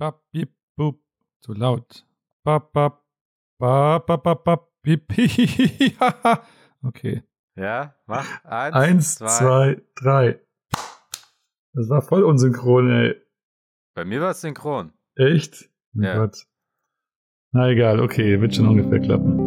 Bap, 0.00 0.22
bip, 0.32 0.50
bup. 0.76 0.98
Zu 1.42 1.52
laut. 1.52 2.06
Bap, 2.42 2.72
bap. 2.72 3.04
Bap, 3.58 4.06
bap, 4.06 4.22
bap, 4.22 4.44
bap, 4.44 4.68
bip. 4.82 5.12
Okay. 6.82 7.22
Ja, 7.54 7.94
mach. 8.06 8.42
Eins, 8.44 8.74
Eins, 8.74 9.14
zwei. 9.16 9.26
zwei, 9.28 9.82
drei. 9.96 10.40
Das 11.74 11.90
war 11.90 12.00
voll 12.00 12.22
unsynchron, 12.24 12.90
ey. 12.90 13.14
Bei 13.94 14.06
mir 14.06 14.22
war 14.22 14.30
es 14.30 14.40
synchron. 14.40 14.94
Echt? 15.16 15.68
Oh 15.94 16.00
Ja. 16.00 16.14
Gott. 16.16 16.46
Na 17.52 17.68
egal, 17.68 18.00
okay, 18.00 18.40
wird 18.40 18.54
schon 18.54 18.68
ungefähr 18.68 19.00
klappen. 19.00 19.39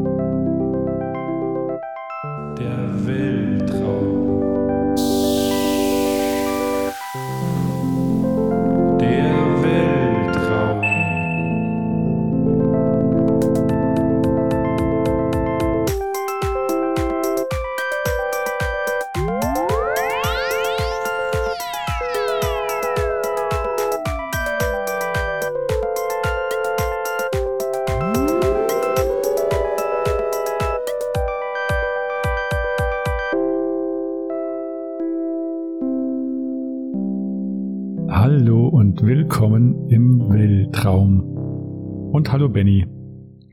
Hallo 42.33 42.49
Benny. 42.49 42.87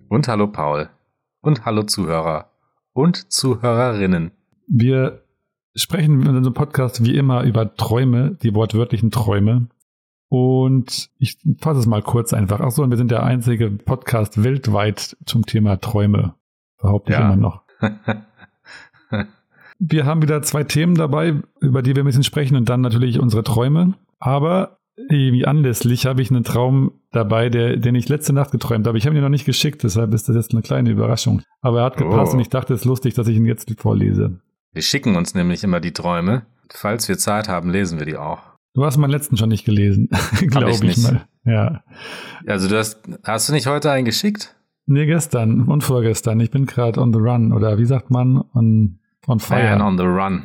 Und 0.08 0.26
hallo 0.26 0.46
Paul. 0.46 0.88
Und 1.42 1.66
hallo 1.66 1.82
Zuhörer. 1.82 2.50
Und 2.94 3.30
Zuhörerinnen. 3.30 4.30
Wir 4.68 5.22
sprechen 5.74 6.22
in 6.22 6.34
unserem 6.34 6.54
Podcast 6.54 7.04
wie 7.04 7.14
immer 7.14 7.42
über 7.42 7.74
Träume, 7.74 8.38
die 8.42 8.54
wortwörtlichen 8.54 9.10
Träume. 9.10 9.68
Und 10.30 11.10
ich 11.18 11.36
fasse 11.60 11.80
es 11.80 11.86
mal 11.86 12.00
kurz 12.00 12.32
einfach. 12.32 12.60
Ach 12.60 12.70
so, 12.70 12.82
und 12.82 12.88
wir 12.88 12.96
sind 12.96 13.10
der 13.10 13.22
einzige 13.22 13.70
Podcast 13.70 14.42
weltweit 14.42 15.14
zum 15.26 15.44
Thema 15.44 15.76
Träume. 15.78 16.34
Behaupte 16.80 17.12
ich 17.12 17.18
Ja. 17.18 17.26
immer 17.26 17.36
noch. 17.36 17.62
Wir 19.78 20.06
haben 20.06 20.22
wieder 20.22 20.40
zwei 20.40 20.64
Themen 20.64 20.94
dabei, 20.94 21.42
über 21.60 21.82
die 21.82 21.94
wir 21.94 22.02
ein 22.02 22.06
bisschen 22.06 22.22
sprechen 22.22 22.56
und 22.56 22.68
dann 22.70 22.80
natürlich 22.80 23.18
unsere 23.20 23.42
Träume. 23.42 23.94
Aber 24.18 24.79
irgendwie 25.08 25.46
anlässlich 25.46 26.06
habe 26.06 26.22
ich 26.22 26.30
einen 26.30 26.44
Traum 26.44 26.92
dabei, 27.12 27.48
der, 27.48 27.76
den 27.76 27.94
ich 27.94 28.08
letzte 28.08 28.32
Nacht 28.32 28.50
geträumt 28.52 28.86
habe. 28.86 28.98
Ich 28.98 29.06
habe 29.06 29.16
ihn 29.16 29.22
noch 29.22 29.28
nicht 29.28 29.44
geschickt, 29.44 29.82
deshalb 29.82 30.12
ist 30.14 30.28
das 30.28 30.36
jetzt 30.36 30.52
eine 30.52 30.62
kleine 30.62 30.90
Überraschung. 30.90 31.42
Aber 31.60 31.80
er 31.80 31.84
hat 31.86 31.96
gepasst 31.96 32.32
Oh. 32.32 32.34
und 32.36 32.40
ich 32.40 32.48
dachte, 32.48 32.74
es 32.74 32.80
ist 32.80 32.86
lustig, 32.86 33.14
dass 33.14 33.26
ich 33.28 33.36
ihn 33.36 33.46
jetzt 33.46 33.72
vorlese. 33.80 34.40
Wir 34.72 34.82
schicken 34.82 35.16
uns 35.16 35.34
nämlich 35.34 35.64
immer 35.64 35.80
die 35.80 35.92
Träume. 35.92 36.42
Falls 36.72 37.08
wir 37.08 37.18
Zeit 37.18 37.48
haben, 37.48 37.70
lesen 37.70 37.98
wir 37.98 38.06
die 38.06 38.16
auch. 38.16 38.40
Du 38.74 38.84
hast 38.84 38.96
meinen 38.98 39.10
letzten 39.10 39.36
schon 39.36 39.48
nicht 39.48 39.64
gelesen, 39.64 40.08
glaube 40.46 40.70
ich, 40.70 40.82
ich 40.82 40.98
mal. 40.98 41.26
Ja. 41.44 41.82
Also 42.46 42.68
du 42.68 42.78
hast, 42.78 43.00
hast 43.24 43.48
du 43.48 43.52
nicht 43.52 43.66
heute 43.66 43.90
einen 43.90 44.04
geschickt? 44.04 44.54
Nee, 44.86 45.06
gestern 45.06 45.62
und 45.68 45.82
vorgestern. 45.82 46.38
Ich 46.40 46.50
bin 46.50 46.66
gerade 46.66 47.00
on 47.00 47.12
the 47.12 47.18
run 47.18 47.52
oder 47.52 47.78
wie 47.78 47.84
sagt 47.84 48.10
man? 48.10 48.44
On, 48.54 48.98
on 49.26 49.40
fire. 49.40 49.76
Man 49.76 49.82
on 49.82 49.98
the 49.98 50.04
run. 50.04 50.42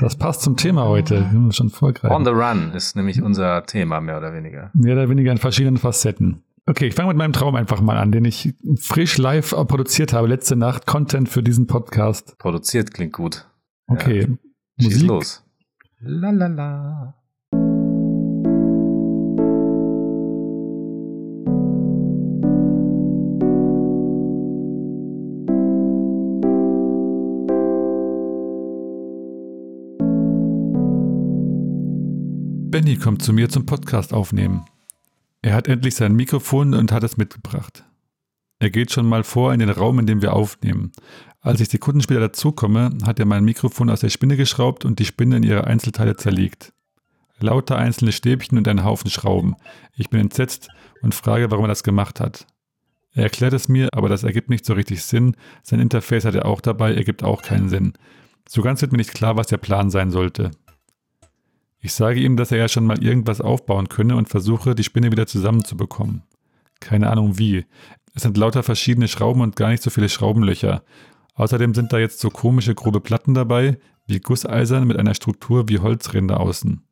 Das 0.00 0.16
passt 0.16 0.42
zum 0.42 0.56
Thema 0.56 0.84
heute. 0.86 1.24
Schon 1.50 1.70
vorgreifen. 1.70 2.16
On 2.16 2.24
the 2.24 2.30
run 2.30 2.72
ist 2.74 2.96
nämlich 2.96 3.22
unser 3.22 3.64
Thema, 3.66 4.00
mehr 4.00 4.18
oder 4.18 4.32
weniger. 4.32 4.70
Mehr 4.74 4.94
oder 4.94 5.08
weniger 5.08 5.32
in 5.32 5.38
verschiedenen 5.38 5.76
Facetten. 5.76 6.42
Okay, 6.66 6.86
ich 6.86 6.94
fange 6.94 7.08
mit 7.08 7.16
meinem 7.16 7.32
Traum 7.32 7.54
einfach 7.56 7.80
mal 7.80 7.98
an, 7.98 8.12
den 8.12 8.24
ich 8.24 8.54
frisch 8.80 9.18
live 9.18 9.50
produziert 9.50 10.12
habe, 10.12 10.28
letzte 10.28 10.56
Nacht. 10.56 10.86
Content 10.86 11.28
für 11.28 11.42
diesen 11.42 11.66
Podcast. 11.66 12.38
Produziert 12.38 12.94
klingt 12.94 13.12
gut. 13.12 13.48
Okay. 13.88 14.28
Schieß 14.80 14.94
Musik. 14.94 15.08
los. 15.08 15.44
La 16.00 16.30
la 16.30 16.46
la. 16.46 17.21
Benny 32.92 33.02
kommt 33.02 33.22
zu 33.22 33.32
mir 33.32 33.48
zum 33.48 33.64
Podcast 33.64 34.12
aufnehmen. 34.12 34.66
Er 35.40 35.54
hat 35.54 35.66
endlich 35.66 35.94
sein 35.94 36.14
Mikrofon 36.14 36.74
und 36.74 36.92
hat 36.92 37.02
es 37.02 37.16
mitgebracht. 37.16 37.84
Er 38.58 38.68
geht 38.68 38.92
schon 38.92 39.06
mal 39.06 39.24
vor 39.24 39.54
in 39.54 39.60
den 39.60 39.70
Raum, 39.70 39.98
in 39.98 40.06
dem 40.06 40.20
wir 40.20 40.34
aufnehmen. 40.34 40.92
Als 41.40 41.60
ich 41.62 41.70
Sekunden 41.70 42.02
später 42.02 42.20
dazukomme, 42.20 42.90
hat 43.06 43.18
er 43.18 43.24
mein 43.24 43.46
Mikrofon 43.46 43.88
aus 43.88 44.00
der 44.00 44.10
Spinne 44.10 44.36
geschraubt 44.36 44.84
und 44.84 44.98
die 44.98 45.06
Spinne 45.06 45.38
in 45.38 45.42
ihre 45.42 45.66
Einzelteile 45.66 46.16
zerlegt. 46.16 46.74
Lauter 47.38 47.78
einzelne 47.78 48.12
Stäbchen 48.12 48.58
und 48.58 48.68
ein 48.68 48.84
Haufen 48.84 49.10
Schrauben. 49.10 49.56
Ich 49.96 50.10
bin 50.10 50.20
entsetzt 50.20 50.68
und 51.00 51.14
frage, 51.14 51.50
warum 51.50 51.64
er 51.64 51.68
das 51.68 51.84
gemacht 51.84 52.20
hat. 52.20 52.46
Er 53.14 53.22
erklärt 53.22 53.54
es 53.54 53.70
mir, 53.70 53.88
aber 53.94 54.10
das 54.10 54.22
ergibt 54.22 54.50
nicht 54.50 54.66
so 54.66 54.74
richtig 54.74 55.02
Sinn. 55.02 55.34
Sein 55.62 55.80
Interface 55.80 56.26
hat 56.26 56.34
er 56.34 56.44
auch 56.44 56.60
dabei, 56.60 56.94
ergibt 56.94 57.22
auch 57.22 57.40
keinen 57.40 57.70
Sinn. 57.70 57.94
So 58.46 58.60
ganz 58.60 58.82
wird 58.82 58.92
mir 58.92 58.98
nicht 58.98 59.14
klar, 59.14 59.36
was 59.36 59.46
der 59.46 59.56
Plan 59.56 59.88
sein 59.88 60.10
sollte. 60.10 60.50
Ich 61.84 61.94
sage 61.94 62.20
ihm, 62.20 62.36
dass 62.36 62.52
er 62.52 62.58
ja 62.58 62.68
schon 62.68 62.86
mal 62.86 63.02
irgendwas 63.02 63.40
aufbauen 63.40 63.88
könne 63.88 64.14
und 64.14 64.28
versuche, 64.28 64.76
die 64.76 64.84
Spinne 64.84 65.10
wieder 65.10 65.26
zusammenzubekommen. 65.26 66.22
Keine 66.78 67.10
Ahnung 67.10 67.38
wie. 67.38 67.66
Es 68.14 68.22
sind 68.22 68.36
lauter 68.36 68.62
verschiedene 68.62 69.08
Schrauben 69.08 69.40
und 69.40 69.56
gar 69.56 69.70
nicht 69.70 69.82
so 69.82 69.90
viele 69.90 70.08
Schraubenlöcher. 70.08 70.84
Außerdem 71.34 71.74
sind 71.74 71.92
da 71.92 71.98
jetzt 71.98 72.20
so 72.20 72.30
komische 72.30 72.76
grobe 72.76 73.00
Platten 73.00 73.34
dabei, 73.34 73.78
wie 74.06 74.20
Gusseisern 74.20 74.86
mit 74.86 74.96
einer 74.96 75.14
Struktur 75.14 75.68
wie 75.68 75.80
Holzränder 75.80 76.38
außen. 76.38 76.86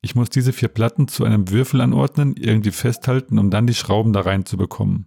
Ich 0.00 0.14
muss 0.14 0.30
diese 0.30 0.54
vier 0.54 0.68
Platten 0.68 1.06
zu 1.06 1.24
einem 1.24 1.50
Würfel 1.50 1.82
anordnen, 1.82 2.34
irgendwie 2.38 2.70
festhalten, 2.70 3.38
um 3.38 3.50
dann 3.50 3.66
die 3.66 3.74
Schrauben 3.74 4.14
da 4.14 4.22
reinzubekommen. 4.22 5.06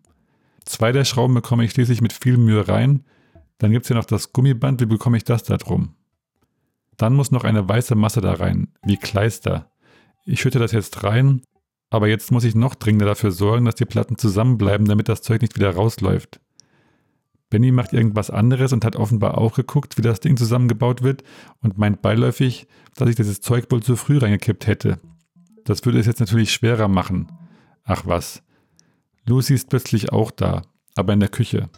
Zwei 0.66 0.91
der 0.91 1.06
Schrauben 1.06 1.34
bekomme 1.34 1.66
ich 1.66 1.72
schließlich 1.72 2.02
mit 2.02 2.13
viel 2.13 2.38
Mühe 2.38 2.68
rein. 2.68 3.03
Dann 3.58 3.72
gibt 3.72 3.85
es 3.85 3.90
ja 3.90 3.96
noch 3.96 4.06
das 4.06 4.31
Gummiband, 4.31 4.79
wie 4.79 4.85
bekomme 4.85 5.18
ich 5.18 5.24
das 5.24 5.41
da 5.41 5.58
drum? 5.58 5.96
Dann 6.99 7.15
muss 7.15 7.31
noch 7.31 7.45
eine 7.45 7.67
weiße 7.67 7.95
Masse 7.95 8.19
da 8.19 8.33
rein, 8.33 8.67
wie 8.83 8.97
Kleister. 8.97 9.71
Ich 10.25 10.41
schütte 10.41 10.59
das 10.59 10.73
jetzt 10.73 11.01
rein, 11.05 11.41
aber 11.89 12.09
jetzt 12.09 12.29
muss 12.29 12.43
ich 12.43 12.55
noch 12.55 12.75
dringender 12.75 13.05
dafür 13.05 13.31
sorgen, 13.31 13.63
dass 13.63 13.75
die 13.75 13.85
Platten 13.85 14.17
zusammenbleiben, 14.17 14.85
damit 14.85 15.07
das 15.07 15.21
Zeug 15.21 15.41
nicht 15.41 15.55
wieder 15.55 15.73
rausläuft. 15.73 16.41
Benny 17.49 17.71
macht 17.71 17.93
irgendwas 17.93 18.29
anderes 18.29 18.73
und 18.73 18.83
hat 18.83 18.97
offenbar 18.97 19.37
auch 19.37 19.55
geguckt, 19.55 19.97
wie 19.97 20.01
das 20.01 20.19
Ding 20.19 20.35
zusammengebaut 20.35 21.01
wird 21.01 21.23
und 21.61 21.77
meint 21.77 22.01
beiläufig, 22.01 22.67
dass 22.95 23.07
ich 23.07 23.16
dieses 23.16 23.39
Zeug 23.39 23.71
wohl 23.71 23.81
zu 23.81 23.95
früh 23.95 24.17
reingekippt 24.17 24.67
hätte. 24.67 24.99
Das 25.63 25.85
würde 25.85 25.99
es 25.99 26.05
jetzt 26.05 26.19
natürlich 26.19 26.51
schwerer 26.51 26.89
machen. 26.89 27.31
Ach 27.85 28.05
was. 28.05 28.43
Lucy 29.25 29.53
ist 29.53 29.69
plötzlich 29.69 30.11
auch 30.11 30.31
da, 30.31 30.63
aber 30.95 31.13
in 31.13 31.21
der 31.21 31.29
Küche. 31.29 31.69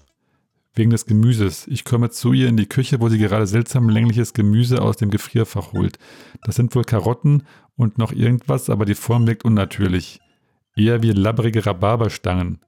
Wegen 0.73 0.91
des 0.91 1.05
Gemüses. 1.05 1.67
Ich 1.67 1.83
komme 1.83 2.11
zu 2.11 2.31
ihr 2.31 2.47
in 2.47 2.55
die 2.55 2.67
Küche, 2.67 3.01
wo 3.01 3.09
sie 3.09 3.17
gerade 3.17 3.45
seltsam 3.45 3.89
längliches 3.89 4.33
Gemüse 4.33 4.81
aus 4.81 4.95
dem 4.95 5.09
Gefrierfach 5.11 5.73
holt. 5.73 5.99
Das 6.43 6.55
sind 6.55 6.73
wohl 6.75 6.85
Karotten 6.85 7.43
und 7.75 7.97
noch 7.97 8.13
irgendwas, 8.13 8.69
aber 8.69 8.85
die 8.85 8.95
Form 8.95 9.27
wirkt 9.27 9.43
unnatürlich. 9.43 10.21
Eher 10.75 11.03
wie 11.03 11.11
labbrige 11.11 11.65
Rhabarberstangen. 11.65 12.59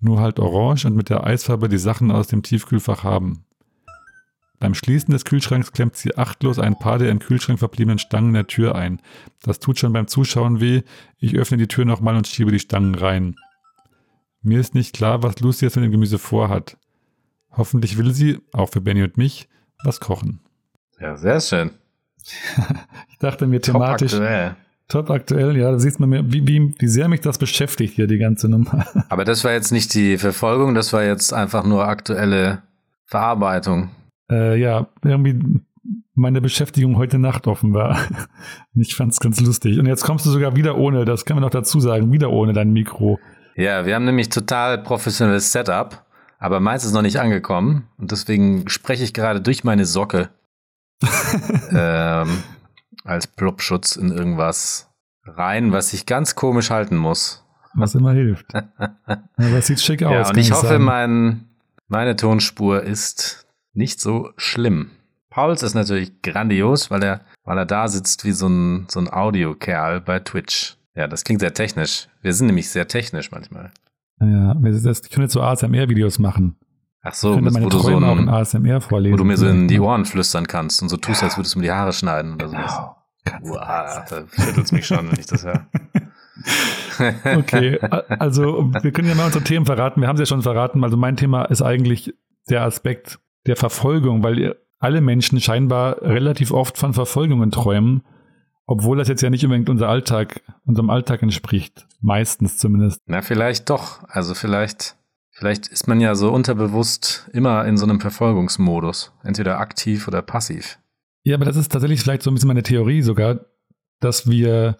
Nur 0.00 0.20
halt 0.20 0.38
orange 0.38 0.86
und 0.86 0.94
mit 0.94 1.10
der 1.10 1.24
Eisfarbe 1.24 1.68
die 1.68 1.78
Sachen 1.78 2.12
aus 2.12 2.28
dem 2.28 2.44
Tiefkühlfach 2.44 3.02
haben. 3.02 3.44
Beim 4.60 4.74
Schließen 4.74 5.12
des 5.12 5.24
Kühlschranks 5.24 5.72
klemmt 5.72 5.96
sie 5.96 6.16
achtlos 6.16 6.58
ein 6.58 6.78
paar 6.78 6.98
der 6.98 7.10
im 7.10 7.20
Kühlschrank 7.20 7.58
verbliebenen 7.58 7.98
Stangen 7.98 8.34
der 8.34 8.46
Tür 8.46 8.74
ein. 8.74 9.00
Das 9.42 9.60
tut 9.60 9.78
schon 9.78 9.92
beim 9.92 10.08
Zuschauen 10.08 10.60
weh. 10.60 10.82
Ich 11.18 11.36
öffne 11.36 11.58
die 11.58 11.68
Tür 11.68 11.84
nochmal 11.84 12.16
und 12.16 12.26
schiebe 12.26 12.50
die 12.50 12.58
Stangen 12.58 12.94
rein. 12.94 13.36
Mir 14.42 14.60
ist 14.60 14.74
nicht 14.74 14.94
klar, 14.94 15.22
was 15.22 15.40
Lucy 15.40 15.64
jetzt 15.64 15.76
mit 15.76 15.84
dem 15.84 15.92
Gemüse 15.92 16.18
vorhat. 16.18 16.76
Hoffentlich 17.52 17.98
will 17.98 18.12
sie, 18.14 18.38
auch 18.52 18.68
für 18.70 18.80
Benny 18.80 19.02
und 19.02 19.16
mich, 19.16 19.48
was 19.84 20.00
kochen. 20.00 20.40
Ja, 21.00 21.16
sehr 21.16 21.40
schön. 21.40 21.70
Ich 23.10 23.18
dachte 23.18 23.48
mir 23.48 23.60
Top 23.60 23.74
thematisch 23.74 24.12
aktuell. 24.14 24.54
top 24.86 25.10
aktuell, 25.10 25.56
ja, 25.56 25.72
da 25.72 25.78
siehst 25.80 25.98
man 25.98 26.08
mir, 26.08 26.32
wie, 26.32 26.46
wie, 26.46 26.72
wie 26.78 26.86
sehr 26.86 27.08
mich 27.08 27.20
das 27.20 27.36
beschäftigt 27.36 27.94
hier, 27.94 28.06
die 28.06 28.18
ganze 28.18 28.48
Nummer. 28.48 28.86
Aber 29.08 29.24
das 29.24 29.42
war 29.42 29.50
jetzt 29.50 29.72
nicht 29.72 29.92
die 29.94 30.18
Verfolgung, 30.18 30.74
das 30.74 30.92
war 30.92 31.02
jetzt 31.02 31.32
einfach 31.32 31.64
nur 31.64 31.88
aktuelle 31.88 32.62
Verarbeitung. 33.06 33.90
äh, 34.30 34.56
ja, 34.56 34.86
irgendwie 35.02 35.60
meine 36.14 36.40
Beschäftigung 36.40 36.96
heute 36.96 37.18
Nacht 37.18 37.46
offen 37.46 37.74
war. 37.74 37.98
Ich 38.74 38.94
fand's 38.94 39.18
ganz 39.18 39.40
lustig. 39.40 39.80
Und 39.80 39.86
jetzt 39.86 40.04
kommst 40.04 40.24
du 40.26 40.30
sogar 40.30 40.54
wieder 40.54 40.76
ohne, 40.78 41.04
das 41.04 41.24
kann 41.24 41.34
man 41.36 41.42
noch 41.42 41.50
dazu 41.50 41.80
sagen, 41.80 42.12
wieder 42.12 42.30
ohne 42.30 42.52
dein 42.52 42.72
Mikro. 42.72 43.18
Ja, 43.56 43.84
wir 43.84 43.96
haben 43.96 44.04
nämlich 44.04 44.28
total 44.28 44.78
professionelles 44.78 45.50
Setup, 45.50 46.04
aber 46.38 46.60
meins 46.60 46.84
ist 46.84 46.92
noch 46.92 47.02
nicht 47.02 47.20
angekommen 47.20 47.88
und 47.98 48.12
deswegen 48.12 48.68
spreche 48.68 49.04
ich 49.04 49.12
gerade 49.12 49.40
durch 49.40 49.64
meine 49.64 49.84
Socke 49.84 50.30
ähm, 51.70 52.42
als 53.04 53.26
Plopschutz 53.26 53.96
in 53.96 54.10
irgendwas 54.10 54.90
rein, 55.24 55.72
was 55.72 55.92
ich 55.92 56.06
ganz 56.06 56.34
komisch 56.34 56.70
halten 56.70 56.96
muss. 56.96 57.44
Was 57.74 57.94
immer 57.94 58.12
hilft. 58.12 58.54
Aber 58.54 59.22
es 59.36 59.66
sieht 59.66 59.80
schick 59.80 60.02
aus. 60.02 60.12
Ja, 60.12 60.28
und 60.28 60.36
ich 60.36 60.52
hoffe, 60.52 60.78
mein, 60.78 61.48
meine 61.86 62.16
Tonspur 62.16 62.82
ist 62.82 63.46
nicht 63.72 64.00
so 64.00 64.32
schlimm. 64.36 64.90
Pauls 65.30 65.62
ist 65.62 65.74
natürlich 65.74 66.22
grandios, 66.22 66.90
weil 66.90 67.02
er, 67.04 67.20
weil 67.44 67.58
er 67.58 67.66
da 67.66 67.88
sitzt 67.88 68.24
wie 68.24 68.32
so 68.32 68.48
ein, 68.48 68.86
so 68.88 68.98
ein 68.98 69.12
Audiokerl 69.12 70.00
bei 70.00 70.18
Twitch. 70.20 70.76
Ja, 70.94 71.06
das 71.06 71.22
klingt 71.22 71.40
sehr 71.40 71.54
technisch. 71.54 72.08
Wir 72.22 72.32
sind 72.32 72.48
nämlich 72.48 72.70
sehr 72.70 72.88
technisch 72.88 73.30
manchmal. 73.30 73.70
Ja, 74.20 74.56
ich 74.62 75.10
könnte 75.10 75.28
so 75.28 75.42
ASMR-Videos 75.42 76.18
machen. 76.18 76.56
Ach 77.02 77.14
so, 77.14 77.34
könnte 77.34 77.52
meine 77.52 77.66
wo 77.66 77.70
du 77.70 77.78
so 77.78 77.88
Träume 77.88 78.06
auch 78.08 78.18
in 78.18 78.28
ein, 78.28 78.34
ASMR 78.34 78.80
vorlesen. 78.80 79.12
wo 79.12 79.16
du 79.18 79.24
mir 79.24 79.36
so 79.36 79.46
in 79.46 79.68
die. 79.68 79.78
Ohren 79.78 80.04
flüstern 80.04 80.46
kannst 80.46 80.82
und 80.82 80.88
so 80.88 80.96
tust, 80.96 81.22
als 81.22 81.36
würdest 81.38 81.54
du 81.54 81.60
mir 81.60 81.66
die 81.66 81.72
Haare 81.72 81.92
schneiden 81.92 82.34
oder 82.34 82.48
sowas. 82.48 82.76
Genau. 83.24 83.40
Du 83.42 83.52
Uah, 83.52 84.04
da 84.08 84.24
schüttelt's 84.44 84.72
mich 84.72 84.86
schon, 84.86 85.10
wenn 85.10 85.18
ich 85.18 85.26
das 85.26 85.44
höre. 85.44 85.66
Okay, 87.36 87.78
also 88.18 88.72
wir 88.82 88.90
können 88.92 89.08
ja 89.08 89.14
mal 89.14 89.26
unsere 89.26 89.44
Themen 89.44 89.66
verraten. 89.66 90.00
Wir 90.00 90.08
haben 90.08 90.16
es 90.16 90.20
ja 90.20 90.26
schon 90.26 90.42
verraten. 90.42 90.82
Also 90.82 90.96
mein 90.96 91.16
Thema 91.16 91.44
ist 91.44 91.62
eigentlich 91.62 92.14
der 92.48 92.62
Aspekt 92.62 93.20
der 93.46 93.56
Verfolgung, 93.56 94.24
weil 94.24 94.56
alle 94.78 95.00
Menschen 95.00 95.40
scheinbar 95.40 96.02
relativ 96.02 96.50
oft 96.50 96.76
von 96.76 96.94
Verfolgungen 96.94 97.50
träumen, 97.50 98.02
obwohl 98.68 98.98
das 98.98 99.08
jetzt 99.08 99.22
ja 99.22 99.30
nicht 99.30 99.42
unbedingt 99.44 99.70
unser 99.70 99.88
Alltag, 99.88 100.42
unserem 100.66 100.90
Alltag 100.90 101.22
entspricht. 101.22 101.88
Meistens 102.00 102.58
zumindest. 102.58 103.00
Na, 103.06 103.22
vielleicht 103.22 103.70
doch. 103.70 104.02
Also 104.08 104.34
vielleicht, 104.34 104.94
vielleicht 105.30 105.66
ist 105.68 105.88
man 105.88 106.00
ja 106.00 106.14
so 106.14 106.30
unterbewusst 106.30 107.28
immer 107.32 107.64
in 107.64 107.78
so 107.78 107.86
einem 107.86 107.98
Verfolgungsmodus. 108.00 109.12
Entweder 109.24 109.58
aktiv 109.58 110.06
oder 110.06 110.20
passiv. 110.20 110.78
Ja, 111.24 111.34
aber 111.36 111.46
das 111.46 111.56
ist 111.56 111.72
tatsächlich 111.72 112.02
vielleicht 112.02 112.22
so 112.22 112.30
ein 112.30 112.34
bisschen 112.34 112.48
meine 112.48 112.62
Theorie 112.62 113.00
sogar, 113.02 113.40
dass 114.00 114.28
wir 114.28 114.76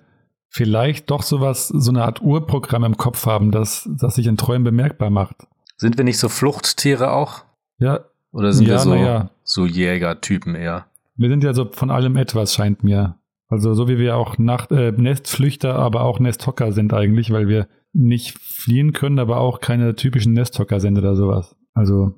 vielleicht 0.50 1.10
doch 1.10 1.22
sowas, 1.22 1.68
so 1.68 1.90
eine 1.90 2.04
Art 2.04 2.20
Urprogramm 2.22 2.84
im 2.84 2.96
Kopf 2.98 3.24
haben, 3.26 3.50
das, 3.50 3.88
das 3.98 4.16
sich 4.16 4.26
in 4.26 4.36
Träumen 4.36 4.64
bemerkbar 4.64 5.10
macht. 5.10 5.46
Sind 5.78 5.96
wir 5.96 6.04
nicht 6.04 6.18
so 6.18 6.28
Fluchttiere 6.28 7.12
auch? 7.12 7.44
Ja, 7.78 8.00
Oder 8.32 8.52
sind 8.52 8.66
Ja, 8.66 8.74
wir 8.74 8.78
so, 8.80 8.94
ja. 8.94 9.30
so 9.44 9.64
Jägertypen 9.66 10.54
eher? 10.54 10.86
Wir 11.16 11.30
sind 11.30 11.42
ja 11.42 11.54
so 11.54 11.70
von 11.72 11.90
allem 11.90 12.16
etwas, 12.16 12.54
scheint 12.54 12.84
mir. 12.84 13.17
Also 13.48 13.74
so 13.74 13.88
wie 13.88 13.98
wir 13.98 14.16
auch 14.16 14.38
Nacht, 14.38 14.72
äh, 14.72 14.92
Nestflüchter, 14.92 15.74
aber 15.74 16.02
auch 16.02 16.20
Nesthocker 16.20 16.72
sind 16.72 16.92
eigentlich, 16.92 17.30
weil 17.30 17.48
wir 17.48 17.66
nicht 17.92 18.38
fliehen 18.38 18.92
können, 18.92 19.18
aber 19.18 19.40
auch 19.40 19.60
keine 19.60 19.94
typischen 19.94 20.34
Nesthocker 20.34 20.80
sind 20.80 20.98
oder 20.98 21.16
sowas. 21.16 21.56
Also 21.72 22.12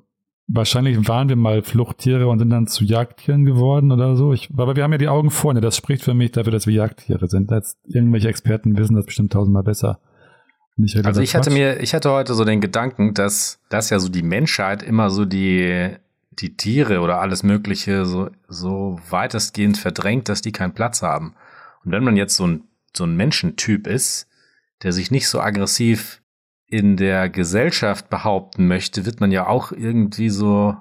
wahrscheinlich 0.47 1.07
waren 1.07 1.29
wir 1.29 1.37
mal 1.37 1.61
Fluchttiere 1.61 2.27
und 2.27 2.39
sind 2.39 2.49
dann 2.49 2.67
zu 2.67 2.83
Jagdtieren 2.83 3.45
geworden 3.45 3.91
oder 3.91 4.15
so. 4.15 4.33
Ich, 4.33 4.49
aber 4.55 4.75
wir 4.75 4.83
haben 4.83 4.91
ja 4.91 4.97
die 4.97 5.07
Augen 5.07 5.31
vorne. 5.31 5.61
Das 5.61 5.77
spricht 5.77 6.03
für 6.03 6.13
mich 6.13 6.31
dafür, 6.31 6.51
dass 6.51 6.67
wir 6.67 6.73
Jagdtiere 6.73 7.27
sind. 7.27 7.51
Jetzt 7.51 7.77
irgendwelche 7.87 8.27
Experten 8.27 8.77
wissen 8.77 8.95
das 8.95 9.05
bestimmt 9.05 9.31
tausendmal 9.31 9.63
besser. 9.63 9.99
Ich 10.77 10.97
Also 11.05 11.21
ich 11.21 11.35
hatte 11.35 11.49
Quatsch. 11.49 11.57
mir, 11.57 11.79
ich 11.81 11.93
hatte 11.93 12.11
heute 12.11 12.33
so 12.33 12.43
den 12.43 12.61
Gedanken, 12.61 13.13
dass, 13.13 13.59
dass 13.69 13.89
ja 13.89 13.99
so 13.99 14.09
die 14.09 14.23
Menschheit 14.23 14.83
immer 14.83 15.09
so 15.09 15.25
die, 15.25 15.95
die 16.31 16.55
Tiere 16.55 17.01
oder 17.01 17.19
alles 17.19 17.43
Mögliche 17.43 18.05
so, 18.05 18.29
so 18.47 18.99
weitestgehend 19.09 19.77
verdrängt, 19.77 20.29
dass 20.29 20.41
die 20.41 20.51
keinen 20.51 20.73
Platz 20.73 21.01
haben. 21.01 21.35
Und 21.83 21.91
wenn 21.91 22.03
man 22.03 22.17
jetzt 22.17 22.35
so 22.35 22.47
ein, 22.47 22.63
so 22.95 23.03
ein 23.03 23.15
Menschentyp 23.15 23.87
ist, 23.87 24.27
der 24.83 24.93
sich 24.93 25.11
nicht 25.11 25.27
so 25.27 25.39
aggressiv 25.39 26.21
in 26.67 26.95
der 26.95 27.29
Gesellschaft 27.29 28.09
behaupten 28.09 28.67
möchte, 28.67 29.05
wird 29.05 29.19
man 29.19 29.31
ja 29.31 29.45
auch 29.47 29.71
irgendwie 29.71 30.29
so 30.29 30.75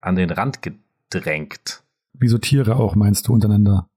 an 0.00 0.16
den 0.16 0.30
Rand 0.30 0.60
gedrängt. 0.62 1.82
Wie 2.14 2.28
so 2.28 2.38
Tiere 2.38 2.76
auch, 2.76 2.94
meinst 2.94 3.28
du, 3.28 3.34
untereinander? 3.34 3.88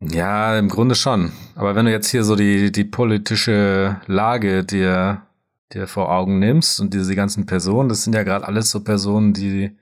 Ja, 0.00 0.58
im 0.58 0.68
Grunde 0.68 0.94
schon. 0.94 1.32
Aber 1.54 1.74
wenn 1.74 1.86
du 1.86 1.92
jetzt 1.92 2.10
hier 2.10 2.24
so 2.24 2.36
die, 2.36 2.70
die 2.70 2.84
politische 2.84 4.00
Lage 4.06 4.64
dir, 4.64 5.22
dir 5.72 5.86
vor 5.86 6.10
Augen 6.10 6.38
nimmst 6.38 6.80
und 6.80 6.92
diese 6.92 7.14
ganzen 7.14 7.46
Personen, 7.46 7.88
das 7.88 8.04
sind 8.04 8.14
ja 8.14 8.22
gerade 8.22 8.46
alles 8.46 8.70
so 8.70 8.80
Personen, 8.80 9.32
die, 9.32 9.74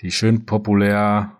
die 0.00 0.10
schön 0.10 0.46
populär 0.46 1.32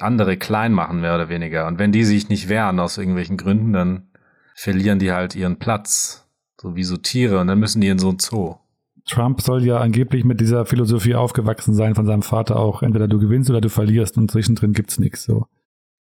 andere 0.00 0.36
klein 0.36 0.72
machen, 0.72 1.00
mehr 1.00 1.14
oder 1.14 1.28
weniger. 1.28 1.66
Und 1.66 1.78
wenn 1.78 1.92
die 1.92 2.04
sich 2.04 2.28
nicht 2.28 2.48
wehren 2.48 2.80
aus 2.80 2.98
irgendwelchen 2.98 3.36
Gründen, 3.36 3.72
dann 3.72 4.08
verlieren 4.54 4.98
die 4.98 5.12
halt 5.12 5.34
ihren 5.34 5.58
Platz. 5.58 6.26
So 6.60 6.74
wie 6.74 6.84
so 6.84 6.96
Tiere 6.96 7.38
und 7.38 7.48
dann 7.48 7.58
müssen 7.58 7.80
die 7.80 7.88
in 7.88 7.98
so 7.98 8.10
ein 8.10 8.18
Zoo. 8.18 8.56
Trump 9.06 9.40
soll 9.40 9.62
ja 9.64 9.78
angeblich 9.78 10.24
mit 10.24 10.40
dieser 10.40 10.66
Philosophie 10.66 11.14
aufgewachsen 11.14 11.74
sein 11.74 11.94
von 11.94 12.06
seinem 12.06 12.22
Vater 12.22 12.56
auch. 12.56 12.82
Entweder 12.82 13.08
du 13.08 13.18
gewinnst 13.18 13.50
oder 13.50 13.60
du 13.60 13.68
verlierst 13.68 14.16
und 14.16 14.30
zwischendrin 14.30 14.72
gibt's 14.72 14.98
nichts 14.98 15.24
so. 15.24 15.46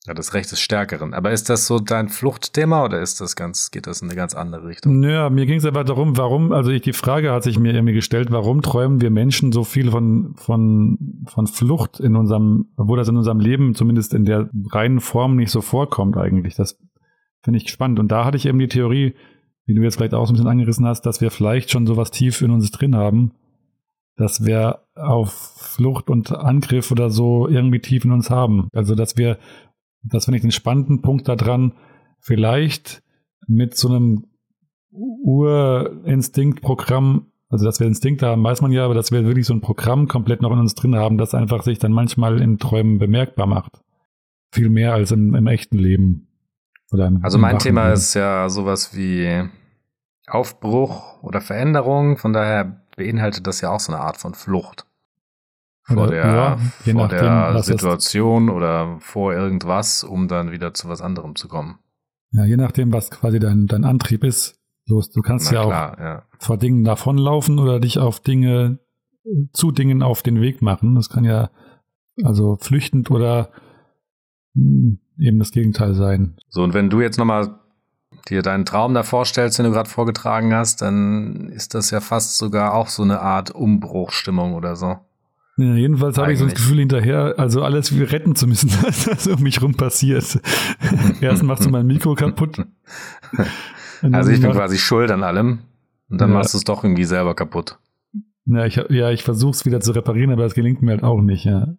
Ja, 0.07 0.13
das 0.13 0.33
Recht 0.33 0.49
des 0.51 0.61
Stärkeren. 0.61 1.13
Aber 1.13 1.31
ist 1.31 1.49
das 1.49 1.67
so 1.67 1.79
dein 1.79 2.07
Fluchtthema 2.07 2.85
oder 2.85 3.01
ist 3.01 3.19
das 3.19 3.35
ganz, 3.35 3.71
geht 3.71 3.87
das 3.87 4.01
in 4.01 4.07
eine 4.07 4.15
ganz 4.15 4.35
andere 4.35 4.65
Richtung? 4.65 5.01
Naja, 5.01 5.29
mir 5.29 5.45
ging 5.45 5.57
es 5.57 5.65
aber 5.65 5.83
darum, 5.83 6.15
warum, 6.15 6.53
also 6.53 6.71
ich, 6.71 6.81
die 6.81 6.93
Frage 6.93 7.33
hat 7.33 7.43
sich 7.43 7.59
mir 7.59 7.73
irgendwie 7.73 7.93
gestellt, 7.93 8.31
warum 8.31 8.61
träumen 8.61 9.01
wir 9.01 9.09
Menschen 9.09 9.51
so 9.51 9.65
viel 9.65 9.91
von, 9.91 10.33
von, 10.37 11.25
von 11.27 11.47
Flucht 11.47 11.99
in 11.99 12.15
unserem, 12.15 12.69
obwohl 12.77 12.97
das 12.97 13.09
in 13.09 13.17
unserem 13.17 13.41
Leben 13.41 13.75
zumindest 13.75 14.13
in 14.13 14.23
der 14.23 14.49
reinen 14.71 15.01
Form 15.01 15.35
nicht 15.35 15.51
so 15.51 15.59
vorkommt 15.59 16.15
eigentlich. 16.15 16.55
Das 16.55 16.79
finde 17.43 17.59
ich 17.59 17.69
spannend. 17.69 17.99
Und 17.99 18.09
da 18.09 18.23
hatte 18.23 18.37
ich 18.37 18.45
eben 18.45 18.59
die 18.59 18.69
Theorie, 18.69 19.13
wie 19.65 19.73
du 19.73 19.81
jetzt 19.81 19.97
vielleicht 19.97 20.13
auch 20.13 20.25
so 20.25 20.31
ein 20.31 20.35
bisschen 20.35 20.49
angerissen 20.49 20.85
hast, 20.85 21.01
dass 21.01 21.19
wir 21.19 21.31
vielleicht 21.31 21.69
schon 21.69 21.85
sowas 21.85 22.11
tief 22.11 22.41
in 22.41 22.51
uns 22.51 22.71
drin 22.71 22.95
haben, 22.95 23.33
dass 24.15 24.45
wir 24.45 24.79
auf 24.95 25.31
Flucht 25.31 26.09
und 26.09 26.31
Angriff 26.31 26.91
oder 26.91 27.09
so 27.09 27.47
irgendwie 27.47 27.79
tief 27.79 28.03
in 28.03 28.11
uns 28.11 28.29
haben. 28.29 28.67
Also, 28.73 28.95
dass 28.95 29.15
wir, 29.17 29.37
das 30.11 30.25
finde 30.25 30.37
ich 30.37 30.41
den 30.41 30.51
spannenden 30.51 31.01
Punkt 31.01 31.27
daran, 31.27 31.73
vielleicht 32.19 33.03
mit 33.47 33.75
so 33.75 33.89
einem 33.89 34.25
Urinstinktprogramm, 34.91 37.27
also 37.49 37.65
dass 37.65 37.79
wir 37.79 37.87
Instinkte 37.87 38.27
haben, 38.27 38.43
weiß 38.43 38.61
man 38.61 38.71
ja, 38.71 38.85
aber 38.85 38.93
dass 38.93 39.11
wir 39.11 39.25
wirklich 39.25 39.45
so 39.45 39.53
ein 39.53 39.61
Programm 39.61 40.07
komplett 40.07 40.41
noch 40.41 40.51
in 40.51 40.59
uns 40.59 40.75
drin 40.75 40.95
haben, 40.95 41.17
das 41.17 41.33
einfach 41.33 41.63
sich 41.63 41.79
dann 41.79 41.91
manchmal 41.91 42.41
in 42.41 42.57
Träumen 42.57 42.99
bemerkbar 42.99 43.47
macht. 43.47 43.81
Viel 44.51 44.69
mehr 44.69 44.93
als 44.93 45.11
im, 45.11 45.35
im 45.35 45.47
echten 45.47 45.77
Leben. 45.77 46.27
Im, 46.91 47.23
Also 47.23 47.37
mein 47.37 47.59
Thema 47.59 47.83
Leben. 47.83 47.95
ist 47.95 48.13
ja 48.13 48.49
sowas 48.49 48.95
wie 48.95 49.49
Aufbruch 50.27 51.21
oder 51.21 51.41
Veränderung. 51.41 52.17
Von 52.17 52.33
daher 52.33 52.81
beinhaltet 52.95 53.47
das 53.47 53.61
ja 53.61 53.71
auch 53.71 53.79
so 53.79 53.93
eine 53.93 54.01
Art 54.01 54.17
von 54.17 54.33
Flucht. 54.33 54.85
Vor 55.87 56.07
der, 56.07 56.25
ja, 56.25 56.57
je 56.83 56.93
vor 56.93 57.07
der 57.07 57.63
Situation 57.63 58.49
oder 58.49 58.97
vor 58.99 59.33
irgendwas, 59.33 60.03
um 60.03 60.27
dann 60.27 60.51
wieder 60.51 60.73
zu 60.73 60.89
was 60.89 61.01
anderem 61.01 61.35
zu 61.35 61.47
kommen. 61.47 61.79
Ja, 62.31 62.43
je 62.43 62.57
nachdem, 62.57 62.91
was 62.91 63.09
quasi 63.09 63.39
dein, 63.39 63.67
dein 63.67 63.85
Antrieb 63.85 64.25
ist. 64.25 64.59
So, 64.85 65.01
du 65.01 65.21
kannst 65.21 65.51
Na 65.51 65.53
ja 65.53 65.63
auch 65.63 65.69
klar, 65.69 65.97
ja. 65.99 66.23
vor 66.39 66.57
Dingen 66.57 66.83
davonlaufen 66.83 67.59
oder 67.59 67.79
dich 67.79 67.99
auf 67.99 68.19
Dinge, 68.19 68.79
zu 69.53 69.71
Dingen 69.71 70.03
auf 70.03 70.23
den 70.23 70.41
Weg 70.41 70.61
machen. 70.61 70.95
Das 70.95 71.09
kann 71.09 71.23
ja 71.23 71.49
also 72.23 72.57
flüchtend 72.59 73.09
oder 73.09 73.49
hm, 74.55 74.99
eben 75.19 75.39
das 75.39 75.51
Gegenteil 75.51 75.93
sein. 75.93 76.35
So, 76.49 76.63
und 76.63 76.73
wenn 76.73 76.89
du 76.89 77.01
jetzt 77.01 77.17
nochmal 77.17 77.59
dir 78.29 78.41
deinen 78.41 78.65
Traum 78.65 78.93
da 78.93 79.03
vorstellst, 79.03 79.57
den 79.57 79.65
du 79.65 79.71
gerade 79.71 79.89
vorgetragen 79.89 80.53
hast, 80.53 80.81
dann 80.81 81.49
ist 81.49 81.73
das 81.73 81.91
ja 81.91 82.01
fast 82.01 82.37
sogar 82.37 82.73
auch 82.73 82.87
so 82.87 83.03
eine 83.03 83.21
Art 83.21 83.51
Umbruchstimmung 83.51 84.53
oder 84.53 84.75
so. 84.75 84.97
Ja, 85.59 85.73
jedenfalls 85.73 86.17
habe 86.19 86.31
ich 86.31 86.39
so 86.39 86.45
das. 86.45 86.53
Gefühl 86.53 86.77
hinterher, 86.77 87.33
also 87.37 87.63
alles 87.63 87.95
wir 87.97 88.11
retten 88.11 88.35
zu 88.35 88.45
müssen, 88.47 88.69
was 88.81 89.25
um 89.27 89.41
mich 89.41 89.61
rum 89.61 89.73
passiert. 89.73 90.39
Erst 91.21 91.43
machst 91.43 91.65
du 91.65 91.69
mein 91.69 91.87
Mikro 91.87 92.13
kaputt. 92.13 92.63
Also 94.03 94.29
ich 94.29 94.39
bin 94.39 94.51
quasi 94.51 94.77
schuld 94.77 95.09
an 95.09 95.23
allem 95.23 95.59
und 96.09 96.21
dann 96.21 96.29
Ja. 96.29 96.37
machst 96.37 96.53
du 96.53 96.59
es 96.59 96.63
doch 96.63 96.83
irgendwie 96.83 97.05
selber 97.05 97.33
kaputt. 97.33 97.79
Ja, 98.45 98.65
ich, 98.65 98.75
ja, 98.89 99.09
ich 99.09 99.23
versuche 99.23 99.51
es 99.51 99.65
wieder 99.65 99.81
zu 99.81 99.91
reparieren, 99.91 100.31
aber 100.31 100.45
es 100.45 100.53
gelingt 100.53 100.81
mir 100.83 100.91
halt 100.91 101.03
auch 101.03 101.21
nicht. 101.21 101.43
Ja. 101.45 101.75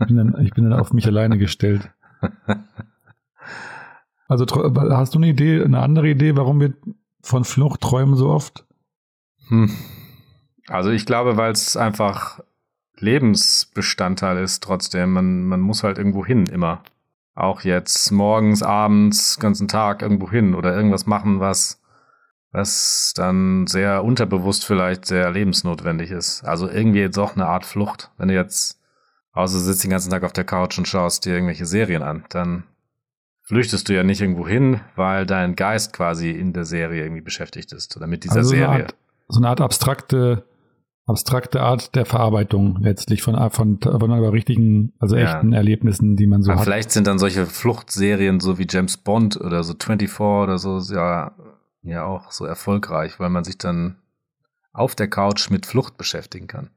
Ich, 0.00 0.06
bin 0.08 0.16
dann, 0.16 0.36
ich 0.44 0.50
bin 0.52 0.68
dann 0.68 0.78
auf 0.78 0.92
mich 0.92 1.06
alleine 1.06 1.38
gestellt. 1.38 1.90
Also 4.28 4.44
hast 4.90 5.14
du 5.14 5.18
eine 5.20 5.28
Idee, 5.28 5.62
eine 5.62 5.78
andere 5.78 6.08
Idee, 6.08 6.34
warum 6.36 6.60
wir 6.60 6.74
von 7.22 7.44
Flucht 7.44 7.80
träumen 7.80 8.16
so 8.16 8.28
oft? 8.28 8.66
Hm. 9.48 9.70
Also 10.66 10.90
ich 10.90 11.06
glaube, 11.06 11.36
weil 11.36 11.52
es 11.52 11.76
einfach 11.76 12.40
Lebensbestandteil 12.98 14.38
ist 14.38 14.62
trotzdem. 14.62 15.12
Man, 15.12 15.44
man 15.44 15.60
muss 15.60 15.82
halt 15.82 15.98
irgendwo 15.98 16.24
hin 16.24 16.46
immer. 16.46 16.82
Auch 17.34 17.62
jetzt 17.62 18.10
morgens, 18.10 18.62
abends, 18.62 19.38
ganzen 19.38 19.68
Tag 19.68 20.02
irgendwo 20.02 20.30
hin 20.30 20.54
oder 20.54 20.74
irgendwas 20.74 21.06
machen, 21.06 21.38
was, 21.40 21.82
was 22.50 23.12
dann 23.14 23.66
sehr 23.66 24.04
unterbewusst 24.04 24.64
vielleicht 24.64 25.04
sehr 25.04 25.30
lebensnotwendig 25.30 26.10
ist. 26.10 26.44
Also 26.44 26.68
irgendwie 26.68 27.00
jetzt 27.00 27.18
auch 27.18 27.34
eine 27.34 27.46
Art 27.46 27.66
Flucht. 27.66 28.10
Wenn 28.16 28.28
du 28.28 28.34
jetzt 28.34 28.80
außer 29.32 29.58
sitzt 29.58 29.84
den 29.84 29.90
ganzen 29.90 30.10
Tag 30.10 30.24
auf 30.24 30.32
der 30.32 30.44
Couch 30.44 30.78
und 30.78 30.88
schaust 30.88 31.26
dir 31.26 31.34
irgendwelche 31.34 31.66
Serien 31.66 32.02
an, 32.02 32.24
dann 32.30 32.64
flüchtest 33.42 33.88
du 33.88 33.94
ja 33.94 34.02
nicht 34.02 34.22
irgendwo 34.22 34.48
hin, 34.48 34.80
weil 34.96 35.26
dein 35.26 35.54
Geist 35.54 35.92
quasi 35.92 36.30
in 36.30 36.54
der 36.54 36.64
Serie 36.64 37.04
irgendwie 37.04 37.20
beschäftigt 37.20 37.72
ist 37.72 37.96
oder 37.96 38.06
mit 38.06 38.24
dieser 38.24 38.36
also 38.36 38.48
so 38.48 38.56
Serie. 38.56 38.68
eine, 38.68 38.84
Art, 38.84 38.94
so 39.28 39.38
eine 39.38 39.48
Art 39.48 39.60
abstrakte 39.60 40.44
abstrakte 41.06 41.60
Art 41.62 41.94
der 41.94 42.04
Verarbeitung 42.04 42.78
letztlich 42.80 43.22
von, 43.22 43.34
von, 43.50 43.78
von 43.80 44.10
aber 44.12 44.32
richtigen, 44.32 44.92
also 44.98 45.16
Ja. 45.16 45.22
echten 45.36 45.52
Erlebnissen, 45.52 46.16
die 46.16 46.26
man 46.26 46.42
so 46.42 46.50
Aber 46.50 46.60
hat. 46.60 46.66
vielleicht 46.66 46.90
sind 46.90 47.06
dann 47.06 47.18
solche 47.18 47.46
Fluchtserien 47.46 48.40
so 48.40 48.58
wie 48.58 48.66
James 48.68 48.96
Bond 48.96 49.40
oder 49.40 49.62
so 49.62 49.74
24 49.74 50.20
oder 50.20 50.58
so 50.58 50.80
ja, 50.92 51.32
ja 51.82 52.04
auch 52.04 52.32
so 52.32 52.44
erfolgreich, 52.44 53.20
weil 53.20 53.30
man 53.30 53.44
sich 53.44 53.56
dann 53.56 53.96
auf 54.72 54.94
der 54.94 55.08
Couch 55.08 55.48
mit 55.50 55.64
Flucht 55.64 55.96
beschäftigen 55.96 56.48
kann. 56.48 56.70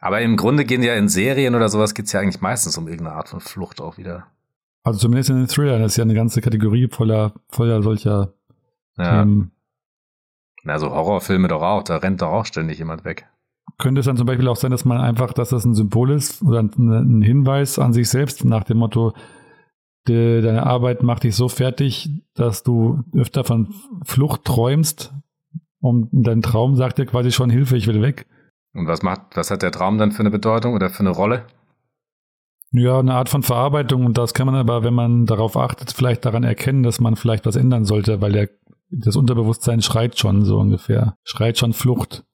Aber 0.00 0.20
im 0.20 0.36
Grunde 0.36 0.64
gehen 0.64 0.82
ja 0.82 0.94
in 0.94 1.08
Serien 1.08 1.54
oder 1.54 1.68
sowas 1.68 1.94
geht's 1.94 2.12
ja 2.12 2.20
eigentlich 2.20 2.40
meistens 2.42 2.76
um 2.76 2.88
irgendeine 2.88 3.16
Art 3.16 3.28
von 3.28 3.40
Flucht 3.40 3.80
auch 3.80 3.96
wieder. 3.96 4.26
Also 4.82 4.98
zumindest 5.00 5.30
in 5.30 5.36
den 5.36 5.48
Thrillern, 5.48 5.80
das 5.82 5.92
ist 5.92 5.96
ja 5.96 6.04
eine 6.04 6.14
ganze 6.14 6.40
Kategorie 6.42 6.88
voller, 6.88 7.32
voller 7.48 7.82
solcher 7.82 8.34
Ja. 8.98 9.22
Themen. 9.22 9.52
Na, 10.64 10.78
so 10.80 10.90
Horrorfilme 10.90 11.46
doch 11.48 11.62
auch, 11.62 11.84
da 11.84 11.96
rennt 11.98 12.22
doch 12.22 12.30
auch 12.32 12.44
ständig 12.44 12.78
jemand 12.78 13.04
weg. 13.04 13.26
Könnte 13.78 14.00
es 14.00 14.06
dann 14.06 14.16
zum 14.16 14.26
Beispiel 14.26 14.48
auch 14.48 14.56
sein, 14.56 14.70
dass 14.70 14.84
man 14.84 14.98
einfach, 14.98 15.32
dass 15.32 15.50
das 15.50 15.64
ein 15.64 15.74
Symbol 15.74 16.10
ist 16.10 16.42
oder 16.42 16.60
ein, 16.60 17.22
Hinweis 17.22 17.78
an 17.78 17.92
sich 17.92 18.08
selbst 18.08 18.44
nach 18.44 18.64
dem 18.64 18.78
Motto, 18.78 19.12
de, 20.08 20.40
deine 20.40 20.64
Arbeit 20.64 21.02
macht 21.02 21.24
dich 21.24 21.36
so 21.36 21.48
fertig, 21.48 22.10
dass 22.34 22.62
du 22.62 23.02
öfter 23.14 23.44
von 23.44 23.74
Flucht 24.04 24.44
träumst 24.44 25.12
und 25.80 26.08
dein 26.12 26.42
Traum 26.42 26.76
sagt 26.76 26.98
dir 26.98 27.06
quasi 27.06 27.32
schon 27.32 27.50
Hilfe, 27.50 27.76
ich 27.76 27.86
will 27.86 28.00
weg. 28.02 28.26
Und 28.72 28.86
was 28.86 29.02
macht, 29.02 29.36
was 29.36 29.50
hat 29.50 29.62
der 29.62 29.72
Traum 29.72 29.98
dann 29.98 30.12
für 30.12 30.20
eine 30.20 30.30
Bedeutung 30.30 30.74
oder 30.74 30.90
für 30.90 31.00
eine 31.00 31.10
Rolle? 31.10 31.46
Ja, 32.72 32.98
eine 32.98 33.14
Art 33.14 33.28
von 33.28 33.42
Verarbeitung 33.42 34.04
und 34.04 34.18
das 34.18 34.34
kann 34.34 34.46
man 34.46 34.54
aber, 34.54 34.82
wenn 34.82 34.94
man 34.94 35.24
darauf 35.26 35.56
achtet, 35.56 35.92
vielleicht 35.92 36.24
daran 36.24 36.44
erkennen, 36.44 36.82
dass 36.82 37.00
man 37.00 37.16
vielleicht 37.16 37.46
was 37.46 37.56
ändern 37.56 37.84
sollte, 37.84 38.20
weil 38.20 38.32
der, 38.32 38.50
das 38.90 39.16
Unterbewusstsein 39.16 39.82
schreit 39.82 40.18
schon 40.18 40.44
so 40.44 40.58
ungefähr, 40.58 41.16
schreit 41.24 41.58
schon 41.58 41.72
Flucht. 41.72 42.24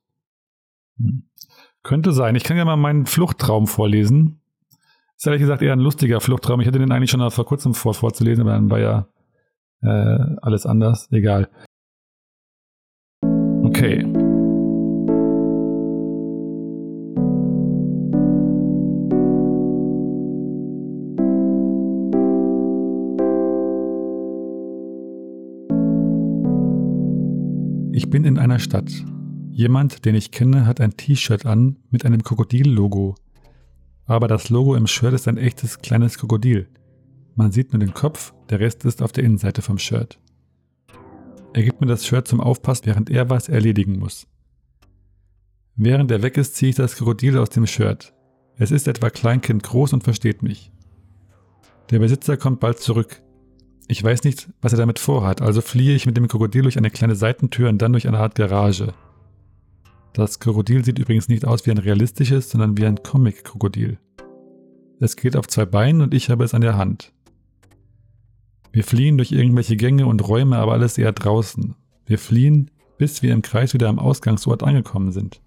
Könnte 1.83 2.13
sein. 2.13 2.37
Ich 2.37 2.45
kann 2.45 2.57
ja 2.57 2.65
mal 2.65 2.77
meinen 2.77 3.07
Fluchttraum 3.07 3.67
vorlesen. 3.67 4.41
Ist 5.17 5.27
ehrlich 5.27 5.41
gesagt 5.41 5.63
eher 5.63 5.73
ein 5.73 5.81
lustiger 5.81 6.21
Fluchttraum. 6.21 6.61
Ich 6.61 6.67
hatte 6.67 6.79
den 6.79 6.93
eigentlich 6.93 7.11
schon 7.11 7.31
vor 7.31 7.47
kurzem 7.47 7.75
vor 7.75 7.95
vorzulesen, 7.95 8.43
aber 8.43 8.53
dann 8.53 8.71
war 8.71 8.81
ja 8.81 9.07
äh, 9.83 10.37
alles 10.43 10.67
anders. 10.67 11.09
Egal. 11.11 11.49
Okay. 13.65 14.07
Ich 27.95 28.11
bin 28.11 28.25
in 28.25 28.39
einer 28.39 28.59
Stadt. 28.59 28.91
Jemand, 29.55 30.07
den 30.07 30.15
ich 30.15 30.31
kenne, 30.31 30.65
hat 30.65 30.81
ein 30.81 30.97
T-Shirt 30.97 31.45
an 31.45 31.77
mit 31.91 32.07
einem 32.07 32.23
Krokodil-Logo. 32.23 33.17
Aber 34.07 34.27
das 34.27 34.49
Logo 34.49 34.75
im 34.75 34.87
Shirt 34.87 35.13
ist 35.13 35.29
ein 35.29 35.37
echtes 35.37 35.81
kleines 35.81 36.17
Krokodil. 36.17 36.69
Man 37.35 37.53
sieht 37.53 37.71
nur 37.71 37.81
den 37.81 37.93
Kopf, 37.93 38.33
der 38.49 38.61
Rest 38.61 38.87
ist 38.87 39.03
auf 39.03 39.13
der 39.13 39.25
Innenseite 39.25 39.61
vom 39.61 39.77
Shirt. 39.77 40.19
Er 41.53 41.65
gibt 41.65 41.83
mir 41.83 41.87
das 41.87 42.07
Shirt 42.07 42.27
zum 42.27 42.41
Aufpassen, 42.41 42.87
während 42.87 43.11
er 43.11 43.29
was 43.29 43.51
erledigen 43.51 43.99
muss. 43.99 44.27
Während 45.77 46.11
er 46.11 46.23
weg 46.23 46.39
ist, 46.39 46.57
ziehe 46.57 46.71
ich 46.71 46.77
das 46.77 46.97
Krokodil 46.97 47.37
aus 47.37 47.51
dem 47.51 47.67
Shirt. 47.67 48.15
Es 48.57 48.71
ist 48.71 48.89
etwa 48.89 49.11
Kleinkind 49.11 49.63
groß 49.63 49.93
und 49.93 50.03
versteht 50.03 50.43
mich. 50.43 50.73
Der 51.91 51.99
Besitzer 51.99 52.39
kommt 52.39 52.61
bald 52.61 52.81
zurück. 52.81 53.21
Ich 53.87 54.03
weiß 54.03 54.25
nicht, 54.25 54.49
was 54.63 54.73
er 54.73 54.79
damit 54.79 54.99
vorhat, 54.99 55.43
also 55.43 55.61
fliehe 55.61 55.95
ich 55.95 56.07
mit 56.07 56.17
dem 56.17 56.29
Krokodil 56.29 56.63
durch 56.63 56.79
eine 56.79 56.91
kleine 56.91 57.17
Seitentür 57.17 57.69
und 57.69 57.83
dann 57.83 57.93
durch 57.93 58.09
eine 58.09 58.19
Art 58.19 58.35
Garage. 58.35 58.95
Das 60.13 60.41
Krokodil 60.41 60.85
sieht 60.85 60.99
übrigens 60.99 61.29
nicht 61.29 61.47
aus 61.47 61.65
wie 61.67 61.71
ein 61.71 61.79
realistisches, 61.79 62.51
sondern 62.51 62.77
wie 62.77 62.85
ein 62.85 63.03
Comic-Krokodil. 63.03 63.99
Es 65.01 65.17
geht 65.17 65.37
auf 65.37 65.49
zwei 65.49 65.65
Beinen 65.65 66.03
und 66.03 66.13
ich 66.13 66.29
habe 66.29 66.45
es 66.45 66.53
an 66.53 66.61
der 66.61 66.77
Hand. 66.77 67.13
Wir 68.73 68.85
fliehen 68.85 69.17
durch 69.17 69.33
irgendwelche 69.33 69.77
Gänge 69.77 70.07
und 70.07 70.27
Räume, 70.27 70.59
aber 70.59 70.73
alles 70.73 70.99
eher 70.99 71.13
draußen. 71.13 71.75
Wir 72.07 72.19
fliehen, 72.19 72.71
bis 72.99 73.23
wir 73.23 73.33
im 73.33 73.43
Kreis 73.43 73.75
wieder 73.75 73.89
am 73.89 73.99
Ausgangsort 73.99 74.63
angekommen 74.63 75.13
sind. 75.13 75.41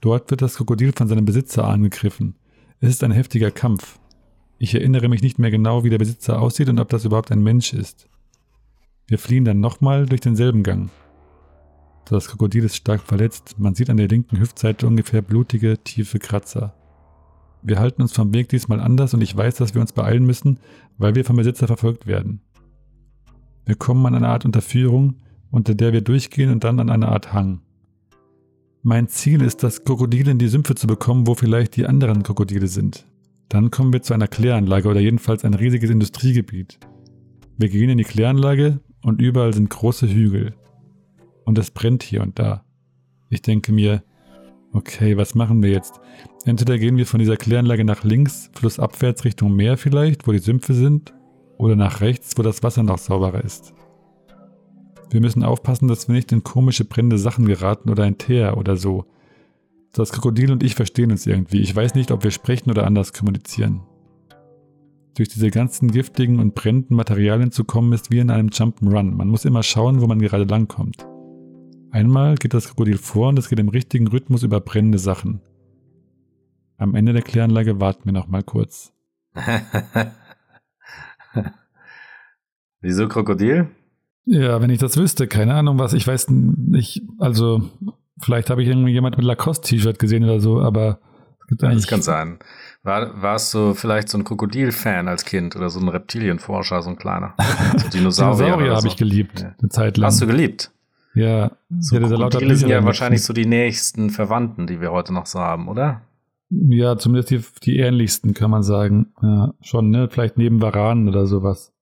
Dort 0.00 0.30
wird 0.30 0.42
das 0.42 0.56
Krokodil 0.56 0.92
von 0.92 1.08
seinem 1.08 1.24
Besitzer 1.24 1.66
angegriffen. 1.66 2.36
Es 2.80 2.90
ist 2.90 3.02
ein 3.04 3.10
heftiger 3.10 3.50
Kampf. 3.50 3.98
Ich 4.58 4.74
erinnere 4.74 5.08
mich 5.08 5.22
nicht 5.22 5.38
mehr 5.38 5.50
genau, 5.50 5.82
wie 5.82 5.90
der 5.90 5.98
Besitzer 5.98 6.40
aussieht 6.40 6.68
und 6.68 6.78
ob 6.78 6.90
das 6.90 7.04
überhaupt 7.04 7.32
ein 7.32 7.42
Mensch 7.42 7.72
ist. 7.72 8.08
Wir 9.06 9.18
fliehen 9.18 9.44
dann 9.44 9.60
nochmal 9.60 10.06
durch 10.06 10.20
denselben 10.20 10.62
Gang. 10.62 10.90
Das 12.08 12.28
Krokodil 12.28 12.62
ist 12.62 12.76
stark 12.76 13.02
verletzt. 13.02 13.56
Man 13.58 13.74
sieht 13.74 13.90
an 13.90 13.96
der 13.96 14.06
linken 14.06 14.38
Hüftseite 14.38 14.86
ungefähr 14.86 15.22
blutige, 15.22 15.82
tiefe 15.82 16.20
Kratzer. 16.20 16.72
Wir 17.62 17.80
halten 17.80 18.00
uns 18.00 18.12
vom 18.12 18.32
Weg 18.32 18.48
diesmal 18.48 18.78
anders 18.80 19.12
und 19.12 19.22
ich 19.22 19.36
weiß, 19.36 19.56
dass 19.56 19.74
wir 19.74 19.80
uns 19.80 19.92
beeilen 19.92 20.24
müssen, 20.24 20.60
weil 20.98 21.16
wir 21.16 21.24
vom 21.24 21.34
Besitzer 21.34 21.66
verfolgt 21.66 22.06
werden. 22.06 22.42
Wir 23.64 23.74
kommen 23.74 24.06
an 24.06 24.14
eine 24.14 24.28
Art 24.28 24.44
Unterführung, 24.44 25.16
unter 25.50 25.74
der 25.74 25.92
wir 25.92 26.00
durchgehen 26.00 26.52
und 26.52 26.62
dann 26.62 26.78
an 26.78 26.90
eine 26.90 27.08
Art 27.08 27.32
Hang. 27.32 27.60
Mein 28.82 29.08
Ziel 29.08 29.42
ist, 29.42 29.64
das 29.64 29.82
Krokodil 29.82 30.28
in 30.28 30.38
die 30.38 30.46
Sümpfe 30.46 30.76
zu 30.76 30.86
bekommen, 30.86 31.26
wo 31.26 31.34
vielleicht 31.34 31.74
die 31.74 31.86
anderen 31.86 32.22
Krokodile 32.22 32.68
sind. 32.68 33.04
Dann 33.48 33.72
kommen 33.72 33.92
wir 33.92 34.02
zu 34.02 34.14
einer 34.14 34.28
Kläranlage 34.28 34.88
oder 34.88 35.00
jedenfalls 35.00 35.44
ein 35.44 35.54
riesiges 35.54 35.90
Industriegebiet. 35.90 36.78
Wir 37.58 37.68
gehen 37.68 37.90
in 37.90 37.98
die 37.98 38.04
Kläranlage 38.04 38.78
und 39.02 39.20
überall 39.20 39.52
sind 39.52 39.70
große 39.70 40.08
Hügel. 40.08 40.54
Und 41.46 41.56
es 41.58 41.70
brennt 41.70 42.02
hier 42.02 42.22
und 42.22 42.38
da. 42.38 42.64
Ich 43.30 43.40
denke 43.40 43.72
mir, 43.72 44.02
okay, 44.72 45.16
was 45.16 45.34
machen 45.34 45.62
wir 45.62 45.70
jetzt? 45.70 46.00
Entweder 46.44 46.76
gehen 46.78 46.96
wir 46.96 47.06
von 47.06 47.20
dieser 47.20 47.36
Kläranlage 47.36 47.84
nach 47.84 48.04
links, 48.04 48.50
flussabwärts 48.52 49.24
Richtung 49.24 49.54
Meer 49.56 49.78
vielleicht, 49.78 50.26
wo 50.28 50.32
die 50.32 50.38
Sümpfe 50.38 50.74
sind, 50.74 51.14
oder 51.56 51.76
nach 51.76 52.00
rechts, 52.00 52.36
wo 52.36 52.42
das 52.42 52.62
Wasser 52.62 52.82
noch 52.82 52.98
sauberer 52.98 53.42
ist. 53.42 53.72
Wir 55.10 55.20
müssen 55.20 55.44
aufpassen, 55.44 55.88
dass 55.88 56.08
wir 56.08 56.14
nicht 56.14 56.32
in 56.32 56.42
komische 56.42 56.84
brennende 56.84 57.16
Sachen 57.16 57.46
geraten 57.46 57.90
oder 57.90 58.04
ein 58.04 58.18
Teer 58.18 58.58
oder 58.58 58.76
so. 58.76 59.06
Das 59.92 60.12
Krokodil 60.12 60.50
und 60.52 60.62
ich 60.62 60.74
verstehen 60.74 61.12
uns 61.12 61.26
irgendwie. 61.26 61.60
Ich 61.60 61.74
weiß 61.74 61.94
nicht, 61.94 62.10
ob 62.10 62.24
wir 62.24 62.32
sprechen 62.32 62.70
oder 62.70 62.86
anders 62.86 63.12
kommunizieren. 63.12 63.82
Durch 65.16 65.28
diese 65.28 65.50
ganzen 65.50 65.90
giftigen 65.90 66.40
und 66.40 66.54
brennenden 66.54 66.96
Materialien 66.96 67.52
zu 67.52 67.64
kommen, 67.64 67.92
ist 67.92 68.10
wie 68.10 68.18
in 68.18 68.30
einem 68.30 68.48
Jump'n'Run. 68.48 69.12
Man 69.12 69.28
muss 69.28 69.46
immer 69.46 69.62
schauen, 69.62 70.02
wo 70.02 70.06
man 70.06 70.18
gerade 70.18 70.44
langkommt. 70.44 71.06
Einmal 71.96 72.34
geht 72.34 72.52
das 72.52 72.66
Krokodil 72.66 72.98
vor 72.98 73.30
und 73.30 73.38
es 73.38 73.48
geht 73.48 73.58
im 73.58 73.70
richtigen 73.70 74.06
Rhythmus 74.06 74.42
über 74.42 74.60
brennende 74.60 74.98
Sachen. 74.98 75.40
Am 76.76 76.94
Ende 76.94 77.14
der 77.14 77.22
Kläranlage 77.22 77.80
warten 77.80 78.04
wir 78.04 78.12
noch 78.12 78.28
mal 78.28 78.42
kurz. 78.42 78.92
Wieso 82.82 83.08
Krokodil? 83.08 83.68
Ja, 84.26 84.60
wenn 84.60 84.68
ich 84.68 84.78
das 84.78 84.98
wüsste, 84.98 85.26
keine 85.26 85.54
Ahnung 85.54 85.78
was. 85.78 85.94
Ich 85.94 86.06
weiß 86.06 86.26
nicht, 86.28 87.00
also 87.18 87.62
vielleicht 88.20 88.50
habe 88.50 88.62
ich 88.62 88.68
irgendwie 88.68 88.92
jemand 88.92 89.16
mit 89.16 89.24
Lacoste-T-Shirt 89.24 89.98
gesehen 89.98 90.24
oder 90.24 90.38
so, 90.40 90.60
aber 90.60 91.00
es 91.40 91.46
gibt 91.46 91.64
eigentlich. 91.64 91.84
Das 91.84 91.88
kann 91.88 92.02
sein. 92.02 92.38
War, 92.82 93.22
warst 93.22 93.54
du 93.54 93.72
vielleicht 93.72 94.10
so 94.10 94.18
ein 94.18 94.24
Krokodil-Fan 94.24 95.08
als 95.08 95.24
Kind 95.24 95.56
oder 95.56 95.70
so 95.70 95.80
ein 95.80 95.88
Reptilienforscher, 95.88 96.82
so 96.82 96.90
ein 96.90 96.96
kleiner? 96.96 97.34
So 97.78 97.88
Dinosaurier, 97.88 98.36
Dinosaurier 98.36 98.56
oder 98.66 98.70
habe 98.72 98.82
so. 98.82 98.88
ich 98.88 98.96
geliebt, 98.98 99.40
Ja. 99.40 99.54
eine 99.58 99.68
Zeit 99.70 99.96
lang. 99.96 100.08
Hast 100.08 100.20
du 100.20 100.26
geliebt? 100.26 100.72
Ja, 101.16 101.50
So 101.80 101.98
da 101.98 102.06
lauter 102.06 102.28
Krokodile 102.38 102.56
sind 102.56 102.68
ja 102.68 102.84
wahrscheinlich 102.84 103.22
so 103.22 103.32
die 103.32 103.46
nächsten 103.46 104.10
Verwandten, 104.10 104.66
die 104.66 104.80
wir 104.80 104.92
heute 104.92 105.12
noch 105.12 105.26
so 105.26 105.40
haben, 105.40 105.68
oder? 105.68 106.02
Ja, 106.50 106.96
zumindest 106.96 107.30
die, 107.30 107.42
die 107.64 107.78
ähnlichsten, 107.78 108.32
kann 108.34 108.50
man 108.50 108.62
sagen. 108.62 109.12
Ja, 109.20 109.52
schon, 109.62 109.90
ne? 109.90 110.08
Vielleicht 110.08 110.36
neben 110.38 110.62
Varanen 110.62 111.08
oder 111.08 111.26
sowas. 111.26 111.72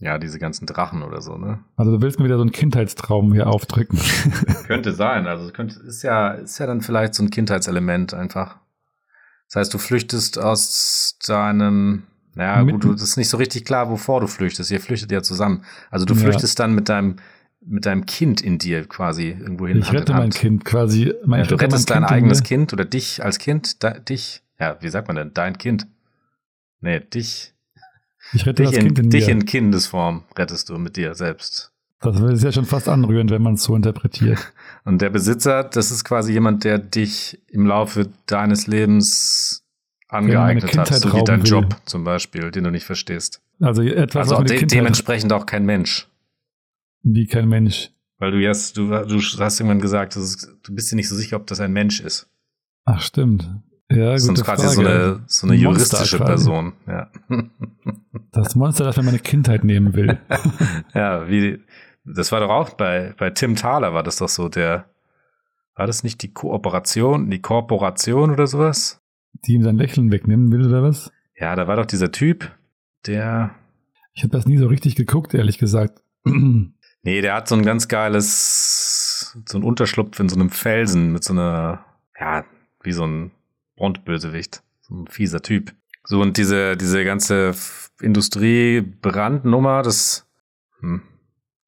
Ja, 0.00 0.18
diese 0.18 0.38
ganzen 0.38 0.66
Drachen 0.66 1.02
oder 1.02 1.22
so, 1.22 1.38
ne? 1.38 1.60
Also 1.76 1.92
du 1.92 2.02
willst 2.02 2.18
mir 2.18 2.24
wieder 2.26 2.36
so 2.36 2.42
einen 2.42 2.52
Kindheitstraum 2.52 3.32
hier 3.32 3.46
aufdrücken. 3.46 3.98
Könnte 4.66 4.92
sein. 4.92 5.26
Also 5.26 5.50
könnte, 5.52 5.78
ist 5.80 6.02
ja, 6.02 6.32
ist 6.32 6.58
ja 6.58 6.66
dann 6.66 6.80
vielleicht 6.82 7.14
so 7.14 7.22
ein 7.22 7.30
Kindheitselement 7.30 8.12
einfach. 8.12 8.56
Das 9.48 9.56
heißt, 9.60 9.74
du 9.74 9.78
flüchtest 9.78 10.38
aus 10.38 11.18
deinem, 11.26 12.02
naja, 12.34 12.64
Mit- 12.64 12.74
gut, 12.74 12.84
du, 12.84 12.92
das 12.92 13.02
ist 13.02 13.16
nicht 13.16 13.28
so 13.28 13.36
richtig 13.36 13.64
klar, 13.64 13.88
wovor 13.90 14.20
du 14.20 14.26
flüchtest. 14.26 14.70
Ihr 14.70 14.80
flüchtet 14.80 15.12
ja 15.12 15.22
zusammen. 15.22 15.62
Also 15.90 16.04
du 16.04 16.14
Ja. 16.14 16.20
flüchtest 16.20 16.58
dann 16.58 16.74
mit 16.74 16.88
deinem, 16.88 17.16
mit 17.64 17.86
deinem 17.86 18.06
Kind 18.06 18.40
in 18.40 18.58
dir 18.58 18.84
quasi 18.86 19.28
irgendwo 19.30 19.66
hin. 19.66 19.78
ich 19.78 19.92
rette 19.92 20.12
in 20.12 20.18
mein 20.18 20.22
Hand. 20.24 20.34
Kind 20.34 20.64
quasi. 20.64 21.12
Mein, 21.24 21.40
Ja, 21.40 21.46
du 21.46 21.54
rettest 21.56 21.90
dein 21.90 21.98
Kind 21.98 22.10
in 22.10 22.14
eigenes. 22.16 22.42
Kind 22.42 22.72
oder 22.72 22.84
dich 22.84 23.24
als 23.24 23.38
Kind, 23.38 23.82
da, 23.82 23.90
dich, 23.92 24.42
ja, 24.58 24.76
wie 24.80 24.88
sagt 24.88 25.08
man 25.08 25.16
denn, 25.16 25.30
dein 25.34 25.58
Kind? 25.58 25.86
Nee, 26.80 27.00
dich, 27.00 27.54
Ich 28.32 28.46
rette 28.46 28.62
dich, 28.62 28.72
das 28.72 28.78
in, 28.78 28.86
Kind 28.86 28.98
in 28.98 29.10
dich 29.10 29.26
mir. 29.26 29.32
in 29.32 29.44
Kindesform 29.46 30.24
rettest 30.36 30.68
du 30.68 30.78
mit 30.78 30.96
dir 30.96 31.14
selbst. 31.14 31.72
das 32.00 32.18
ist 32.20 32.42
ja 32.42 32.50
schon 32.52 32.64
fast 32.66 32.88
anrührend, 32.88 33.30
wenn 33.30 33.42
man 33.42 33.54
es 33.54 33.62
so 33.62 33.76
interpretiert. 33.76 34.52
Und 34.84 35.00
der 35.00 35.10
Besitzer, 35.10 35.62
das 35.64 35.90
ist 35.92 36.02
quasi 36.04 36.32
jemand, 36.32 36.64
der 36.64 36.78
dich 36.78 37.40
im 37.48 37.66
Laufe 37.66 38.08
deines 38.26 38.66
Lebens 38.66 39.64
angeeignet 40.08 40.76
hat, 40.76 40.92
so 40.94 41.12
wie 41.14 41.24
dein 41.24 41.42
will. 41.42 41.48
Job 41.50 41.76
zum 41.86 42.04
Beispiel, 42.04 42.50
den 42.50 42.64
du 42.64 42.70
nicht 42.70 42.84
verstehst. 42.84 43.40
Also 43.60 43.82
etwas, 43.82 44.30
Also 44.32 44.42
de 44.42 44.66
dementsprechend 44.66 45.32
auch 45.32 45.46
kein 45.46 45.64
Mensch. 45.64 46.08
Wie 47.02 47.26
kein 47.26 47.48
Mensch. 47.48 47.90
Weil 48.18 48.30
du 48.30 48.38
jetzt, 48.38 48.76
du, 48.76 48.88
du 48.88 49.20
hast 49.20 49.60
irgendwann 49.60 49.80
gesagt, 49.80 50.16
ist, 50.16 50.48
du 50.62 50.74
bist 50.74 50.92
dir 50.92 50.96
nicht 50.96 51.08
so 51.08 51.16
sicher, 51.16 51.36
ob 51.36 51.46
das 51.46 51.60
ein 51.60 51.72
Mensch 51.72 52.00
ist. 52.00 52.30
Ach, 52.84 53.00
stimmt. 53.00 53.48
Ja, 53.90 54.12
das 54.12 54.26
ist 54.26 54.44
quasi 54.44 54.68
so 54.68 54.80
eine, 54.80 55.22
so 55.26 55.46
eine 55.46 55.56
juristische 55.56 56.18
Person. 56.18 56.74
Ja. 56.86 57.10
Das 58.30 58.54
Monster, 58.54 58.84
das 58.84 58.96
mir 58.96 59.02
meine 59.02 59.18
Kindheit 59.18 59.62
nehmen 59.62 59.94
will. 59.94 60.18
ja, 60.94 61.28
wie, 61.28 61.60
das 62.04 62.32
war 62.32 62.40
doch 62.40 62.48
auch 62.48 62.70
bei, 62.70 63.14
bei 63.18 63.28
Tim 63.28 63.56
Thaler 63.56 63.92
war 63.92 64.02
das 64.02 64.16
doch 64.16 64.28
so, 64.28 64.48
der, 64.48 64.86
war 65.74 65.86
das 65.86 66.02
nicht 66.02 66.22
die 66.22 66.32
Kooperation, 66.32 67.30
die 67.30 67.40
Korporation 67.40 68.30
oder 68.30 68.46
sowas? 68.46 69.02
Die 69.46 69.52
ihm 69.52 69.62
sein 69.62 69.76
Lächeln 69.76 70.10
wegnehmen 70.10 70.50
will 70.50 70.66
oder 70.66 70.82
was? 70.82 71.12
Ja, 71.38 71.54
da 71.56 71.66
war 71.66 71.76
doch 71.76 71.86
dieser 71.86 72.12
Typ, 72.12 72.50
der. 73.06 73.54
Ich 74.14 74.22
habe 74.22 74.32
das 74.32 74.46
nie 74.46 74.58
so 74.58 74.66
richtig 74.66 74.94
geguckt, 74.96 75.34
ehrlich 75.34 75.58
gesagt. 75.58 76.02
nee, 77.02 77.20
der 77.20 77.34
hat 77.34 77.48
so 77.48 77.54
ein 77.54 77.64
ganz 77.64 77.88
geiles, 77.88 79.36
so 79.46 79.58
ein 79.58 79.64
Unterschlupf 79.64 80.18
in 80.20 80.28
so 80.28 80.36
einem 80.36 80.50
Felsen 80.50 81.12
mit 81.12 81.24
so 81.24 81.32
einer, 81.32 81.84
ja, 82.18 82.44
wie 82.82 82.92
so 82.92 83.06
ein 83.06 83.32
Bond-Bösewicht. 83.76 84.62
So 84.82 84.94
ein 84.94 85.06
fieser 85.06 85.42
Typ. 85.42 85.72
So, 86.04 86.20
und 86.20 86.36
diese, 86.36 86.76
diese 86.76 87.04
ganze 87.04 87.54
Industriebrandnummer, 88.00 89.82
das 89.82 90.26
hm, 90.80 91.02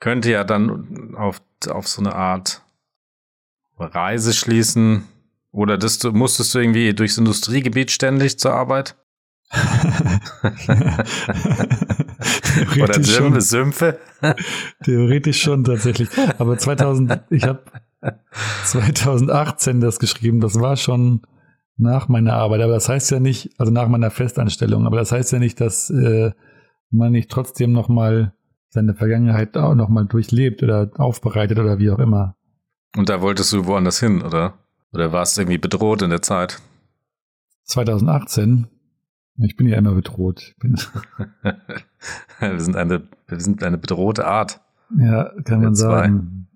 könnte 0.00 0.30
ja 0.30 0.44
dann 0.44 1.14
auf, 1.14 1.40
auf 1.68 1.86
so 1.88 2.02
eine 2.02 2.14
Art 2.14 2.62
Reise 3.78 4.32
schließen. 4.32 5.04
Oder 5.50 5.78
das, 5.78 6.02
musstest 6.02 6.54
du 6.54 6.58
irgendwie 6.58 6.94
durchs 6.94 7.16
Industriegebiet 7.16 7.90
ständig 7.92 8.38
zur 8.38 8.52
Arbeit? 8.52 8.96
Oder 12.82 13.02
Sümpfe, 13.02 13.40
Sümpfe? 13.40 13.98
Theoretisch 14.84 15.42
schon 15.42 15.64
tatsächlich. 15.64 16.08
Aber 16.38 16.56
2000, 16.58 17.20
ich 17.30 17.44
habe 17.44 17.62
2018 18.64 19.80
das 19.80 19.98
geschrieben. 19.98 20.40
Das 20.40 20.60
war 20.60 20.76
schon 20.76 21.22
nach 21.76 22.08
meiner 22.08 22.34
Arbeit. 22.34 22.60
Aber 22.62 22.74
das 22.74 22.88
heißt 22.88 23.10
ja 23.10 23.20
nicht, 23.20 23.50
also 23.58 23.72
nach 23.72 23.88
meiner 23.88 24.10
Festanstellung. 24.10 24.86
Aber 24.86 24.96
das 24.96 25.12
heißt 25.12 25.32
ja 25.32 25.38
nicht, 25.38 25.60
dass 25.60 25.90
äh, 25.90 26.32
man 26.90 27.12
nicht 27.12 27.30
trotzdem 27.30 27.72
noch 27.72 27.88
mal 27.88 28.34
seine 28.68 28.94
Vergangenheit 28.94 29.56
auch 29.56 29.74
noch 29.74 29.88
mal 29.88 30.04
durchlebt 30.04 30.62
oder 30.62 30.90
aufbereitet 30.96 31.58
oder 31.58 31.78
wie 31.78 31.90
auch 31.90 31.98
immer. 31.98 32.36
Und 32.96 33.08
da 33.08 33.20
wolltest 33.20 33.52
du 33.52 33.66
woanders 33.66 34.00
hin, 34.00 34.22
oder? 34.22 34.54
Oder 34.92 35.12
warst 35.12 35.36
du 35.36 35.42
irgendwie 35.42 35.58
bedroht 35.58 36.02
in 36.02 36.10
der 36.10 36.22
Zeit? 36.22 36.60
2018? 37.64 38.68
Ich 39.36 39.56
bin 39.56 39.66
ja 39.66 39.78
immer 39.78 39.94
bedroht. 39.94 40.54
wir, 42.40 42.60
sind 42.60 42.76
eine, 42.76 43.08
wir 43.26 43.40
sind 43.40 43.62
eine 43.62 43.78
bedrohte 43.78 44.26
Art. 44.26 44.60
Ja, 44.96 45.30
kann 45.44 45.62
man 45.62 45.74
sagen. 45.74 46.48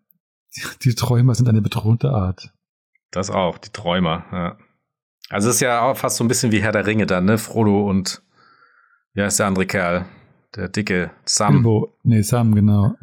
Die, 0.55 0.63
die 0.83 0.95
Träumer 0.95 1.35
sind 1.35 1.49
eine 1.49 1.63
bedrohte 1.63 2.11
Art. 2.11 2.53
Das 3.11 3.31
auch, 3.31 3.59
die 3.59 3.71
Träumer, 3.71 4.25
ja. 4.33 4.57
Also 5.31 5.49
es 5.49 5.57
ist 5.57 5.61
ja 5.61 5.83
auch 5.83 5.97
fast 5.97 6.17
so 6.17 6.25
ein 6.25 6.29
bisschen 6.29 6.53
wie 6.53 6.63
Herr 6.63 6.73
der 6.73 6.87
Ringe 6.87 7.07
dann, 7.07 7.27
ne? 7.27 7.37
Frodo 7.37 7.89
und 7.89 8.23
wie 9.13 9.23
heißt 9.23 9.39
der 9.41 9.47
andere 9.47 9.67
Kerl? 9.67 10.07
Der 10.57 10.69
dicke 10.69 11.11
Sam. 11.25 11.55
Bilbo. 11.55 11.99
Nee, 12.03 12.23
Sam, 12.23 12.55
genau. 12.55 12.95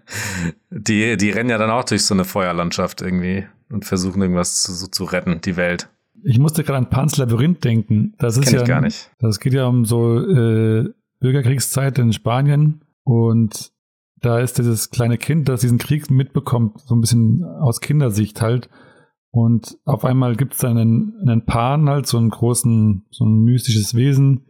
die, 0.70 1.16
die 1.16 1.30
rennen 1.30 1.50
ja 1.50 1.58
dann 1.58 1.70
auch 1.70 1.84
durch 1.84 2.04
so 2.04 2.14
eine 2.14 2.24
Feuerlandschaft 2.24 3.02
irgendwie 3.02 3.46
und 3.70 3.84
versuchen 3.84 4.22
irgendwas 4.22 4.62
zu, 4.62 4.72
so 4.72 4.88
zu 4.88 5.04
retten, 5.04 5.40
die 5.40 5.56
Welt. 5.56 5.88
Ich 6.24 6.38
musste 6.38 6.64
gerade 6.64 6.78
an 6.78 6.90
Pans 6.90 7.16
Labyrinth 7.16 7.64
denken. 7.64 8.14
Das 8.18 8.36
ist 8.36 8.44
Kenn 8.44 8.54
ja, 8.54 8.62
ich 8.62 8.68
gar 8.68 8.80
nicht. 8.80 9.10
Das 9.18 9.40
geht 9.40 9.52
ja 9.52 9.66
um 9.66 9.84
so 9.84 10.18
äh, 10.18 10.88
Bürgerkriegszeit 11.20 11.98
in 11.98 12.12
Spanien 12.12 12.82
und 13.04 13.72
da 14.20 14.38
ist 14.38 14.58
dieses 14.58 14.90
kleine 14.90 15.18
Kind, 15.18 15.48
das 15.48 15.60
diesen 15.60 15.78
Krieg 15.78 16.10
mitbekommt, 16.10 16.80
so 16.80 16.94
ein 16.94 17.00
bisschen 17.00 17.44
aus 17.44 17.80
Kindersicht 17.80 18.40
halt. 18.40 18.70
Und 19.30 19.78
auf 19.84 20.04
einmal 20.04 20.36
gibt 20.36 20.52
es 20.52 20.60
dann 20.60 20.78
einen, 20.78 21.14
einen 21.22 21.44
Pan, 21.44 21.88
halt 21.88 22.06
so 22.06 22.18
einen 22.18 22.30
großen, 22.30 23.06
so 23.10 23.24
ein 23.24 23.42
mystisches 23.44 23.94
Wesen, 23.94 24.42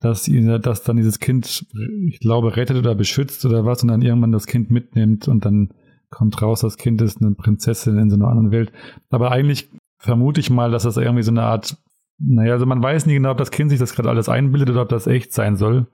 dass, 0.00 0.26
ihn, 0.28 0.60
dass 0.62 0.82
dann 0.82 0.96
dieses 0.96 1.20
Kind, 1.20 1.66
ich 2.08 2.18
glaube, 2.18 2.56
rettet 2.56 2.76
oder 2.76 2.94
beschützt 2.94 3.44
oder 3.44 3.64
was 3.64 3.82
und 3.82 3.88
dann 3.88 4.02
irgendwann 4.02 4.32
das 4.32 4.46
Kind 4.46 4.70
mitnimmt 4.70 5.28
und 5.28 5.44
dann 5.44 5.74
kommt 6.10 6.40
raus, 6.40 6.60
das 6.60 6.78
Kind 6.78 7.02
ist 7.02 7.20
eine 7.20 7.34
Prinzessin 7.34 7.98
in 7.98 8.10
so 8.10 8.16
einer 8.16 8.28
anderen 8.28 8.50
Welt. 8.50 8.72
Aber 9.10 9.30
eigentlich 9.30 9.68
vermute 9.98 10.40
ich 10.40 10.50
mal, 10.50 10.70
dass 10.70 10.84
das 10.84 10.96
irgendwie 10.96 11.22
so 11.22 11.30
eine 11.30 11.42
Art, 11.42 11.76
naja, 12.18 12.52
also 12.52 12.66
man 12.66 12.82
weiß 12.82 13.06
nie 13.06 13.14
genau, 13.14 13.30
ob 13.30 13.38
das 13.38 13.50
Kind 13.50 13.70
sich 13.70 13.78
das 13.78 13.94
gerade 13.94 14.08
alles 14.08 14.28
einbildet 14.28 14.70
oder 14.70 14.82
ob 14.82 14.88
das 14.88 15.06
echt 15.06 15.32
sein 15.32 15.56
soll. 15.56 15.86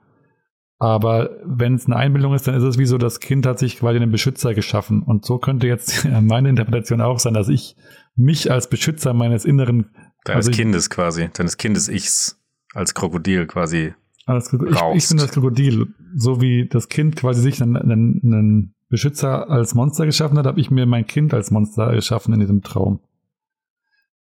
Aber 0.77 1.29
wenn 1.45 1.75
es 1.75 1.85
eine 1.85 1.95
Einbildung 1.95 2.33
ist, 2.33 2.47
dann 2.47 2.55
ist 2.55 2.63
es 2.63 2.77
wie 2.77 2.85
so, 2.85 2.97
das 2.97 3.19
Kind 3.19 3.45
hat 3.45 3.59
sich 3.59 3.77
quasi 3.77 3.97
einen 3.97 4.11
Beschützer 4.11 4.53
geschaffen. 4.53 5.03
Und 5.03 5.25
so 5.25 5.37
könnte 5.37 5.67
jetzt 5.67 6.05
meine 6.21 6.49
Interpretation 6.49 7.01
auch 7.01 7.19
sein, 7.19 7.33
dass 7.33 7.49
ich 7.49 7.75
mich 8.15 8.51
als 8.51 8.69
Beschützer 8.69 9.13
meines 9.13 9.45
inneren 9.45 9.91
Deines 10.25 10.47
also 10.47 10.57
Kindes 10.57 10.89
quasi, 10.89 11.29
deines 11.31 11.57
Kindes-Ichs 11.57 12.41
als 12.73 12.93
Krokodil 12.95 13.45
quasi. 13.45 13.93
Als 14.25 14.51
ich, 14.51 14.59
ich, 14.59 15.07
bin 15.07 15.17
das 15.17 15.31
Krokodil. 15.31 15.93
So 16.15 16.41
wie 16.41 16.67
das 16.67 16.89
Kind 16.89 17.15
quasi 17.15 17.41
sich 17.41 17.61
einen, 17.61 17.77
einen, 17.77 18.21
einen 18.23 18.75
Beschützer 18.89 19.49
als 19.49 19.75
Monster 19.75 20.07
geschaffen 20.07 20.37
hat, 20.37 20.47
habe 20.47 20.59
ich 20.59 20.71
mir 20.71 20.87
mein 20.87 21.05
Kind 21.05 21.33
als 21.33 21.51
Monster 21.51 21.93
geschaffen 21.93 22.33
in 22.33 22.39
diesem 22.39 22.63
Traum. 22.63 23.01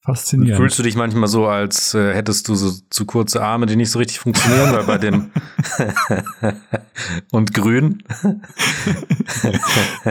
Faszinierend. 0.06 0.58
Fühlst 0.58 0.78
du 0.78 0.84
dich 0.84 0.98
manchmal 0.98 1.30
so, 1.30 1.48
als 1.48 1.94
äh, 1.94 2.14
hättest 2.14 2.50
du 2.50 2.56
so 2.56 2.74
zu 2.90 3.06
kurze 3.06 3.42
Arme, 3.42 3.68
die 3.68 3.78
nicht 3.78 3.90
so 3.90 4.00
richtig 4.00 4.20
funktionieren, 4.20 4.74
weil 4.74 4.84
bei 4.84 4.98
dem 4.98 5.32
und 7.32 7.54
grün? 7.54 8.04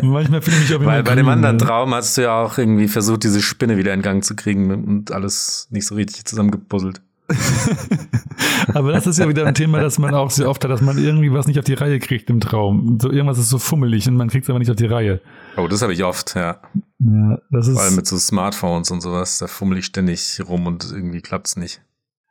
manchmal 0.02 0.40
fühle 0.40 0.56
ich 0.56 0.70
mich 0.70 0.74
auch 0.74 0.84
Weil 0.86 1.02
bei 1.02 1.10
grün, 1.10 1.16
dem 1.18 1.28
anderen 1.28 1.58
ja. 1.58 1.66
Traum 1.66 1.92
hast 1.92 2.16
du 2.16 2.22
ja 2.22 2.42
auch 2.42 2.56
irgendwie 2.56 2.88
versucht, 2.88 3.24
diese 3.24 3.42
Spinne 3.42 3.76
wieder 3.76 3.92
in 3.92 4.00
Gang 4.00 4.24
zu 4.24 4.34
kriegen 4.34 4.70
und 4.70 5.12
alles 5.12 5.68
nicht 5.70 5.86
so 5.86 5.94
richtig 5.94 6.24
zusammengepuzzelt. 6.24 7.02
Aber 8.74 8.92
das 8.92 9.06
ist 9.06 9.18
ja 9.18 9.28
wieder 9.28 9.46
ein 9.46 9.54
Thema, 9.54 9.80
das 9.80 9.98
man 9.98 10.14
auch 10.14 10.30
sehr 10.30 10.48
oft 10.48 10.62
hat, 10.64 10.70
dass 10.70 10.80
man 10.80 10.98
irgendwie 10.98 11.32
was 11.32 11.46
nicht 11.46 11.58
auf 11.58 11.64
die 11.64 11.74
Reihe 11.74 11.98
kriegt 11.98 12.30
im 12.30 12.40
Traum. 12.40 12.98
So 13.00 13.10
irgendwas 13.10 13.38
ist 13.38 13.50
so 13.50 13.58
fummelig 13.58 14.08
und 14.08 14.16
man 14.16 14.28
kriegt 14.28 14.44
es 14.44 14.50
aber 14.50 14.58
nicht 14.58 14.70
auf 14.70 14.76
die 14.76 14.86
Reihe. 14.86 15.20
Oh, 15.56 15.66
das 15.68 15.82
habe 15.82 15.92
ich 15.92 16.04
oft, 16.04 16.34
ja. 16.34 16.60
Ja, 16.98 17.38
das 17.50 17.68
ist. 17.68 17.74
Vor 17.74 17.84
allem 17.84 17.96
mit 17.96 18.06
so 18.06 18.16
Smartphones 18.18 18.90
und 18.90 19.00
sowas, 19.00 19.38
da 19.38 19.46
fummel 19.46 19.78
ich 19.78 19.86
ständig 19.86 20.40
rum 20.48 20.66
und 20.66 20.90
irgendwie 20.90 21.20
klappt 21.20 21.48
es 21.48 21.56
nicht. 21.56 21.82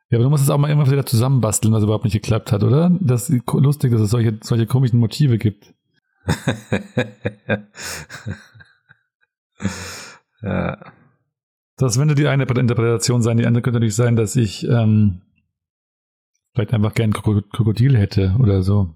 Ja, 0.10 0.18
aber 0.18 0.24
du 0.26 0.30
musst 0.30 0.44
es 0.44 0.50
auch 0.50 0.58
mal 0.58 0.68
irgendwas 0.70 0.92
wieder 0.92 1.06
zusammenbasteln, 1.06 1.74
was 1.74 1.84
überhaupt 1.84 2.04
nicht 2.04 2.14
geklappt 2.14 2.52
hat, 2.52 2.64
oder? 2.64 2.92
Das 3.00 3.30
ist 3.30 3.44
lustig, 3.54 3.92
dass 3.92 4.02
es 4.02 4.10
solche, 4.10 4.38
solche 4.42 4.66
komischen 4.66 5.00
Motive 5.00 5.38
gibt. 5.38 5.74
ja. 10.44 10.78
Das 11.82 11.98
könnte 11.98 12.14
die 12.14 12.28
eine 12.28 12.44
Interpretation 12.44 13.24
sein. 13.24 13.38
Die 13.38 13.48
andere 13.48 13.64
könnte 13.64 13.80
natürlich 13.80 13.96
sein, 13.96 14.16
dass 14.16 14.36
ich 14.36 14.68
ähm, 14.68 15.22
vielleicht 16.54 16.76
einfach 16.76 16.94
gern 16.94 17.12
Krokodil 17.12 17.98
hätte 17.98 18.36
oder 18.40 18.62
so. 18.62 18.94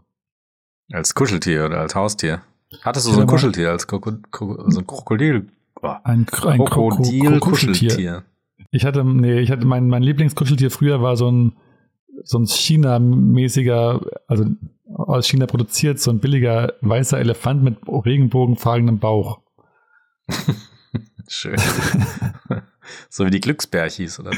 Als 0.92 1.16
Kuscheltier 1.16 1.66
oder 1.66 1.80
als 1.80 1.96
Haustier. 1.96 2.44
Hattest 2.84 3.08
du 3.08 3.12
so 3.12 3.22
ein 3.22 3.28
Kuscheltier 3.28 3.72
als 3.72 3.88
Kroko 3.88 4.12
so 4.70 4.80
ein 4.80 4.86
Krokodil? 4.86 5.48
Oh. 5.82 5.96
Ein, 6.04 6.28
ein 6.44 6.64
Krokodil-Kuscheltier. 6.64 8.24
Ich 8.70 8.86
hatte, 8.86 9.04
nee, 9.04 9.40
ich 9.40 9.50
hatte 9.50 9.66
mein, 9.66 9.88
mein 9.88 10.04
Lieblingskuscheltier 10.04 10.70
früher 10.70 11.02
war 11.02 11.18
so 11.18 11.32
ein, 11.32 11.54
so 12.24 12.38
ein 12.38 12.46
China-mäßiger, 12.46 14.02
also 14.28 14.46
aus 14.94 15.28
China 15.28 15.48
produziert, 15.48 16.00
so 16.00 16.12
ein 16.12 16.20
billiger 16.20 16.74
weißer 16.82 17.18
Elefant 17.18 17.64
mit 17.64 17.78
regenbogenfarbenem 17.88 19.00
Bauch. 19.00 19.40
Schön. 21.28 21.56
so 23.10 23.26
wie 23.26 23.32
die 23.32 23.42
Glücksbärchis 23.42 24.20
oder 24.20 24.32
was? 24.32 24.38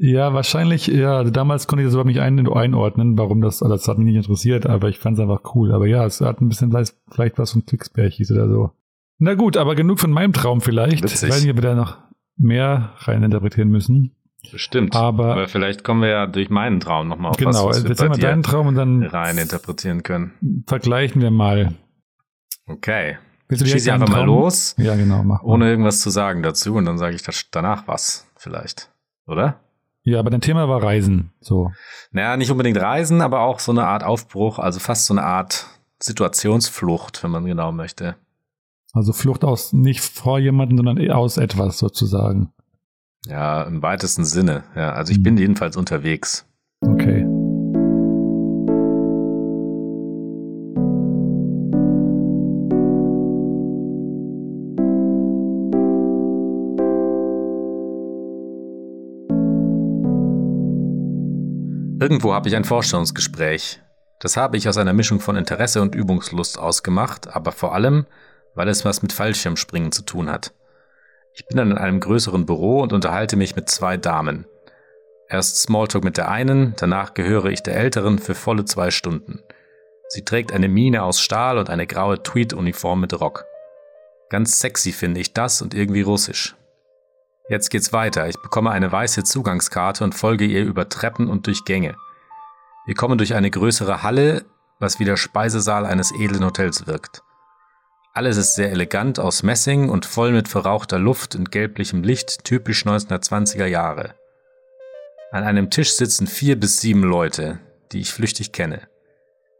Ja, 0.00 0.32
wahrscheinlich, 0.32 0.86
ja, 0.86 1.24
damals 1.24 1.66
konnte 1.66 1.82
ich 1.82 1.86
das 1.86 1.94
überhaupt 1.94 2.06
nicht 2.06 2.20
ein, 2.20 2.48
einordnen, 2.48 3.18
warum 3.18 3.40
das, 3.40 3.62
also 3.62 3.74
das 3.74 3.88
hat 3.88 3.98
mich 3.98 4.06
nicht 4.06 4.16
interessiert, 4.16 4.64
aber 4.64 4.88
ich 4.88 4.98
fand 4.98 5.18
es 5.18 5.22
einfach 5.22 5.54
cool. 5.54 5.72
Aber 5.72 5.86
ja, 5.86 6.06
es 6.06 6.20
hat 6.20 6.40
ein 6.40 6.48
bisschen 6.48 6.70
vielleicht 6.70 7.38
was 7.38 7.50
von 7.50 7.66
Glücksbärchis 7.66 8.30
oder 8.30 8.48
so. 8.48 8.70
Na 9.18 9.34
gut, 9.34 9.56
aber 9.56 9.74
genug 9.74 9.98
von 9.98 10.12
meinem 10.12 10.32
Traum 10.32 10.60
vielleicht. 10.60 11.02
Witzig. 11.02 11.24
Ich 11.24 11.34
weiß 11.34 11.42
nicht, 11.42 11.50
ob 11.50 11.56
wir 11.56 11.62
da 11.62 11.74
noch 11.74 11.98
mehr 12.36 12.92
rein 12.98 13.24
interpretieren 13.24 13.70
müssen. 13.70 14.14
Bestimmt. 14.52 14.94
Aber, 14.94 15.32
aber 15.32 15.48
vielleicht 15.48 15.82
kommen 15.82 16.02
wir 16.02 16.08
ja 16.08 16.26
durch 16.28 16.48
meinen 16.48 16.78
Traum 16.78 17.08
nochmal 17.08 17.32
auf 17.32 17.36
genau, 17.36 17.66
was, 17.66 17.78
was 17.78 17.82
wir 17.82 17.90
erzähl 17.90 18.08
mal 18.08 18.18
deinen 18.18 18.44
Traum 18.44 18.68
und 18.68 18.76
dann 18.76 19.02
rein 19.02 19.36
interpretieren 19.36 20.04
können. 20.04 20.64
Vergleichen 20.68 21.20
wir 21.20 21.32
mal. 21.32 21.74
Okay. 22.66 23.18
Willst 23.48 23.64
du 23.64 23.66
Schieß 23.66 23.88
einfach 23.88 24.08
mal 24.08 24.24
los. 24.24 24.74
Ja, 24.78 24.94
genau. 24.94 25.22
Mach 25.22 25.42
mal. 25.42 25.48
Ohne 25.48 25.70
irgendwas 25.70 26.00
zu 26.00 26.10
sagen 26.10 26.42
dazu 26.42 26.74
und 26.74 26.84
dann 26.84 26.98
sage 26.98 27.16
ich 27.16 27.22
danach 27.50 27.88
was 27.88 28.26
vielleicht. 28.36 28.90
Oder? 29.26 29.60
Ja, 30.02 30.20
aber 30.20 30.30
dein 30.30 30.40
Thema 30.40 30.68
war 30.68 30.82
Reisen. 30.82 31.32
So. 31.40 31.70
Naja, 32.12 32.36
nicht 32.36 32.50
unbedingt 32.50 32.80
Reisen, 32.80 33.20
aber 33.20 33.40
auch 33.40 33.58
so 33.58 33.72
eine 33.72 33.86
Art 33.86 34.04
Aufbruch, 34.04 34.58
also 34.58 34.80
fast 34.80 35.06
so 35.06 35.14
eine 35.14 35.24
Art 35.24 35.66
Situationsflucht, 36.00 37.22
wenn 37.22 37.30
man 37.30 37.44
genau 37.44 37.72
möchte. 37.72 38.16
Also 38.92 39.12
Flucht 39.12 39.44
aus 39.44 39.72
nicht 39.72 40.00
vor 40.00 40.38
jemandem, 40.38 40.78
sondern 40.78 41.10
aus 41.10 41.36
etwas 41.36 41.78
sozusagen. 41.78 42.52
Ja, 43.26 43.62
im 43.64 43.82
weitesten 43.82 44.24
Sinne. 44.24 44.64
Ja, 44.74 44.92
also 44.92 45.10
ich 45.10 45.18
hm. 45.18 45.24
bin 45.24 45.36
jedenfalls 45.36 45.76
unterwegs. 45.76 46.46
Okay. 46.80 47.27
Irgendwo 62.00 62.32
habe 62.32 62.48
ich 62.48 62.54
ein 62.54 62.62
Vorstellungsgespräch. 62.62 63.80
Das 64.20 64.36
habe 64.36 64.56
ich 64.56 64.68
aus 64.68 64.76
einer 64.76 64.92
Mischung 64.92 65.18
von 65.18 65.34
Interesse 65.34 65.82
und 65.82 65.96
Übungslust 65.96 66.56
ausgemacht, 66.56 67.34
aber 67.34 67.50
vor 67.50 67.74
allem, 67.74 68.06
weil 68.54 68.68
es 68.68 68.84
was 68.84 69.02
mit 69.02 69.12
Fallschirmspringen 69.12 69.90
zu 69.90 70.02
tun 70.02 70.30
hat. 70.30 70.52
Ich 71.34 71.46
bin 71.46 71.56
dann 71.56 71.72
in 71.72 71.78
einem 71.78 71.98
größeren 71.98 72.46
Büro 72.46 72.82
und 72.82 72.92
unterhalte 72.92 73.36
mich 73.36 73.56
mit 73.56 73.68
zwei 73.68 73.96
Damen. 73.96 74.46
Erst 75.28 75.60
Smalltalk 75.60 76.04
mit 76.04 76.16
der 76.18 76.30
einen, 76.30 76.74
danach 76.76 77.14
gehöre 77.14 77.46
ich 77.46 77.64
der 77.64 77.76
älteren 77.76 78.20
für 78.20 78.36
volle 78.36 78.64
zwei 78.64 78.92
Stunden. 78.92 79.40
Sie 80.08 80.24
trägt 80.24 80.52
eine 80.52 80.68
Mine 80.68 81.02
aus 81.02 81.20
Stahl 81.20 81.58
und 81.58 81.68
eine 81.68 81.86
graue 81.88 82.22
Tweed-Uniform 82.22 83.00
mit 83.00 83.20
Rock. 83.20 83.44
Ganz 84.30 84.60
sexy 84.60 84.92
finde 84.92 85.20
ich 85.20 85.32
das 85.32 85.62
und 85.62 85.74
irgendwie 85.74 86.02
russisch. 86.02 86.57
Jetzt 87.48 87.70
geht's 87.70 87.94
weiter. 87.94 88.28
Ich 88.28 88.36
bekomme 88.36 88.70
eine 88.70 88.92
weiße 88.92 89.24
Zugangskarte 89.24 90.04
und 90.04 90.14
folge 90.14 90.44
ihr 90.44 90.64
über 90.64 90.88
Treppen 90.88 91.28
und 91.28 91.46
durch 91.46 91.64
Gänge. 91.64 91.96
Wir 92.84 92.94
kommen 92.94 93.16
durch 93.16 93.34
eine 93.34 93.50
größere 93.50 94.02
Halle, 94.02 94.44
was 94.78 95.00
wie 95.00 95.06
der 95.06 95.16
Speisesaal 95.16 95.86
eines 95.86 96.12
edlen 96.12 96.44
Hotels 96.44 96.86
wirkt. 96.86 97.22
Alles 98.12 98.36
ist 98.36 98.54
sehr 98.54 98.70
elegant 98.70 99.18
aus 99.18 99.42
Messing 99.42 99.88
und 99.88 100.04
voll 100.04 100.32
mit 100.32 100.48
verrauchter 100.48 100.98
Luft 100.98 101.36
und 101.36 101.50
gelblichem 101.50 102.02
Licht, 102.02 102.44
typisch 102.44 102.84
1920er 102.84 103.66
Jahre. 103.66 104.14
An 105.30 105.44
einem 105.44 105.70
Tisch 105.70 105.92
sitzen 105.92 106.26
vier 106.26 106.58
bis 106.58 106.80
sieben 106.80 107.02
Leute, 107.02 107.60
die 107.92 108.00
ich 108.00 108.12
flüchtig 108.12 108.52
kenne. 108.52 108.88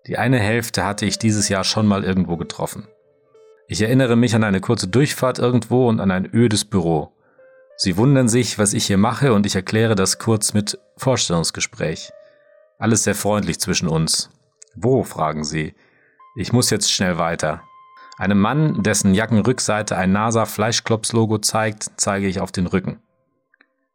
Die 0.07 0.19
eine 0.19 0.39
Hälfte 0.39 0.85
hatte 0.85 1.07
ich 1.07 1.19
dieses 1.19 1.49
Jahr 1.49 1.65
schon 1.65 1.87
mal 1.87 2.05
irgendwo 2.05 2.37
getroffen. 2.37 2.87
Ich 3.67 3.81
erinnere 3.81 4.17
mich 4.17 4.35
an 4.35 4.45
eine 4.45 4.61
kurze 4.61 4.89
Durchfahrt 4.89 5.39
irgendwo 5.39 5.89
und 5.89 6.01
an 6.01 6.11
ein 6.11 6.29
ödes 6.33 6.65
Büro. 6.65 7.13
Sie 7.81 7.97
wundern 7.97 8.29
sich, 8.29 8.59
was 8.59 8.75
ich 8.75 8.87
hier 8.87 8.99
mache, 8.99 9.33
und 9.33 9.47
ich 9.47 9.55
erkläre 9.55 9.95
das 9.95 10.19
kurz 10.19 10.53
mit 10.53 10.81
Vorstellungsgespräch. 10.97 12.11
Alles 12.81 13.05
sehr 13.05 13.15
freundlich 13.15 13.61
zwischen 13.61 13.87
uns. 13.87 14.31
Wo? 14.75 15.05
fragen 15.05 15.45
sie. 15.45 15.77
Ich 16.35 16.53
muss 16.53 16.71
jetzt 16.71 16.93
schnell 16.93 17.19
weiter. 17.19 17.63
Einem 18.17 18.41
Mann, 18.41 18.83
dessen 18.83 19.15
Jackenrückseite 19.15 19.97
ein 19.97 20.11
NASA-Fleischklops-Logo 20.11 21.39
zeigt, 21.39 21.93
zeige 21.97 22.27
ich 22.27 22.41
auf 22.41 22.51
den 22.51 22.67
Rücken. 22.67 23.01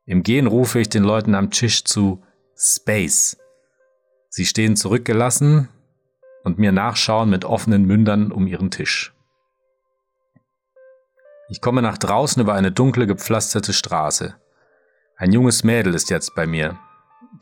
Im 0.06 0.24
Gehen 0.24 0.48
rufe 0.48 0.80
ich 0.80 0.88
den 0.88 1.04
Leuten 1.04 1.36
am 1.36 1.52
Tisch 1.52 1.84
zu 1.84 2.24
Space. 2.56 3.38
Sie 4.30 4.46
stehen 4.46 4.78
zurückgelassen 4.78 5.68
und 6.46 6.58
mir 6.58 6.72
nachschauen 6.72 7.30
mit 7.30 7.44
offenen 7.44 7.84
Mündern 7.84 8.32
um 8.32 8.48
ihren 8.48 8.72
Tisch. 8.72 9.13
Ich 11.50 11.62
komme 11.62 11.82
nach 11.82 11.98
draußen 11.98 12.42
über 12.42 12.54
eine 12.54 12.72
dunkle, 12.72 13.06
gepflasterte 13.06 13.74
Straße. 13.74 14.36
Ein 15.18 15.32
junges 15.32 15.64
Mädel 15.64 15.94
ist 15.94 16.10
jetzt 16.10 16.36
bei 16.36 16.48
mir. 16.48 16.80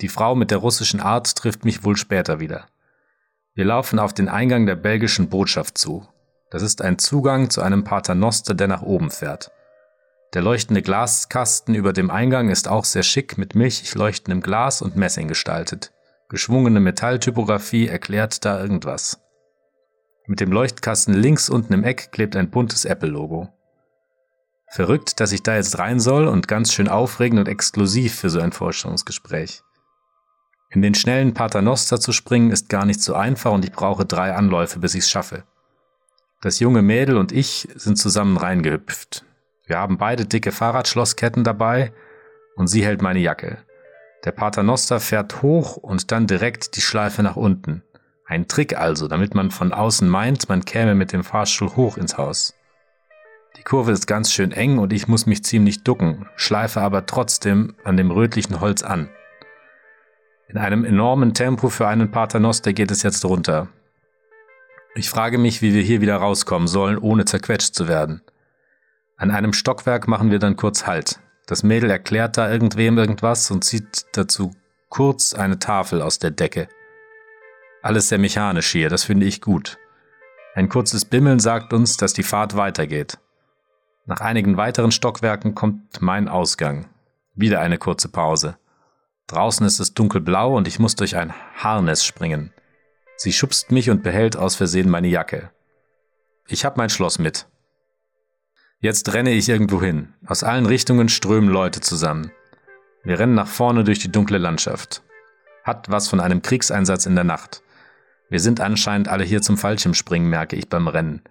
Die 0.02 0.10
Frau 0.10 0.36
mit 0.36 0.52
der 0.52 0.58
russischen 0.58 1.00
Art 1.00 1.36
trifft 1.36 1.66
mich 1.66 1.84
wohl 1.84 1.96
später 1.96 2.40
wieder. 2.40 2.66
Wir 3.54 3.66
laufen 3.66 4.00
auf 4.00 4.14
den 4.14 4.30
Eingang 4.30 4.66
der 4.66 4.76
belgischen 4.76 5.30
Botschaft 5.30 5.78
zu. 5.78 6.08
Das 6.50 6.64
ist 6.64 6.82
ein 6.82 6.98
Zugang 6.98 7.50
zu 7.50 7.62
einem 7.62 7.84
Paternoster, 7.84 8.54
der 8.54 8.68
nach 8.68 8.82
oben 8.82 9.12
fährt. 9.12 9.52
Der 10.34 10.42
leuchtende 10.42 10.82
Glaskasten 10.82 11.76
über 11.76 11.94
dem 11.94 12.10
Eingang 12.10 12.50
ist 12.50 12.68
auch 12.68 12.86
sehr 12.86 13.04
schick 13.04 13.38
mit 13.38 13.54
milchig 13.54 13.94
leuchtendem 13.96 14.42
Glas 14.42 14.82
und 14.82 14.96
Messing 14.96 15.28
gestaltet. 15.28 15.92
Geschwungene 16.30 16.80
Metalltypografie 16.80 17.88
erklärt 17.88 18.46
da 18.46 18.60
irgendwas. 18.60 19.20
Mit 20.28 20.40
dem 20.40 20.52
Leuchtkasten 20.52 21.14
links 21.14 21.50
unten 21.50 21.74
im 21.74 21.84
Eck 21.84 22.12
klebt 22.12 22.38
ein 22.38 22.50
buntes 22.50 22.86
Apple-Logo. 22.86 23.50
Verrückt, 24.72 25.20
dass 25.20 25.34
ich 25.34 25.44
da 25.44 25.56
jetzt 25.56 25.80
rein 25.80 26.00
soll 26.00 26.28
und 26.28 26.48
ganz 26.48 26.72
schön 26.72 26.88
aufregend 26.88 27.42
und 27.42 27.50
exklusiv 27.50 28.16
für 28.16 28.30
so 28.30 28.40
ein 28.40 28.54
Vorstellungsgespräch. 28.54 29.64
In 30.70 30.82
den 30.82 30.96
schnellen 30.96 31.34
Paternoster 31.34 32.00
zu 32.00 32.14
springen 32.14 32.52
ist 32.52 32.70
gar 32.70 32.86
nicht 32.86 33.02
so 33.02 33.14
einfach 33.14 33.52
und 33.52 33.66
ich 33.66 33.74
brauche 33.74 34.06
drei 34.06 34.34
Anläufe, 34.34 34.80
bis 34.80 34.96
ich's 34.96 35.10
schaffe. 35.10 35.44
Das 36.40 36.60
junge 36.60 36.82
Mädel 36.82 37.18
und 37.18 37.34
ich 37.34 37.68
sind 37.76 37.98
zusammen 37.98 38.38
reingehüpft. 38.38 39.26
Wir 39.66 39.78
haben 39.78 39.98
beide 39.98 40.26
dicke 40.26 40.54
Fahrradschlossketten 40.54 41.44
dabei 41.44 41.92
und 42.56 42.68
sie 42.68 42.86
hält 42.86 43.02
meine 43.02 43.20
Jacke. 43.20 43.58
Der 44.24 44.32
Paternoster 44.32 45.02
fährt 45.02 45.42
hoch 45.42 45.76
und 45.76 46.14
dann 46.14 46.28
direkt 46.28 46.78
die 46.78 46.82
Schleife 46.82 47.24
nach 47.24 47.36
unten. 47.36 47.84
Ein 48.26 48.48
Trick 48.48 48.78
also, 48.78 49.10
damit 49.10 49.36
man 49.36 49.52
von 49.52 49.74
außen 49.74 50.08
meint, 50.08 50.48
man 50.48 50.64
käme 50.64 50.96
mit 50.96 51.12
dem 51.12 51.26
Fahrstuhl 51.26 51.76
hoch 51.76 51.98
ins 51.98 52.18
Haus. 52.18 52.54
Die 53.58 53.64
Kurve 53.64 53.92
ist 53.92 54.08
ganz 54.08 54.32
schön 54.32 54.52
eng 54.52 54.78
und 54.78 54.94
ich 54.94 55.08
muss 55.08 55.26
mich 55.26 55.44
ziemlich 55.44 55.84
ducken, 55.84 56.28
schleife 56.36 56.82
aber 56.82 57.06
trotzdem 57.06 57.76
an 57.84 57.98
dem 57.98 58.10
rötlichen 58.10 58.62
Holz 58.62 58.82
an. 58.82 59.10
In 60.48 60.58
einem 60.58 60.84
enormen 60.84 61.34
Tempo 61.34 61.70
für 61.70 61.88
einen 61.88 62.12
Paternoster 62.12 62.74
geht 62.74 62.92
es 62.92 63.04
jetzt 63.04 63.24
runter. 63.26 63.68
Ich 64.96 65.10
frage 65.10 65.38
mich, 65.38 65.62
wie 65.62 65.74
wir 65.74 65.82
hier 65.82 66.02
wieder 66.02 66.18
rauskommen 66.18 66.68
sollen, 66.68 66.98
ohne 66.98 67.26
zerquetscht 67.26 67.74
zu 67.74 67.88
werden. 67.88 68.22
An 69.16 69.32
einem 69.32 69.54
Stockwerk 69.54 70.08
machen 70.08 70.32
wir 70.32 70.40
dann 70.40 70.56
kurz 70.56 70.88
Halt. 70.88 71.20
Das 71.46 71.64
Mädel 71.64 71.90
erklärt 71.90 72.38
da 72.38 72.52
irgendwem 72.52 72.98
irgendwas 72.98 73.52
und 73.52 73.64
zieht 73.64 74.06
dazu 74.14 74.52
kurz 74.90 75.34
eine 75.34 75.60
Tafel 75.60 76.02
aus 76.02 76.20
der 76.20 76.32
Decke. 76.32 76.68
Alles 77.82 78.10
sehr 78.10 78.20
mechanisch 78.20 78.72
hier, 78.72 78.90
das 78.90 79.04
finde 79.04 79.26
ich 79.26 79.42
gut. 79.42 79.78
Ein 80.54 80.70
kurzes 80.70 81.06
Bimmeln 81.06 81.40
sagt 81.40 81.72
uns, 81.72 81.98
dass 81.98 82.14
die 82.14 82.24
Fahrt 82.24 82.56
weitergeht. 82.56 83.18
Nach 84.06 84.22
einigen 84.22 84.58
weiteren 84.58 84.92
Stockwerken 84.92 85.56
kommt 85.56 86.02
mein 86.02 86.28
Ausgang. 86.28 86.88
Wieder 87.36 87.62
eine 87.62 87.78
kurze 87.78 88.10
Pause. 88.10 88.58
Draußen 89.28 89.66
ist 89.66 89.80
es 89.80 89.94
dunkelblau 89.94 90.56
und 90.56 90.68
ich 90.68 90.80
muss 90.80 90.96
durch 90.96 91.16
ein 91.16 91.34
Harness 91.56 92.04
springen. 92.04 92.52
Sie 93.16 93.32
schubst 93.32 93.72
mich 93.72 93.90
und 93.90 94.04
behält 94.04 94.36
aus 94.36 94.56
Versehen 94.56 94.90
meine 94.90 95.08
Jacke. 95.08 95.52
Ich 96.48 96.66
hab 96.66 96.76
mein 96.76 96.90
Schloss 96.90 97.20
mit. 97.20 97.48
Jetzt 98.80 99.14
renne 99.14 99.32
ich 99.32 99.48
irgendwo 99.48 99.80
hin. 99.80 100.16
Aus 100.26 100.44
allen 100.44 100.66
Richtungen 100.66 101.08
strömen 101.08 101.50
Leute 101.50 101.82
zusammen. 101.82 102.32
Wir 103.04 103.20
rennen 103.20 103.36
nach 103.36 103.48
vorne 103.48 103.84
durch 103.84 104.00
die 104.00 104.12
dunkle 104.12 104.40
Landschaft. 104.40 105.04
Hat 105.64 105.90
was 105.92 106.08
von 106.08 106.20
einem 106.20 106.42
Kriegseinsatz 106.42 107.06
in 107.06 107.14
der 107.16 107.24
Nacht. 107.24 107.62
Wir 108.30 108.40
sind 108.40 108.60
anscheinend 108.60 109.08
alle 109.08 109.24
hier 109.24 109.42
zum 109.42 109.58
Fallschirmspringen, 109.58 110.30
merke 110.30 110.56
ich 110.56 110.68
beim 110.68 110.88
Rennen. 110.88 111.22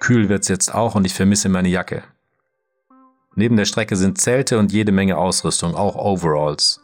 Kühl 0.00 0.28
wird's 0.28 0.48
jetzt 0.48 0.74
auch 0.74 0.94
und 0.94 1.04
ich 1.04 1.14
vermisse 1.14 1.48
meine 1.48 1.68
Jacke. 1.68 2.02
Neben 3.36 3.56
der 3.56 3.66
Strecke 3.66 3.96
sind 3.96 4.18
Zelte 4.18 4.58
und 4.58 4.72
jede 4.72 4.92
Menge 4.92 5.16
Ausrüstung, 5.16 5.74
auch 5.76 5.94
Overalls. 5.94 6.80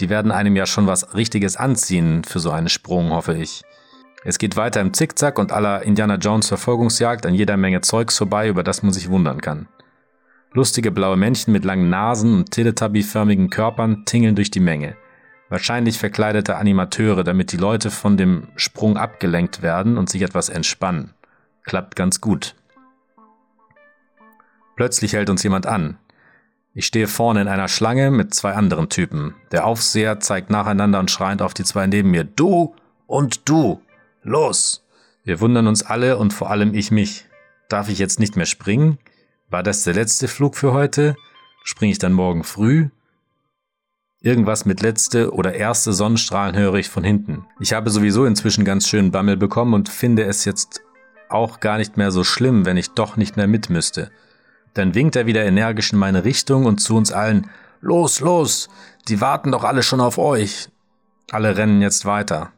Die 0.00 0.08
werden 0.08 0.32
einem 0.32 0.56
ja 0.56 0.66
schon 0.66 0.86
was 0.86 1.14
Richtiges 1.14 1.56
anziehen 1.56 2.24
für 2.24 2.40
so 2.40 2.50
einen 2.50 2.68
Sprung, 2.68 3.10
hoffe 3.10 3.34
ich. 3.34 3.62
Es 4.24 4.38
geht 4.38 4.56
weiter 4.56 4.80
im 4.80 4.92
Zickzack 4.92 5.38
und 5.38 5.52
aller 5.52 5.82
Indiana 5.82 6.16
Jones 6.16 6.48
Verfolgungsjagd 6.48 7.26
an 7.26 7.34
jeder 7.34 7.56
Menge 7.56 7.82
Zeugs 7.82 8.16
vorbei, 8.18 8.48
über 8.48 8.64
das 8.64 8.82
man 8.82 8.92
sich 8.92 9.08
wundern 9.08 9.40
kann. 9.40 9.68
Lustige 10.52 10.90
blaue 10.90 11.16
Männchen 11.16 11.52
mit 11.52 11.64
langen 11.64 11.90
Nasen 11.90 12.34
und 12.34 12.50
Teletubby-förmigen 12.50 13.50
Körpern 13.50 14.04
tingeln 14.06 14.34
durch 14.34 14.50
die 14.50 14.60
Menge. 14.60 14.96
Wahrscheinlich 15.50 15.98
verkleidete 15.98 16.56
Animateure, 16.56 17.22
damit 17.22 17.52
die 17.52 17.58
Leute 17.58 17.90
von 17.90 18.16
dem 18.16 18.48
Sprung 18.56 18.96
abgelenkt 18.96 19.62
werden 19.62 19.96
und 19.98 20.08
sich 20.08 20.22
etwas 20.22 20.48
entspannen. 20.48 21.12
Klappt 21.66 21.96
ganz 21.96 22.20
gut. 22.20 22.54
Plötzlich 24.76 25.14
hält 25.14 25.28
uns 25.28 25.42
jemand 25.42 25.66
an. 25.66 25.98
Ich 26.74 26.86
stehe 26.86 27.08
vorne 27.08 27.40
in 27.40 27.48
einer 27.48 27.66
Schlange 27.66 28.10
mit 28.10 28.34
zwei 28.34 28.52
anderen 28.52 28.88
Typen. 28.88 29.34
Der 29.50 29.66
Aufseher 29.66 30.20
zeigt 30.20 30.48
nacheinander 30.48 31.00
und 31.00 31.10
schreiend 31.10 31.42
auf 31.42 31.54
die 31.54 31.64
zwei 31.64 31.86
neben 31.86 32.10
mir. 32.10 32.22
Du 32.22 32.74
und 33.06 33.48
du. 33.48 33.80
Los! 34.22 34.86
Wir 35.24 35.40
wundern 35.40 35.66
uns 35.66 35.82
alle 35.82 36.18
und 36.18 36.32
vor 36.32 36.50
allem 36.50 36.72
ich 36.72 36.92
mich. 36.92 37.26
Darf 37.68 37.88
ich 37.88 37.98
jetzt 37.98 38.20
nicht 38.20 38.36
mehr 38.36 38.46
springen? 38.46 38.98
War 39.50 39.64
das 39.64 39.82
der 39.82 39.94
letzte 39.94 40.28
Flug 40.28 40.54
für 40.54 40.72
heute? 40.72 41.16
Springe 41.64 41.90
ich 41.90 41.98
dann 41.98 42.12
morgen 42.12 42.44
früh? 42.44 42.90
Irgendwas 44.20 44.66
mit 44.66 44.82
letzte 44.82 45.32
oder 45.32 45.54
erste 45.54 45.92
Sonnenstrahlen 45.92 46.56
höre 46.56 46.74
ich 46.74 46.88
von 46.88 47.02
hinten. 47.02 47.44
Ich 47.58 47.72
habe 47.72 47.90
sowieso 47.90 48.24
inzwischen 48.24 48.64
ganz 48.64 48.86
schön 48.86 49.10
Bammel 49.10 49.36
bekommen 49.36 49.74
und 49.74 49.88
finde 49.88 50.24
es 50.24 50.44
jetzt 50.44 50.82
auch 51.28 51.60
gar 51.60 51.78
nicht 51.78 51.96
mehr 51.96 52.10
so 52.10 52.24
schlimm, 52.24 52.64
wenn 52.64 52.76
ich 52.76 52.90
doch 52.90 53.16
nicht 53.16 53.36
mehr 53.36 53.46
mit 53.46 53.70
müsste. 53.70 54.10
Dann 54.74 54.94
winkt 54.94 55.16
er 55.16 55.26
wieder 55.26 55.44
energisch 55.44 55.92
in 55.92 55.98
meine 55.98 56.24
Richtung 56.24 56.66
und 56.66 56.78
zu 56.78 56.96
uns 56.96 57.12
allen, 57.12 57.50
Los, 57.80 58.20
los, 58.20 58.68
die 59.06 59.20
warten 59.20 59.52
doch 59.52 59.62
alle 59.62 59.82
schon 59.82 60.00
auf 60.00 60.18
euch. 60.18 60.68
Alle 61.30 61.56
rennen 61.56 61.82
jetzt 61.82 62.04
weiter. 62.04 62.50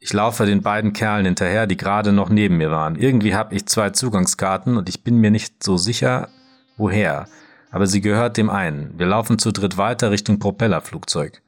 Ich 0.00 0.12
laufe 0.12 0.46
den 0.46 0.62
beiden 0.62 0.92
Kerlen 0.92 1.26
hinterher, 1.26 1.66
die 1.66 1.76
gerade 1.76 2.12
noch 2.12 2.30
neben 2.30 2.56
mir 2.56 2.70
waren. 2.70 2.96
Irgendwie 2.96 3.34
habe 3.34 3.54
ich 3.54 3.66
zwei 3.66 3.90
Zugangskarten 3.90 4.76
und 4.76 4.88
ich 4.88 5.04
bin 5.04 5.18
mir 5.18 5.30
nicht 5.30 5.62
so 5.62 5.76
sicher, 5.76 6.30
woher. 6.78 7.26
Aber 7.70 7.86
sie 7.86 8.00
gehört 8.00 8.36
dem 8.36 8.48
einen. 8.48 8.98
Wir 8.98 9.06
laufen 9.06 9.38
zu 9.38 9.52
dritt 9.52 9.76
weiter 9.76 10.10
Richtung 10.10 10.38
Propellerflugzeug. 10.38 11.42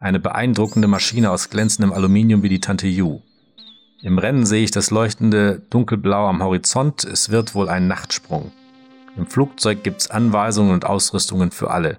Eine 0.00 0.18
beeindruckende 0.18 0.88
Maschine 0.88 1.30
aus 1.30 1.48
glänzendem 1.48 1.92
Aluminium 1.92 2.42
wie 2.42 2.48
die 2.48 2.60
Tante 2.60 2.88
Yu. 2.88 3.20
Im 4.04 4.18
Rennen 4.18 4.44
sehe 4.46 4.64
ich 4.64 4.72
das 4.72 4.90
leuchtende 4.90 5.62
Dunkelblau 5.70 6.26
am 6.26 6.42
Horizont. 6.42 7.04
Es 7.04 7.30
wird 7.30 7.54
wohl 7.54 7.68
ein 7.68 7.86
Nachtsprung. 7.86 8.50
Im 9.16 9.28
Flugzeug 9.28 9.84
gibt's 9.84 10.10
Anweisungen 10.10 10.72
und 10.72 10.84
Ausrüstungen 10.84 11.52
für 11.52 11.70
alle. 11.70 11.98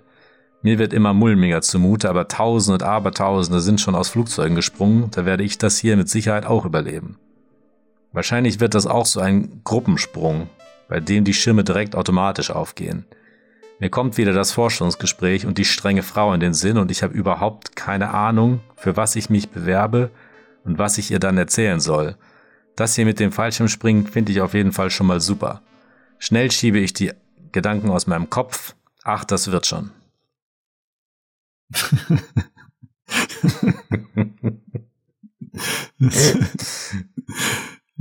Mir 0.62 0.80
wird 0.80 0.92
immer 0.92 1.14
mulmiger 1.14 1.62
zumute, 1.62 2.10
aber 2.10 2.28
Tausende 2.28 2.74
und 2.74 2.84
Abertausende 2.84 3.62
sind 3.62 3.80
schon 3.80 3.96
aus 3.96 4.10
Flugzeugen 4.10 4.56
gesprungen. 4.56 5.12
Da 5.12 5.24
werde 5.24 5.46
ich 5.46 5.58
das 5.58 5.78
hier 5.78 5.96
mit 5.96 6.10
Sicherheit 6.10 6.46
auch 6.46 6.66
überleben. 6.66 7.18
Wahrscheinlich 8.12 8.60
wird 8.60 8.76
das 8.76 8.86
auch 8.86 9.06
so 9.06 9.22
ein 9.22 9.62
Gruppensprung, 9.64 10.50
bei 10.90 11.00
dem 11.00 11.24
die 11.24 11.34
Schirme 11.34 11.64
direkt 11.64 11.96
automatisch 11.96 12.52
aufgehen. 12.52 13.06
Mir 13.80 13.90
kommt 13.90 14.18
wieder 14.18 14.34
das 14.34 14.52
Forschungsgespräch 14.52 15.46
und 15.46 15.58
die 15.58 15.66
strenge 15.66 16.04
Frau 16.04 16.34
in 16.34 16.42
den 16.42 16.54
Sinn 16.54 16.78
und 16.78 16.92
ich 16.92 17.02
habe 17.02 17.14
überhaupt 17.14 17.78
keine 17.78 18.10
Ahnung, 18.10 18.60
für 18.76 18.98
was 18.98 19.16
ich 19.16 19.30
mich 19.30 19.50
bewerbe 19.50 20.10
und 20.64 20.78
was 20.78 20.98
ich 20.98 21.12
ihr 21.12 21.20
dann 21.20 21.38
erzählen 21.38 21.80
soll. 21.80 22.16
Das 22.76 22.96
hier 22.96 23.06
mit 23.06 23.20
dem 23.20 23.32
Fallschirmspringen 23.32 24.08
finde 24.08 24.32
ich 24.32 24.42
auf 24.42 24.54
jeden 24.54 24.72
Fall 24.72 24.90
schon 24.90 25.08
mal 25.08 25.22
super. 25.22 25.62
Schnell 26.20 26.52
schiebe 26.52 26.80
ich 26.80 26.94
die 26.94 27.12
Gedanken 27.52 27.90
aus 27.90 28.08
meinem 28.08 28.30
Kopf. 28.30 28.76
Ach, 29.04 29.26
das 29.26 29.52
wird 29.52 29.68
schon. 29.68 29.92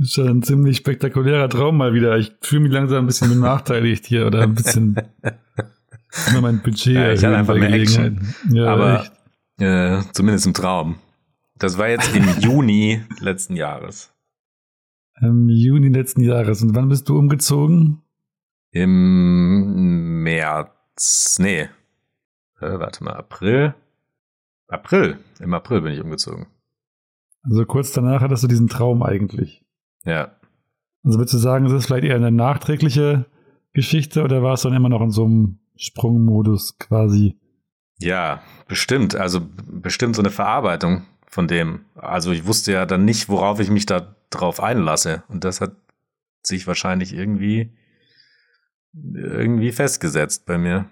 Schon 0.01 0.27
ein 0.27 0.43
ziemlich 0.43 0.77
spektakulärer 0.77 1.49
Traum 1.49 1.77
mal 1.77 1.93
wieder. 1.93 2.17
Ich 2.17 2.33
fühle 2.41 2.63
mich 2.63 2.71
langsam 2.71 3.03
ein 3.03 3.07
bisschen 3.07 3.29
benachteiligt 3.29 4.05
hier 4.05 4.25
oder 4.25 4.41
ein 4.41 4.55
bisschen 4.55 4.95
immer 6.29 6.41
mein 6.41 6.61
Budget. 6.61 6.95
Ja, 6.95 7.11
ich 7.11 7.23
hatte 7.23 7.37
einfach 7.37 7.55
mehr 7.55 7.71
Action. 7.71 8.33
Ja, 8.49 8.73
aber 8.73 9.05
äh, 9.59 10.01
zumindest 10.11 10.47
im 10.47 10.53
Traum. 10.53 10.95
Das 11.63 11.77
war 11.77 11.87
jetzt 11.87 12.13
im 12.13 12.25
Juni 12.41 13.03
letzten 13.21 13.55
Jahres. 13.55 14.13
Im 15.21 15.47
Juni 15.47 15.87
letzten 15.87 16.19
Jahres. 16.19 16.61
Und 16.61 16.75
wann 16.75 16.89
bist 16.89 17.07
du 17.07 17.17
umgezogen? 17.17 18.01
Im 18.71 20.23
März. 20.23 21.37
Nee. 21.39 21.69
Äh, 22.59 22.79
warte 22.79 23.05
mal, 23.05 23.13
April. 23.13 23.75
April. 24.67 25.19
Im 25.39 25.53
April 25.53 25.79
bin 25.79 25.93
ich 25.93 26.01
umgezogen. 26.01 26.47
Also 27.43 27.63
kurz 27.63 27.93
danach 27.93 28.19
hattest 28.19 28.43
du 28.43 28.47
diesen 28.49 28.67
Traum 28.67 29.01
eigentlich. 29.01 29.63
Ja. 30.03 30.35
Also 31.05 31.17
würdest 31.17 31.35
du 31.35 31.37
sagen, 31.37 31.65
es 31.67 31.71
ist 31.71 31.85
vielleicht 31.85 32.03
eher 32.03 32.17
eine 32.17 32.31
nachträgliche 32.31 33.25
Geschichte 33.71 34.23
oder 34.23 34.43
war 34.43 34.55
es 34.55 34.63
dann 34.63 34.73
immer 34.73 34.89
noch 34.89 35.01
in 35.01 35.11
so 35.11 35.23
einem 35.23 35.59
Sprungmodus 35.77 36.77
quasi? 36.77 37.39
Ja, 37.99 38.41
bestimmt. 38.67 39.15
Also 39.15 39.39
bestimmt 39.65 40.17
so 40.17 40.21
eine 40.21 40.29
Verarbeitung 40.29 41.05
von 41.33 41.47
dem. 41.47 41.81
Also 41.95 42.31
ich 42.31 42.45
wusste 42.45 42.71
ja 42.71 42.85
dann 42.85 43.05
nicht, 43.05 43.27
worauf 43.27 43.59
ich 43.59 43.69
mich 43.69 43.85
da 43.85 44.15
drauf 44.29 44.61
einlasse. 44.61 45.23
Und 45.27 45.43
das 45.43 45.61
hat 45.61 45.75
sich 46.43 46.67
wahrscheinlich 46.67 47.13
irgendwie 47.13 47.73
irgendwie 48.93 49.71
festgesetzt 49.71 50.45
bei 50.45 50.57
mir. 50.57 50.85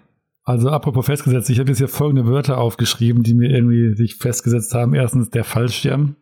Also 0.44 0.70
apropos 0.70 1.06
festgesetzt, 1.06 1.48
ich 1.50 1.60
habe 1.60 1.68
jetzt 1.68 1.78
hier 1.78 1.88
folgende 1.88 2.26
Wörter 2.26 2.58
aufgeschrieben, 2.58 3.22
die 3.22 3.34
mir 3.34 3.50
irgendwie 3.50 3.94
sich 3.94 4.16
festgesetzt 4.16 4.74
haben. 4.74 4.94
Erstens 4.94 5.30
der 5.30 5.44
Fallschirm, 5.44 6.16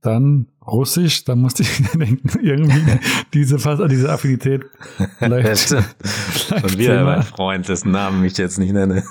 dann 0.00 0.48
Russisch, 0.66 1.24
da 1.24 1.34
musste 1.34 1.62
ich 1.62 1.90
denken, 1.92 2.30
irgendwie 2.40 2.98
diese 3.34 3.58
fast 3.58 3.82
diese 3.90 4.10
Affinität 4.10 4.64
vielleicht. 5.18 5.68
Schon 5.68 5.82
wieder 6.78 6.98
Thema. 6.98 7.16
mein 7.16 7.22
Freund, 7.22 7.68
dessen 7.68 7.90
Namen 7.90 8.24
ich 8.24 8.38
jetzt 8.38 8.58
nicht 8.58 8.72
nenne. 8.72 9.02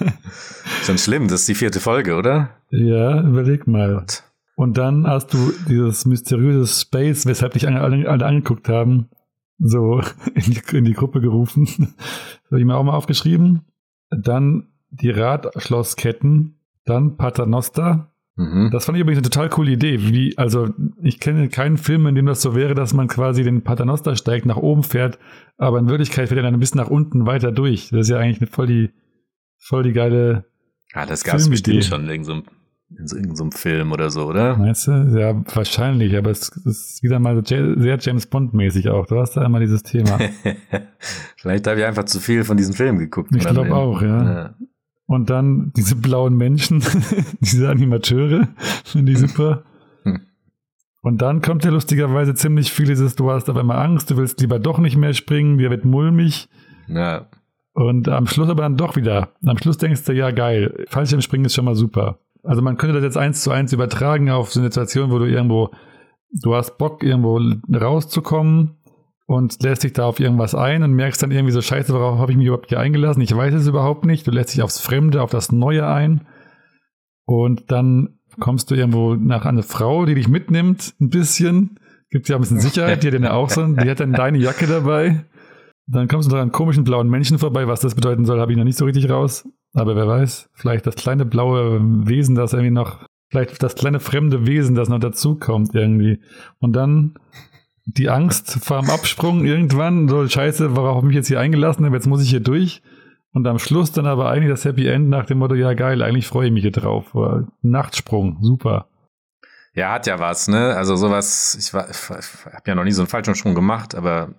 Schon 0.84 0.98
schlimm, 0.98 1.28
das 1.28 1.40
ist 1.40 1.48
die 1.48 1.54
vierte 1.54 1.80
Folge, 1.80 2.14
oder? 2.14 2.50
Ja, 2.70 3.20
überleg 3.20 3.66
mal. 3.66 4.06
Und 4.54 4.78
dann 4.78 5.06
hast 5.06 5.34
du 5.34 5.52
dieses 5.68 6.06
mysteriöse 6.06 6.66
Space, 6.66 7.26
weshalb 7.26 7.52
dich 7.52 7.68
alle, 7.68 8.08
alle 8.08 8.26
angeguckt 8.26 8.68
haben, 8.68 9.08
so 9.58 10.00
in 10.34 10.52
die, 10.52 10.76
in 10.76 10.84
die 10.84 10.94
Gruppe 10.94 11.20
gerufen. 11.20 11.66
Das 11.76 12.50
habe 12.52 12.60
ich 12.60 12.66
mir 12.66 12.76
auch 12.76 12.84
mal 12.84 12.94
aufgeschrieben. 12.94 13.62
Dann 14.10 14.68
die 14.90 15.10
Radschlossketten, 15.10 16.60
dann 16.84 17.16
Paternoster, 17.16 18.12
Mhm. 18.36 18.68
Das 18.70 18.84
fand 18.84 18.96
ich 18.96 19.02
übrigens 19.02 19.18
eine 19.18 19.30
total 19.30 19.48
coole 19.48 19.72
Idee. 19.72 19.98
Wie, 20.00 20.36
also 20.36 20.68
ich 21.02 21.20
kenne 21.20 21.48
keinen 21.48 21.78
Film, 21.78 22.06
in 22.06 22.14
dem 22.14 22.26
das 22.26 22.42
so 22.42 22.54
wäre, 22.54 22.74
dass 22.74 22.92
man 22.92 23.08
quasi 23.08 23.42
den 23.42 23.62
Paternoster 23.62 24.14
steigt, 24.14 24.44
nach 24.44 24.58
oben 24.58 24.82
fährt, 24.82 25.18
aber 25.56 25.78
in 25.78 25.88
Wirklichkeit 25.88 26.28
fährt 26.28 26.38
er 26.38 26.50
dann 26.50 26.60
bis 26.60 26.74
nach 26.74 26.88
unten 26.88 27.26
weiter 27.26 27.50
durch. 27.50 27.88
Das 27.90 28.02
ist 28.02 28.10
ja 28.10 28.18
eigentlich 28.18 28.40
eine 28.40 28.50
voll 28.50 28.66
die, 28.66 28.90
voll 29.58 29.84
die 29.84 29.92
geile. 29.92 30.44
Ja, 30.94 31.06
das 31.06 31.24
gab 31.24 31.36
es 31.36 31.48
bestimmt 31.48 31.84
schon 31.84 32.08
in 32.10 32.24
so, 32.24 32.32
einem, 32.34 32.42
in 32.90 33.34
so 33.34 33.44
einem 33.44 33.52
Film 33.52 33.92
oder 33.92 34.10
so, 34.10 34.26
oder? 34.26 34.56
Meinst 34.56 34.86
du? 34.86 34.92
Ja, 35.18 35.42
wahrscheinlich, 35.54 36.14
aber 36.14 36.30
es 36.30 36.50
ist 36.66 37.02
wieder 37.02 37.18
mal 37.18 37.42
sehr 37.44 37.98
James 37.98 38.26
Bond-mäßig 38.26 38.90
auch. 38.90 39.06
Du 39.06 39.18
hast 39.18 39.34
da 39.38 39.46
immer 39.46 39.60
dieses 39.60 39.82
Thema. 39.82 40.18
Vielleicht 41.36 41.66
habe 41.66 41.80
ich 41.80 41.86
einfach 41.86 42.04
zu 42.04 42.20
viel 42.20 42.44
von 42.44 42.58
diesen 42.58 42.74
Filmen 42.74 42.98
geguckt. 42.98 43.34
Ich 43.34 43.40
glaube 43.46 43.74
auch, 43.74 44.02
ja. 44.02 44.24
ja. 44.24 44.54
Und 45.06 45.30
dann 45.30 45.72
diese 45.76 45.94
blauen 45.96 46.36
Menschen, 46.36 46.82
diese 47.40 47.68
Animateure, 47.68 48.48
finde 48.84 49.12
ich 49.12 49.18
super. 49.18 49.62
Hm. 50.02 50.20
Und 51.02 51.22
dann 51.22 51.42
kommt 51.42 51.64
ja 51.64 51.70
lustigerweise 51.70 52.34
ziemlich 52.34 52.72
viel 52.72 52.86
dieses, 52.86 53.14
du 53.14 53.30
hast 53.30 53.48
auf 53.48 53.56
einmal 53.56 53.84
Angst, 53.84 54.10
du 54.10 54.16
willst 54.16 54.40
lieber 54.40 54.58
doch 54.58 54.78
nicht 54.78 54.96
mehr 54.96 55.14
springen, 55.14 55.58
dir 55.58 55.70
wird 55.70 55.84
mulmig. 55.84 56.48
Ja. 56.88 57.26
Und 57.72 58.08
am 58.08 58.26
Schluss 58.26 58.48
aber 58.48 58.62
dann 58.62 58.76
doch 58.76 58.96
wieder. 58.96 59.28
Am 59.44 59.58
Schluss 59.58 59.78
denkst 59.78 60.04
du, 60.04 60.12
ja 60.12 60.30
geil, 60.32 60.84
Fallschirmspringen 60.88 61.44
ist 61.44 61.54
schon 61.54 61.66
mal 61.66 61.76
super. 61.76 62.18
Also 62.42 62.62
man 62.62 62.76
könnte 62.76 62.94
das 62.94 63.04
jetzt 63.04 63.16
eins 63.16 63.42
zu 63.42 63.50
eins 63.50 63.72
übertragen 63.72 64.30
auf 64.30 64.52
so 64.52 64.60
eine 64.60 64.70
Situation, 64.70 65.10
wo 65.10 65.18
du 65.18 65.26
irgendwo, 65.26 65.70
du 66.32 66.54
hast 66.54 66.78
Bock, 66.78 67.02
irgendwo 67.02 67.40
rauszukommen 67.72 68.76
und 69.26 69.60
lässt 69.62 69.82
dich 69.82 69.92
da 69.92 70.04
auf 70.04 70.20
irgendwas 70.20 70.54
ein 70.54 70.82
und 70.82 70.92
merkst 70.92 71.22
dann 71.22 71.32
irgendwie 71.32 71.52
so, 71.52 71.60
scheiße, 71.60 71.92
worauf 71.92 72.18
habe 72.18 72.30
ich 72.30 72.38
mich 72.38 72.46
überhaupt 72.46 72.68
hier 72.68 72.80
eingelassen? 72.80 73.20
Ich 73.22 73.34
weiß 73.34 73.54
es 73.54 73.66
überhaupt 73.66 74.06
nicht. 74.06 74.26
Du 74.26 74.30
lässt 74.30 74.54
dich 74.54 74.62
aufs 74.62 74.80
Fremde, 74.80 75.20
auf 75.20 75.30
das 75.30 75.50
Neue 75.50 75.86
ein. 75.86 76.26
Und 77.24 77.72
dann 77.72 78.20
kommst 78.38 78.70
du 78.70 78.76
irgendwo 78.76 79.14
nach 79.14 79.44
einer 79.44 79.64
Frau, 79.64 80.06
die 80.06 80.14
dich 80.14 80.28
mitnimmt, 80.28 80.94
ein 81.00 81.10
bisschen. 81.10 81.80
Gibt 82.10 82.28
ja 82.28 82.36
ein 82.36 82.40
bisschen 82.40 82.60
Sicherheit, 82.60 83.02
die 83.02 83.10
hat 83.10 83.20
ja 83.20 83.32
auch 83.32 83.50
so, 83.50 83.66
die 83.66 83.90
hat 83.90 83.98
dann 83.98 84.12
deine 84.12 84.38
Jacke 84.38 84.68
dabei. 84.68 85.24
Dann 85.88 86.06
kommst 86.06 86.30
du 86.30 86.34
noch 86.34 86.42
an 86.42 86.52
komischen 86.52 86.84
blauen 86.84 87.08
Menschen 87.08 87.38
vorbei. 87.38 87.66
Was 87.66 87.80
das 87.80 87.96
bedeuten 87.96 88.26
soll, 88.26 88.40
habe 88.40 88.52
ich 88.52 88.58
noch 88.58 88.64
nicht 88.64 88.78
so 88.78 88.84
richtig 88.84 89.10
raus. 89.10 89.48
Aber 89.72 89.96
wer 89.96 90.06
weiß, 90.06 90.50
vielleicht 90.54 90.86
das 90.86 90.94
kleine 90.94 91.24
blaue 91.24 91.80
Wesen, 92.06 92.36
das 92.36 92.52
irgendwie 92.52 92.70
noch, 92.70 93.06
vielleicht 93.30 93.60
das 93.62 93.74
kleine 93.74 93.98
fremde 93.98 94.46
Wesen, 94.46 94.76
das 94.76 94.88
noch 94.88 95.00
dazukommt 95.00 95.74
irgendwie. 95.74 96.20
Und 96.58 96.74
dann 96.74 97.14
die 97.86 98.10
Angst 98.10 98.58
vor 98.64 98.80
dem 98.80 98.90
Absprung 98.90 99.44
irgendwann, 99.44 100.08
so 100.08 100.26
scheiße, 100.26 100.76
worauf 100.76 100.96
habe 100.96 101.06
ich 101.06 101.08
mich 101.08 101.16
jetzt 101.16 101.28
hier 101.28 101.40
eingelassen 101.40 101.84
habe, 101.84 101.96
jetzt 101.96 102.06
muss 102.06 102.22
ich 102.22 102.30
hier 102.30 102.40
durch. 102.40 102.82
Und 103.32 103.46
am 103.46 103.58
Schluss 103.58 103.92
dann 103.92 104.06
aber 104.06 104.30
eigentlich 104.30 104.50
das 104.50 104.64
Happy 104.64 104.86
End 104.86 105.08
nach 105.08 105.26
dem 105.26 105.38
Motto, 105.38 105.54
ja 105.54 105.74
geil, 105.74 106.02
eigentlich 106.02 106.26
freue 106.26 106.46
ich 106.46 106.52
mich 106.52 106.62
hier 106.62 106.72
drauf. 106.72 107.14
Nachtsprung, 107.62 108.38
super. 108.42 108.88
Ja, 109.74 109.92
hat 109.92 110.06
ja 110.06 110.18
was, 110.18 110.48
ne? 110.48 110.74
Also 110.74 110.96
sowas, 110.96 111.54
ich, 111.58 111.74
war, 111.74 111.88
ich 111.88 112.10
habe 112.10 112.62
ja 112.66 112.74
noch 112.74 112.84
nie 112.84 112.92
so 112.92 113.02
einen 113.02 113.08
falschen 113.08 113.34
Sprung 113.34 113.54
gemacht, 113.54 113.94
aber 113.94 114.30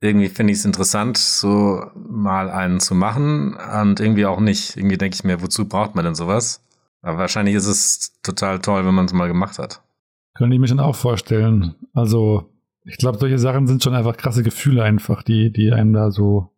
irgendwie 0.00 0.28
finde 0.28 0.52
ich 0.52 0.58
es 0.58 0.64
interessant, 0.66 1.16
so 1.16 1.82
mal 1.94 2.50
einen 2.50 2.80
zu 2.80 2.94
machen 2.94 3.54
und 3.54 4.00
irgendwie 4.00 4.26
auch 4.26 4.38
nicht. 4.38 4.76
Irgendwie 4.76 4.98
denke 4.98 5.14
ich 5.14 5.24
mir, 5.24 5.40
wozu 5.40 5.66
braucht 5.66 5.94
man 5.94 6.04
denn 6.04 6.14
sowas? 6.14 6.62
Aber 7.00 7.18
wahrscheinlich 7.18 7.54
ist 7.54 7.66
es 7.66 8.20
total 8.22 8.58
toll, 8.58 8.84
wenn 8.84 8.94
man 8.94 9.06
es 9.06 9.14
mal 9.14 9.28
gemacht 9.28 9.58
hat. 9.58 9.82
Könnte 10.34 10.54
ich 10.54 10.60
mir 10.60 10.68
schon 10.68 10.80
auch 10.80 10.96
vorstellen. 10.96 11.74
Also 11.94 12.50
ich 12.86 12.98
glaube, 12.98 13.18
solche 13.18 13.38
Sachen 13.38 13.66
sind 13.66 13.82
schon 13.82 13.94
einfach 13.94 14.16
krasse 14.16 14.42
Gefühle 14.42 14.82
einfach, 14.82 15.22
die, 15.22 15.52
die 15.52 15.72
einem 15.72 15.92
da 15.92 16.10
so. 16.10 16.50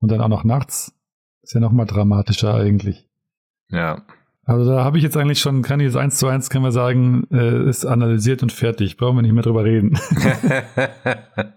Und 0.00 0.10
dann 0.10 0.20
auch 0.20 0.28
noch 0.28 0.44
nachts. 0.44 0.92
Ist 1.42 1.54
ja 1.54 1.60
noch 1.60 1.72
mal 1.72 1.86
dramatischer 1.86 2.54
eigentlich. 2.54 3.08
Ja. 3.70 4.02
Also 4.44 4.70
da 4.70 4.84
habe 4.84 4.98
ich 4.98 5.04
jetzt 5.04 5.16
eigentlich 5.16 5.40
schon, 5.40 5.62
kann 5.62 5.80
ich 5.80 5.86
jetzt 5.86 5.96
eins 5.96 6.18
zu 6.18 6.26
eins, 6.26 6.50
können 6.50 6.64
wir 6.64 6.72
sagen, 6.72 7.26
äh, 7.32 7.68
ist 7.68 7.84
analysiert 7.84 8.42
und 8.42 8.52
fertig. 8.52 8.96
Brauchen 8.96 9.16
wir 9.16 9.22
nicht 9.22 9.32
mehr 9.32 9.42
drüber 9.42 9.64
reden. 9.64 9.98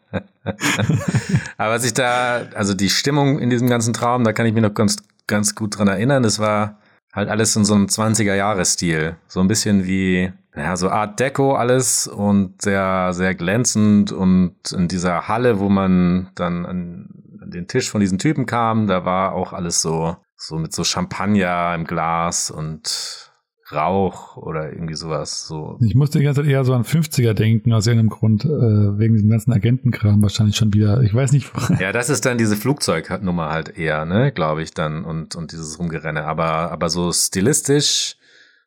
Aber 1.57 1.73
was 1.73 1.85
ich 1.85 1.93
da, 1.93 2.47
also 2.55 2.73
die 2.73 2.89
Stimmung 2.89 3.39
in 3.39 3.49
diesem 3.49 3.67
ganzen 3.67 3.93
Traum, 3.93 4.23
da 4.23 4.33
kann 4.33 4.45
ich 4.45 4.53
mich 4.53 4.63
noch 4.63 4.73
ganz, 4.73 4.97
ganz 5.27 5.55
gut 5.55 5.77
dran 5.77 5.87
erinnern. 5.87 6.23
Das 6.23 6.39
war 6.39 6.79
halt 7.13 7.29
alles 7.29 7.55
in 7.55 7.65
so 7.65 7.73
einem 7.73 7.85
20er-Jahres-Stil. 7.85 9.17
So 9.27 9.39
ein 9.39 9.47
bisschen 9.47 9.85
wie 9.85 10.31
ja, 10.59 10.75
so 10.75 10.89
Art 10.89 11.19
Deco 11.19 11.55
alles 11.55 12.07
und 12.07 12.61
sehr, 12.61 13.13
sehr 13.13 13.33
glänzend 13.33 14.11
und 14.11 14.55
in 14.75 14.87
dieser 14.87 15.27
Halle, 15.27 15.59
wo 15.59 15.69
man 15.69 16.29
dann 16.35 16.65
an, 16.65 17.09
an 17.41 17.51
den 17.51 17.67
Tisch 17.67 17.89
von 17.89 18.01
diesen 18.01 18.19
Typen 18.19 18.45
kam, 18.45 18.87
da 18.87 19.05
war 19.05 19.33
auch 19.33 19.53
alles 19.53 19.81
so, 19.81 20.17
so 20.35 20.57
mit 20.57 20.73
so 20.73 20.83
Champagner 20.83 21.73
im 21.75 21.85
Glas 21.85 22.51
und 22.51 23.29
Rauch 23.71 24.35
oder 24.35 24.71
irgendwie 24.71 24.95
sowas. 24.95 25.47
So. 25.47 25.77
Ich 25.79 25.95
musste 25.95 26.17
die 26.17 26.25
ganze 26.25 26.41
Zeit 26.41 26.49
eher 26.49 26.65
so 26.65 26.73
an 26.73 26.83
50er 26.83 27.33
denken, 27.33 27.71
aus 27.71 27.85
irgendeinem 27.85 28.09
Grund, 28.09 28.43
äh, 28.43 28.49
wegen 28.49 29.13
diesem 29.13 29.29
ganzen 29.29 29.53
Agentenkram 29.53 30.21
wahrscheinlich 30.21 30.55
schon 30.55 30.73
wieder. 30.73 31.01
Ich 31.03 31.13
weiß 31.13 31.31
nicht. 31.31 31.51
ja, 31.79 31.91
das 31.91 32.09
ist 32.09 32.25
dann 32.25 32.37
diese 32.37 32.55
Flugzeugnummer 32.55 33.49
halt 33.49 33.77
eher, 33.77 34.05
ne, 34.05 34.31
glaube 34.31 34.63
ich 34.63 34.73
dann, 34.73 35.05
und, 35.05 35.35
und 35.35 35.51
dieses 35.51 35.79
Rumgerenne. 35.79 36.25
Aber, 36.25 36.71
aber 36.71 36.89
so 36.89 37.11
stilistisch 37.11 38.15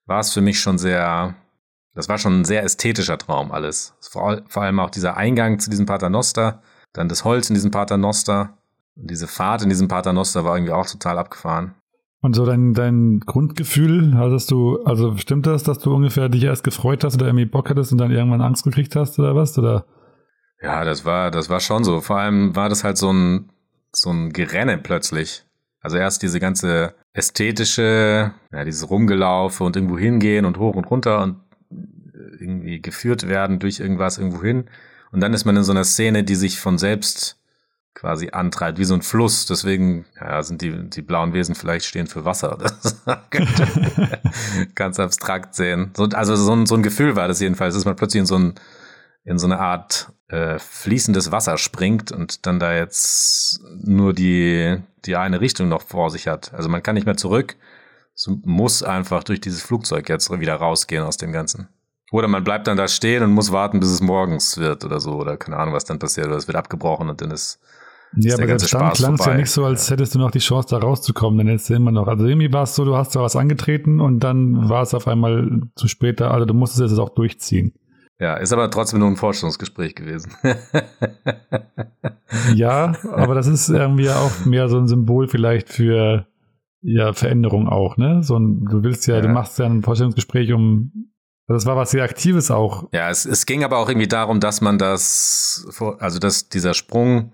war 0.07 0.20
es 0.20 0.33
für 0.33 0.40
mich 0.40 0.61
schon 0.61 0.78
sehr, 0.78 1.35
das 1.94 2.09
war 2.09 2.18
schon 2.18 2.40
ein 2.40 2.44
sehr 2.44 2.62
ästhetischer 2.62 3.18
Traum 3.18 3.52
alles. 3.52 3.94
Vor, 4.00 4.42
vor 4.48 4.62
allem 4.62 4.81
auch 4.81 4.90
dieser 4.90 5.16
Eingang 5.16 5.59
zu 5.59 5.70
diesem 5.70 5.87
Paternoster, 5.87 6.62
dann 6.92 7.09
das 7.09 7.24
Holz 7.24 7.50
in 7.50 7.55
diesem 7.55 7.70
Paternoster. 7.70 8.57
Und 8.96 9.11
diese 9.11 9.26
Fahrt 9.26 9.62
in 9.62 9.68
diesem 9.68 9.88
Paternoster 9.88 10.44
war 10.44 10.57
irgendwie 10.57 10.72
auch 10.72 10.87
total 10.87 11.18
abgefahren. 11.18 11.74
Und 12.20 12.37
so 12.37 12.46
dein, 12.46 12.72
dein 12.72 13.20
Grundgefühl, 13.20 14.16
hattest 14.16 14.50
du, 14.52 14.81
also 14.85 15.16
stimmt 15.16 15.46
das, 15.46 15.64
dass 15.64 15.78
du 15.81 15.92
ungefähr 15.92 16.28
dich 16.28 16.44
erst 16.44 16.62
gefreut 16.62 17.02
hast 17.02 17.16
oder 17.16 17.26
irgendwie 17.26 17.46
Bock 17.46 17.68
hattest 17.68 17.90
und 17.90 17.98
dann 17.98 18.12
irgendwann 18.12 18.40
Angst 18.40 18.64
gekriegt 18.64 18.94
hast 18.94 19.18
oder 19.18 19.35
was? 19.35 19.59
Oder? 19.59 19.87
Ja, 20.62 20.85
das 20.85 21.05
war, 21.05 21.33
das 21.33 21.50
war 21.50 21.59
schon 21.59 21.83
so. 21.83 22.00
Vor 22.00 22.18
allem 22.18 22.55
war 22.55 22.68
das 22.68 22.85
halt 22.85 22.96
so 22.96 23.12
ein, 23.12 23.50
so 23.90 24.11
ein 24.11 24.33
Gerenne 24.33 24.78
plötzlich. 24.78 25.44
Also 25.81 25.96
erst 25.96 26.22
diese 26.22 26.38
ganze 26.38 26.94
ästhetische, 27.12 28.33
ja, 28.52 28.64
dieses 28.64 28.88
Rumgelaufe 28.88 29.64
und 29.64 29.74
irgendwo 29.74 29.98
hingehen 29.98 30.44
und 30.44 30.59
hoch 30.59 30.76
und 30.76 30.85
runter 30.85 31.22
und 31.22 31.40
irgendwie 32.52 32.80
geführt 32.80 33.28
werden 33.28 33.58
durch 33.58 33.80
irgendwas 33.80 34.18
irgendwo 34.18 34.42
hin. 34.42 34.64
Und 35.10 35.20
dann 35.20 35.34
ist 35.34 35.44
man 35.44 35.56
in 35.56 35.64
so 35.64 35.72
einer 35.72 35.84
Szene, 35.84 36.24
die 36.24 36.34
sich 36.34 36.58
von 36.58 36.78
selbst 36.78 37.36
quasi 37.94 38.30
antreibt, 38.32 38.78
wie 38.78 38.84
so 38.84 38.94
ein 38.94 39.02
Fluss. 39.02 39.46
Deswegen 39.46 40.06
ja, 40.20 40.42
sind 40.42 40.62
die, 40.62 40.88
die 40.88 41.02
blauen 41.02 41.32
Wesen 41.32 41.54
vielleicht 41.54 41.86
stehen 41.86 42.06
für 42.06 42.24
Wasser. 42.24 42.58
Ganz 44.74 44.98
abstrakt 44.98 45.54
sehen. 45.54 45.90
So, 45.96 46.04
also 46.04 46.34
so 46.36 46.54
ein, 46.54 46.66
so 46.66 46.74
ein 46.74 46.82
Gefühl 46.82 47.16
war 47.16 47.28
das 47.28 47.40
jedenfalls, 47.40 47.74
dass 47.74 47.84
man 47.84 47.96
plötzlich 47.96 48.20
in 48.20 48.26
so, 48.26 48.38
ein, 48.38 48.54
in 49.24 49.38
so 49.38 49.46
eine 49.46 49.60
Art 49.60 50.12
äh, 50.28 50.58
fließendes 50.58 51.30
Wasser 51.30 51.58
springt 51.58 52.12
und 52.12 52.46
dann 52.46 52.58
da 52.58 52.74
jetzt 52.74 53.60
nur 53.84 54.14
die, 54.14 54.78
die 55.04 55.16
eine 55.16 55.40
Richtung 55.40 55.68
noch 55.68 55.82
vor 55.82 56.10
sich 56.10 56.28
hat. 56.28 56.54
Also 56.54 56.68
man 56.68 56.82
kann 56.82 56.94
nicht 56.94 57.06
mehr 57.06 57.16
zurück. 57.16 57.56
Muss 58.44 58.82
einfach 58.82 59.24
durch 59.24 59.40
dieses 59.40 59.62
Flugzeug 59.62 60.08
jetzt 60.08 60.30
wieder 60.30 60.54
rausgehen 60.54 61.04
aus 61.04 61.16
dem 61.16 61.32
Ganzen. 61.32 61.68
Oder 62.12 62.29
man 62.29 62.44
bleibt 62.44 62.66
dann 62.66 62.77
da 62.77 62.88
stehen 62.88 63.22
und 63.22 63.33
muss 63.33 63.53
warten, 63.53 63.81
bis 63.81 63.88
es 63.88 64.03
morgens 64.03 64.59
wird 64.59 64.85
oder 64.85 65.01
so. 65.01 65.14
Oder 65.14 65.38
keine 65.38 65.57
Ahnung, 65.57 65.75
was 65.75 65.87
dann 65.87 65.98
passiert. 65.98 66.27
Oder 66.27 66.37
es 66.37 66.46
wird 66.46 66.57
abgebrochen 66.57 67.09
und 67.09 67.22
dann 67.22 67.31
ist 67.31 67.59
ja, 68.14 68.35
aber 68.35 68.46
selbst 68.46 68.75
dann 68.75 68.92
klang 68.92 69.14
es 69.14 69.25
ja 69.25 69.35
nicht 69.35 69.51
so, 69.51 69.64
als 69.64 69.90
hättest 69.90 70.14
du 70.14 70.18
noch 70.18 70.31
die 70.31 70.38
Chance, 70.38 70.68
da 70.70 70.77
rauszukommen. 70.77 71.38
Dann 71.38 71.46
hättest 71.46 71.70
du 71.70 71.75
immer 71.75 71.90
noch. 71.90 72.09
Also 72.09 72.27
irgendwie 72.27 72.53
war 72.53 72.64
es 72.64 72.75
so, 72.75 72.85
du 72.85 72.94
hast 72.94 73.16
da 73.16 73.22
was 73.22 73.35
angetreten 73.35 74.01
und 74.01 74.20
dann 74.20 74.68
war 74.68 74.83
es 74.83 74.92
auf 74.92 75.09
einmal 75.09 75.62
zu 75.75 75.88
spät 75.88 76.20
da. 76.20 76.31
Also 76.31 76.44
du 76.44 76.53
musstest 76.53 76.92
es 76.92 76.98
auch 76.98 77.09
durchziehen. 77.09 77.72
Ja, 78.20 78.35
ist 78.35 78.53
aber 78.53 78.70
trotzdem 78.70 79.01
nur 79.01 79.09
ein 79.09 79.16
Forschungsgespräch 79.16 79.94
gewesen. 79.94 80.33
ja, 82.55 82.94
aber 83.11 83.35
das 83.35 83.46
ist 83.46 83.70
irgendwie 83.70 84.11
auch 84.11 84.44
mehr 84.44 84.68
so 84.68 84.79
ein 84.79 84.87
Symbol 84.87 85.29
vielleicht 85.29 85.70
für 85.70 86.27
ja, 86.83 87.14
Veränderung 87.14 87.68
auch, 87.68 87.96
ne? 87.96 88.22
So 88.22 88.37
ein, 88.37 88.66
du 88.66 88.85
willst 88.85 89.07
ja, 89.07 89.16
ja, 89.16 89.20
du 89.22 89.29
machst 89.29 89.59
ja 89.59 89.64
ein 89.64 89.83
Vorstellungsgespräch 89.83 90.53
um 90.53 91.12
das 91.48 91.66
war 91.66 91.76
was 91.76 91.90
sehr 91.90 92.05
Aktives 92.05 92.50
auch. 92.50 92.88
Ja, 92.92 93.11
es, 93.11 93.24
es 93.24 93.46
ging 93.46 93.64
aber 93.64 93.78
auch 93.78 93.88
irgendwie 93.88 94.09
darum, 94.09 94.40
dass 94.40 94.61
man 94.61 94.78
das, 94.78 95.66
also 95.98 96.18
dass 96.18 96.48
dieser 96.48 96.74
Sprung 96.74 97.33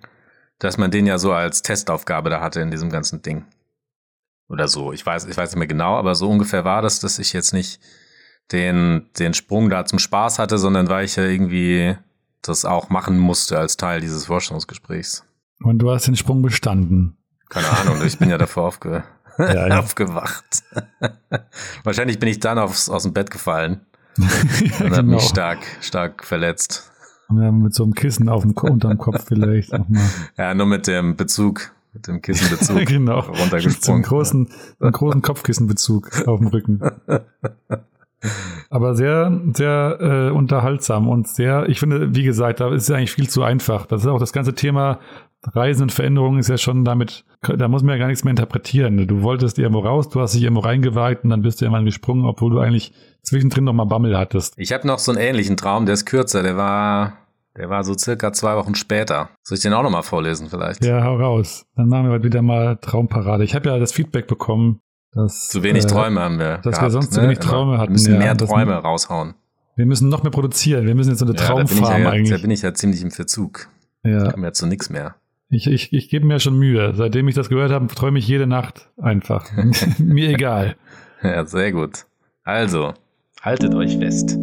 dass 0.59 0.77
man 0.77 0.90
den 0.90 1.07
ja 1.07 1.18
so 1.18 1.33
als 1.33 1.62
Testaufgabe 1.62 2.31
da 2.31 2.40
hatte 2.40 2.61
in 2.61 2.71
diesem 2.71 2.90
ganzen 2.90 3.23
Ding. 3.23 3.44
Oder 4.49 4.66
so. 4.66 4.92
Ich 4.92 5.05
weiß, 5.05 5.27
ich 5.27 5.37
weiß 5.37 5.51
nicht 5.51 5.59
mehr 5.59 5.68
genau, 5.68 5.97
aber 5.97 6.14
so 6.14 6.29
ungefähr 6.29 6.64
war 6.64 6.83
das, 6.83 7.01
dass 7.01 7.18
ich 7.18 7.33
jetzt 7.33 7.53
nicht 7.53 7.81
den, 8.51 9.09
den 9.18 9.35
Sprung 9.35 9.68
da 9.68 9.85
zum 9.85 9.99
Spaß 9.99 10.38
hatte, 10.38 10.59
sondern 10.59 10.88
weil 10.88 11.05
ich 11.05 11.16
ja 11.16 11.25
irgendwie 11.25 11.97
das 12.42 12.64
auch 12.64 12.88
machen 12.88 13.18
musste 13.18 13.59
als 13.59 13.77
Teil 13.77 14.01
dieses 14.01 14.27
Forschungsgesprächs. 14.27 15.25
Und 15.61 15.81
du 15.81 15.90
hast 15.90 16.07
den 16.07 16.16
Sprung 16.16 16.40
bestanden. 16.40 17.18
Keine 17.51 17.68
Ahnung, 17.68 18.03
ich 18.05 18.18
bin 18.18 18.31
ja 18.31 18.38
davor 18.38 18.68
aufge 18.68 19.05
ja, 19.38 19.68
ja. 19.68 19.79
aufgewacht. 19.81 20.64
Wahrscheinlich 21.85 22.18
bin 22.18 22.29
ich 22.29 22.40
dann 22.40 22.59
aufs, 22.59 22.88
aus 22.88 23.03
dem 23.03 23.12
Bett 23.12 23.31
gefallen 23.31 23.85
ja, 24.18 24.25
und 24.25 24.79
genau. 24.79 24.97
habe 24.97 25.09
mich 25.09 25.23
stark, 25.23 25.59
stark 25.81 26.25
verletzt. 26.25 26.90
Ja, 27.31 27.53
mit 27.53 27.75
so 27.75 27.85
einem 27.85 27.94
Kissen 27.94 28.29
auf 28.29 28.42
dem 28.42 28.53
unterm 28.53 28.97
Kopf 28.97 29.27
vielleicht 29.27 29.73
nochmal. 29.73 30.09
Ja, 30.37 30.55
nur 30.55 30.66
mit 30.66 30.87
dem 30.87 31.16
Bezug, 31.16 31.73
mit 31.92 32.07
dem 32.07 32.23
Kissenbezug 32.23 32.79
genau. 32.87 33.21
runtergesprungen. 33.21 33.83
So 33.83 33.92
einen 33.92 34.03
großen, 34.03 34.49
einen 34.81 34.92
großen 34.92 35.23
Kopfkissenbezug 35.23 36.27
auf 36.27 36.40
dem 36.40 36.49
Rücken. 36.49 36.81
Aber 38.71 38.94
sehr, 38.97 39.40
sehr 39.55 39.99
äh, 40.01 40.31
unterhaltsam 40.31 41.09
und 41.09 41.29
sehr, 41.29 41.68
ich 41.68 41.79
finde, 41.79 42.14
wie 42.14 42.25
gesagt, 42.25 42.61
da 42.61 42.75
ist 42.75 42.85
es 42.85 42.90
eigentlich 42.90 43.12
viel 43.12 43.29
zu 43.29 43.42
einfach. 43.42 43.87
Das 43.87 44.03
ist 44.03 44.09
auch 44.09 44.18
das 44.18 44.33
ganze 44.33 44.55
Thema 44.55 44.99
Reisen 45.44 45.83
und 45.83 45.92
Veränderungen 45.92 46.38
ist 46.40 46.48
ja 46.48 46.59
schon 46.59 46.85
damit, 46.85 47.24
da 47.42 47.68
muss 47.68 47.83
man 47.83 47.94
ja 47.94 47.98
gar 47.98 48.09
nichts 48.09 48.24
mehr 48.24 48.31
interpretieren. 48.31 49.07
Du 49.07 49.22
wolltest 49.22 49.59
irgendwo 49.59 49.81
raus, 49.81 50.09
du 50.09 50.20
hast 50.20 50.35
dich 50.35 50.42
irgendwo 50.42 50.62
reingewagt 50.62 51.24
und 51.24 51.31
dann 51.31 51.42
bist 51.42 51.61
du 51.61 51.64
irgendwann 51.64 51.85
gesprungen, 51.85 52.24
obwohl 52.24 52.51
du 52.51 52.59
eigentlich 52.59 52.92
zwischendrin 53.22 53.64
noch 53.64 53.72
mal 53.72 53.85
Bammel 53.85 54.18
hattest. 54.18 54.55
Ich 54.57 54.72
habe 54.72 54.87
noch 54.87 54.98
so 54.98 55.12
einen 55.12 55.20
ähnlichen 55.20 55.57
Traum, 55.57 55.87
der 55.87 55.94
ist 55.94 56.07
kürzer, 56.07 56.42
der 56.42 56.57
war, 56.57 57.18
der 57.57 57.70
war 57.70 57.85
so 57.85 57.94
circa 57.96 58.33
zwei 58.33 58.57
Wochen 58.57 58.74
später. 58.74 59.31
Soll 59.42 59.57
ich 59.57 59.62
den 59.62 59.72
auch 59.72 59.83
noch 59.83 59.90
mal 59.90 60.03
vorlesen 60.03 60.48
vielleicht? 60.48 60.85
Ja, 60.85 61.05
hau 61.05 61.16
raus. 61.16 61.66
Dann 61.77 61.88
machen 61.88 62.07
wir 62.07 62.12
heute 62.12 62.24
wieder 62.24 62.42
mal 62.42 62.77
Traumparade. 62.77 63.44
Ich 63.44 63.55
habe 63.55 63.68
ja 63.68 63.79
das 63.79 63.92
Feedback 63.92 64.27
bekommen, 64.27 64.81
dass... 65.12 65.48
Zu 65.48 65.62
wenig 65.62 65.85
äh, 65.85 65.87
Träume 65.87 66.20
haben 66.20 66.38
wir 66.38 66.59
Dass 66.59 66.74
gehabt, 66.74 66.83
wir 66.83 66.90
sonst 66.90 67.11
ne? 67.11 67.12
zu 67.12 67.22
wenig 67.22 67.38
Träume 67.38 67.79
hatten. 67.79 67.90
Wir 67.90 67.92
müssen 67.92 68.14
ja, 68.14 68.18
mehr 68.18 68.37
Träume 68.37 68.74
raushauen. 68.74 69.35
Wir 69.77 69.87
müssen 69.87 70.09
noch 70.09 70.24
mehr 70.24 70.33
produzieren. 70.33 70.87
Wir 70.87 70.96
müssen 70.96 71.11
jetzt 71.11 71.20
so 71.20 71.24
eine 71.24 71.37
ja, 71.37 71.46
Traumfarm 71.46 72.03
ja, 72.03 72.11
eigentlich. 72.11 72.31
Da 72.31 72.42
bin 72.42 72.51
ich 72.51 72.62
ja 72.62 72.74
ziemlich 72.74 73.01
im 73.01 73.12
Verzug. 73.12 73.68
Ja. 74.03 74.24
Da 74.24 74.33
kommen 74.33 74.42
ja 74.42 74.53
zu 74.53 74.66
nichts 74.66 74.90
mehr. 74.90 75.14
Ich, 75.51 75.67
ich, 75.67 75.95
ich 75.95 76.11
gebe 76.11 76.27
mir 76.27 76.41
schon 76.41 76.59
Mühe. 76.59 76.93
Seitdem 76.95 77.27
ich 77.27 77.35
das 77.35 77.49
gehört 77.49 77.73
habe, 77.73 77.87
träume 77.87 78.19
ich 78.19 78.29
jede 78.29 78.47
Nacht 78.47 78.91
einfach. 78.99 79.47
mir 79.99 80.31
egal. 80.31 80.77
Ja, 81.23 81.47
sehr 81.47 81.73
gut. 81.73 82.05
Also, 82.45 82.93
haltet 83.41 83.75
euch 83.75 83.97
fest. 83.97 84.39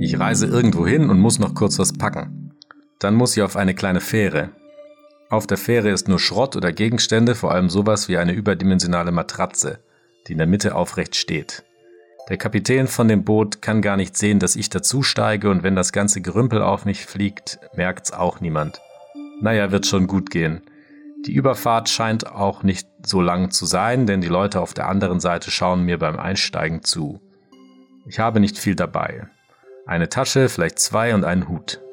Ich 0.00 0.18
reise 0.18 0.46
irgendwo 0.46 0.86
hin 0.86 1.10
und 1.10 1.18
muss 1.18 1.38
noch 1.38 1.54
kurz 1.54 1.78
was 1.78 1.92
packen. 1.92 2.52
Dann 2.98 3.14
muss 3.14 3.36
ich 3.36 3.42
auf 3.42 3.56
eine 3.56 3.74
kleine 3.74 4.00
Fähre. 4.00 4.50
Auf 5.34 5.48
der 5.48 5.58
Fähre 5.58 5.90
ist 5.90 6.06
nur 6.06 6.20
Schrott 6.20 6.54
oder 6.54 6.72
Gegenstände, 6.72 7.34
vor 7.34 7.50
allem 7.50 7.68
sowas 7.68 8.08
wie 8.08 8.18
eine 8.18 8.30
überdimensionale 8.30 9.10
Matratze, 9.10 9.80
die 10.28 10.32
in 10.32 10.38
der 10.38 10.46
Mitte 10.46 10.76
aufrecht 10.76 11.16
steht. 11.16 11.64
Der 12.28 12.36
Kapitän 12.36 12.86
von 12.86 13.08
dem 13.08 13.24
Boot 13.24 13.60
kann 13.60 13.82
gar 13.82 13.96
nicht 13.96 14.16
sehen, 14.16 14.38
dass 14.38 14.54
ich 14.54 14.70
dazusteige 14.70 15.50
und 15.50 15.64
wenn 15.64 15.74
das 15.74 15.92
ganze 15.92 16.20
Gerümpel 16.20 16.62
auf 16.62 16.84
mich 16.84 17.04
fliegt, 17.04 17.58
merkt's 17.74 18.12
auch 18.12 18.40
niemand. 18.40 18.80
Naja, 19.40 19.72
wird 19.72 19.86
schon 19.86 20.06
gut 20.06 20.30
gehen. 20.30 20.62
Die 21.26 21.34
Überfahrt 21.34 21.88
scheint 21.88 22.28
auch 22.30 22.62
nicht 22.62 22.86
so 23.04 23.20
lang 23.20 23.50
zu 23.50 23.66
sein, 23.66 24.06
denn 24.06 24.20
die 24.20 24.28
Leute 24.28 24.60
auf 24.60 24.72
der 24.72 24.86
anderen 24.86 25.18
Seite 25.18 25.50
schauen 25.50 25.82
mir 25.82 25.98
beim 25.98 26.16
Einsteigen 26.16 26.84
zu. 26.84 27.20
Ich 28.06 28.20
habe 28.20 28.38
nicht 28.38 28.56
viel 28.56 28.76
dabei. 28.76 29.26
Eine 29.84 30.08
Tasche, 30.08 30.48
vielleicht 30.48 30.78
zwei 30.78 31.12
und 31.12 31.24
einen 31.24 31.48
Hut. 31.48 31.83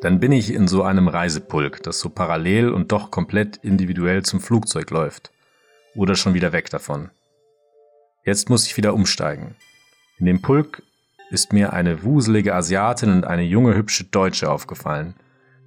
Dann 0.00 0.18
bin 0.18 0.32
ich 0.32 0.52
in 0.52 0.66
so 0.66 0.82
einem 0.82 1.08
Reisepulk, 1.08 1.82
das 1.82 2.00
so 2.00 2.08
parallel 2.08 2.70
und 2.70 2.90
doch 2.90 3.10
komplett 3.10 3.58
individuell 3.58 4.22
zum 4.22 4.40
Flugzeug 4.40 4.90
läuft. 4.90 5.30
Oder 5.94 6.14
schon 6.14 6.32
wieder 6.32 6.52
weg 6.52 6.70
davon. 6.70 7.10
Jetzt 8.24 8.48
muss 8.48 8.66
ich 8.66 8.76
wieder 8.76 8.94
umsteigen. 8.94 9.56
In 10.18 10.26
dem 10.26 10.40
Pulk 10.40 10.82
ist 11.30 11.52
mir 11.52 11.72
eine 11.72 12.02
wuselige 12.02 12.54
Asiatin 12.54 13.12
und 13.12 13.24
eine 13.24 13.42
junge 13.42 13.74
hübsche 13.74 14.04
Deutsche 14.04 14.50
aufgefallen. 14.50 15.14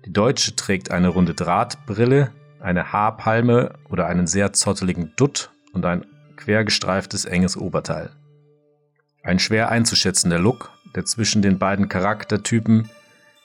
Die 0.06 0.14
Deutsche 0.14 0.56
trägt 0.56 0.92
eine 0.92 1.10
runde 1.10 1.34
Drahtbrille, 1.36 2.32
eine 2.60 2.92
Haarpalme 2.92 3.74
oder 3.90 4.08
einen 4.08 4.26
sehr 4.26 4.52
zotteligen 4.54 5.14
Dutt 5.16 5.52
und 5.74 5.86
ein 5.86 6.06
quergestreiftes 6.38 7.26
enges 7.26 7.56
Oberteil. 7.56 8.10
Ein 9.24 9.40
schwer 9.40 9.70
einzuschätzender 9.70 10.40
Look, 10.40 10.72
der 10.96 11.06
zwischen 11.06 11.42
den 11.42 11.60
beiden 11.60 11.88
Charaktertypen 11.88 12.90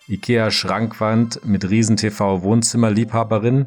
IKEA-Schrankwand 0.08 1.44
mit 1.44 1.68
Riesen-TV-Wohnzimmerliebhaberin 1.68 3.66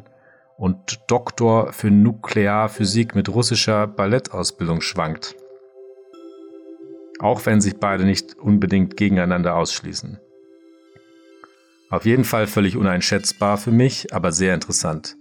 und 0.58 1.00
Doktor 1.06 1.72
für 1.72 1.90
Nuklearphysik 1.90 3.14
mit 3.14 3.28
russischer 3.28 3.86
Ballettausbildung 3.86 4.80
schwankt. 4.80 5.36
Auch 7.20 7.46
wenn 7.46 7.60
sich 7.60 7.76
beide 7.76 8.04
nicht 8.04 8.36
unbedingt 8.38 8.96
gegeneinander 8.96 9.54
ausschließen. 9.54 10.18
Auf 11.90 12.06
jeden 12.06 12.24
Fall 12.24 12.48
völlig 12.48 12.76
uneinschätzbar 12.76 13.56
für 13.56 13.70
mich, 13.70 14.12
aber 14.12 14.32
sehr 14.32 14.54
interessant. 14.54 15.16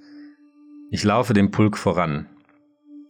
Ich 0.90 1.04
laufe 1.04 1.34
dem 1.34 1.52
Pulk 1.52 1.78
voran. 1.78 2.28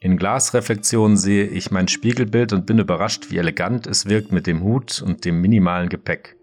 In 0.02 0.18
Glasreflexion 0.18 1.16
sehe 1.16 1.46
ich 1.46 1.72
mein 1.72 1.88
Spiegelbild 1.88 2.54
und 2.54 2.66
bin 2.66 2.80
überrascht, 2.80 3.30
wie 3.30 3.38
elegant 3.38 3.88
es 3.88 4.08
wirkt 4.08 4.32
mit 4.32 4.48
dem 4.48 4.64
Hut 4.64 5.02
und 5.02 5.24
dem 5.26 5.40
minimalen 5.40 5.90
Gepäck. 5.90 6.36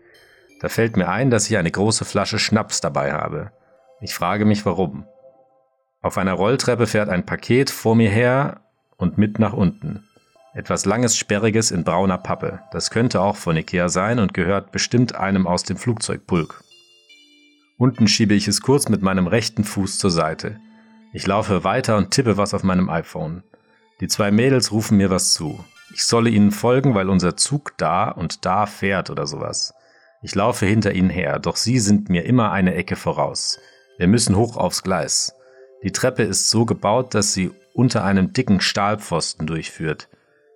Da 0.60 0.68
fällt 0.68 0.96
mir 0.96 1.08
ein, 1.08 1.30
dass 1.30 1.48
ich 1.48 1.56
eine 1.56 1.70
große 1.70 2.04
Flasche 2.04 2.38
Schnaps 2.38 2.80
dabei 2.80 3.12
habe. 3.12 3.52
Ich 4.00 4.14
frage 4.14 4.44
mich 4.44 4.64
warum. 4.66 5.06
Auf 6.02 6.18
einer 6.18 6.34
Rolltreppe 6.34 6.86
fährt 6.86 7.08
ein 7.08 7.26
Paket 7.26 7.70
vor 7.70 7.94
mir 7.94 8.10
her 8.10 8.60
und 8.96 9.18
mit 9.18 9.38
nach 9.38 9.52
unten. 9.52 10.04
Etwas 10.54 10.84
langes, 10.86 11.16
sperriges 11.16 11.70
in 11.70 11.84
brauner 11.84 12.18
Pappe. 12.18 12.60
Das 12.72 12.90
könnte 12.90 13.20
auch 13.20 13.36
von 13.36 13.56
Ikea 13.56 13.88
sein 13.88 14.18
und 14.18 14.34
gehört 14.34 14.72
bestimmt 14.72 15.14
einem 15.14 15.46
aus 15.46 15.62
dem 15.62 15.76
Flugzeugpulk. 15.76 16.62
Unten 17.76 18.08
schiebe 18.08 18.34
ich 18.34 18.48
es 18.48 18.60
kurz 18.60 18.88
mit 18.88 19.02
meinem 19.02 19.28
rechten 19.28 19.62
Fuß 19.62 19.98
zur 19.98 20.10
Seite. 20.10 20.58
Ich 21.12 21.26
laufe 21.26 21.62
weiter 21.62 21.96
und 21.96 22.10
tippe 22.10 22.36
was 22.36 22.54
auf 22.54 22.64
meinem 22.64 22.90
iPhone. 22.90 23.44
Die 24.00 24.08
zwei 24.08 24.32
Mädels 24.32 24.72
rufen 24.72 24.96
mir 24.96 25.10
was 25.10 25.32
zu. 25.32 25.64
Ich 25.94 26.04
solle 26.04 26.30
ihnen 26.30 26.50
folgen, 26.50 26.94
weil 26.94 27.08
unser 27.08 27.36
Zug 27.36 27.74
da 27.76 28.10
und 28.10 28.44
da 28.44 28.66
fährt 28.66 29.10
oder 29.10 29.26
sowas. 29.26 29.74
Ich 30.22 30.34
laufe 30.34 30.66
hinter 30.66 30.92
ihnen 30.92 31.10
her, 31.10 31.38
doch 31.38 31.56
sie 31.56 31.78
sind 31.78 32.08
mir 32.08 32.24
immer 32.24 32.50
eine 32.50 32.74
Ecke 32.74 32.96
voraus. 32.96 33.58
Wir 33.98 34.08
müssen 34.08 34.36
hoch 34.36 34.56
aufs 34.56 34.82
Gleis. 34.82 35.34
Die 35.84 35.92
Treppe 35.92 36.24
ist 36.24 36.50
so 36.50 36.64
gebaut, 36.64 37.14
dass 37.14 37.34
sie 37.34 37.52
unter 37.72 38.04
einem 38.04 38.32
dicken 38.32 38.60
Stahlpfosten 38.60 39.46
durchführt. 39.46 40.08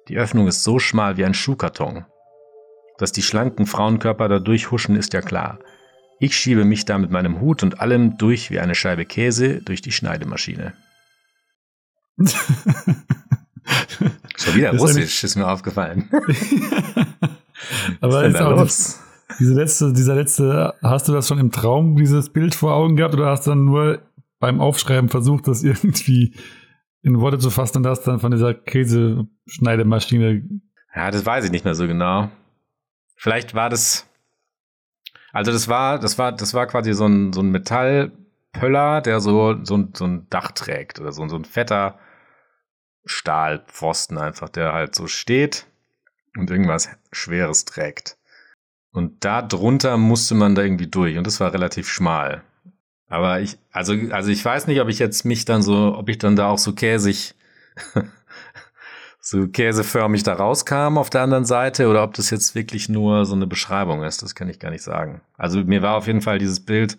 Die 0.09 0.17
Öffnung 0.17 0.49
ist 0.49 0.65
so 0.65 0.81
schmal 0.81 1.17
wie 1.17 1.25
ein 1.25 1.35
Schuhkarton. 1.35 2.05
Dass 2.99 3.13
die 3.13 3.23
schlanken 3.23 3.67
Frauenkörper 3.67 4.29
da 4.29 4.41
durchhuschen, 4.41 4.97
ist 4.97 5.13
ja 5.13 5.21
klar. 5.21 5.61
Ich 6.19 6.37
schiebe 6.37 6.65
mich 6.65 6.85
da 6.85 6.99
mit 6.99 7.11
meinem 7.11 7.41
Hut 7.41 7.63
und 7.63 7.81
allem 7.81 8.19
durch 8.19 8.51
wie 8.51 8.59
eine 8.59 8.75
Scheibe 8.75 9.05
Käse 9.05 9.63
durch 9.63 9.81
die 9.81 9.93
Schneidemaschine. 9.93 10.73
Schon 14.37 14.55
wieder 14.55 14.77
Russisch, 14.77 15.23
ist 15.23 15.37
mir 15.37 15.49
aufgefallen. 15.49 16.11
Aber 18.01 18.25
ist, 18.25 18.35
ist 18.35 18.41
auch 18.41 18.57
das, 18.57 19.01
diese 19.39 19.55
letzte, 19.55 19.93
dieser 19.93 20.15
letzte, 20.15 20.75
hast 20.83 21.09
du 21.09 21.13
das 21.13 21.29
schon 21.29 21.39
im 21.39 21.51
Traum, 21.51 21.97
dieses 21.97 22.31
Bild 22.31 22.55
vor 22.55 22.75
Augen 22.75 22.97
gehabt, 22.97 23.15
oder 23.15 23.27
hast 23.27 23.47
du 23.47 23.51
dann 23.51 23.65
nur 23.65 24.01
beim 24.39 24.61
Aufschreiben 24.61 25.09
versucht, 25.09 25.47
das 25.49 25.63
irgendwie 25.63 26.35
in 27.03 27.21
Worte 27.21 27.39
zu 27.39 27.51
fassen 27.51 27.79
und 27.79 27.87
hast 27.87 28.05
dann 28.05 28.21
von 28.21 28.31
dieser 28.31 28.55
Käseschneidemaschine. 28.55 30.45
Ja, 30.95 31.11
das 31.11 31.27
weiß 31.27 31.45
ich 31.45 31.51
nicht 31.51 31.65
mehr 31.65 31.75
so 31.75 31.87
genau. 31.87 32.31
Vielleicht 33.17 33.55
war 33.55 33.71
das. 33.71 34.09
Also 35.33 35.51
das 35.53 35.69
war, 35.69 35.99
das 35.99 36.19
war, 36.19 36.33
das 36.33 36.55
war 36.55 36.67
quasi 36.67 36.93
so 36.93 37.07
ein, 37.07 37.33
so 37.33 37.41
ein 37.41 37.51
Metallpöller, 37.51 39.01
der 39.01 39.21
so, 39.21 39.65
so, 39.65 39.77
ein, 39.77 39.93
so 39.95 40.05
ein 40.05 40.29
Dach 40.29 40.53
trägt 40.53 41.01
oder 41.01 41.13
so, 41.13 41.27
so 41.29 41.37
ein 41.37 41.45
fetter 41.45 41.99
Stahlpfosten 43.05 44.19
einfach, 44.19 44.49
der 44.49 44.73
halt 44.73 44.95
so 44.95 45.07
steht 45.07 45.67
und 46.37 46.51
irgendwas 46.51 46.89
Schweres 47.11 47.65
trägt. 47.65 48.19
Und 48.93 49.25
da 49.25 49.41
drunter 49.43 49.97
musste 49.97 50.35
man 50.35 50.55
da 50.55 50.63
irgendwie 50.63 50.87
durch 50.87 51.17
und 51.17 51.27
das 51.27 51.41
war 51.41 51.53
relativ 51.53 51.89
schmal. 51.89 52.43
Aber 53.09 53.41
ich, 53.41 53.59
also, 53.71 53.95
also 54.11 54.31
ich 54.31 54.45
weiß 54.45 54.67
nicht, 54.67 54.81
ob 54.81 54.89
ich 54.89 54.99
jetzt 54.99 55.25
mich 55.25 55.45
dann 55.45 55.63
so, 55.63 55.97
ob 55.97 56.09
ich 56.09 56.19
dann 56.19 56.37
da 56.37 56.49
auch 56.49 56.59
so 56.59 56.73
käsig, 56.73 57.35
so 59.21 59.49
käseförmig 59.49 60.23
da 60.23 60.35
rauskam 60.35 60.99
auf 60.99 61.11
der 61.11 61.23
anderen 61.23 61.45
Seite 61.45 61.89
oder 61.89 62.03
ob 62.05 62.15
das 62.15 62.31
jetzt 62.31 62.55
wirklich 62.55 62.89
nur 62.89 63.25
so 63.25 63.35
eine 63.35 63.47
Beschreibung 63.47 64.03
ist. 64.03 64.23
Das 64.23 64.35
kann 64.35 64.49
ich 64.49 64.59
gar 64.59 64.71
nicht 64.71 64.83
sagen. 64.83 65.23
Also 65.37 65.61
mir 65.61 65.83
war 65.83 65.97
auf 65.97 66.07
jeden 66.07 66.23
Fall 66.23 66.39
dieses 66.39 66.61
Bild 66.61 66.99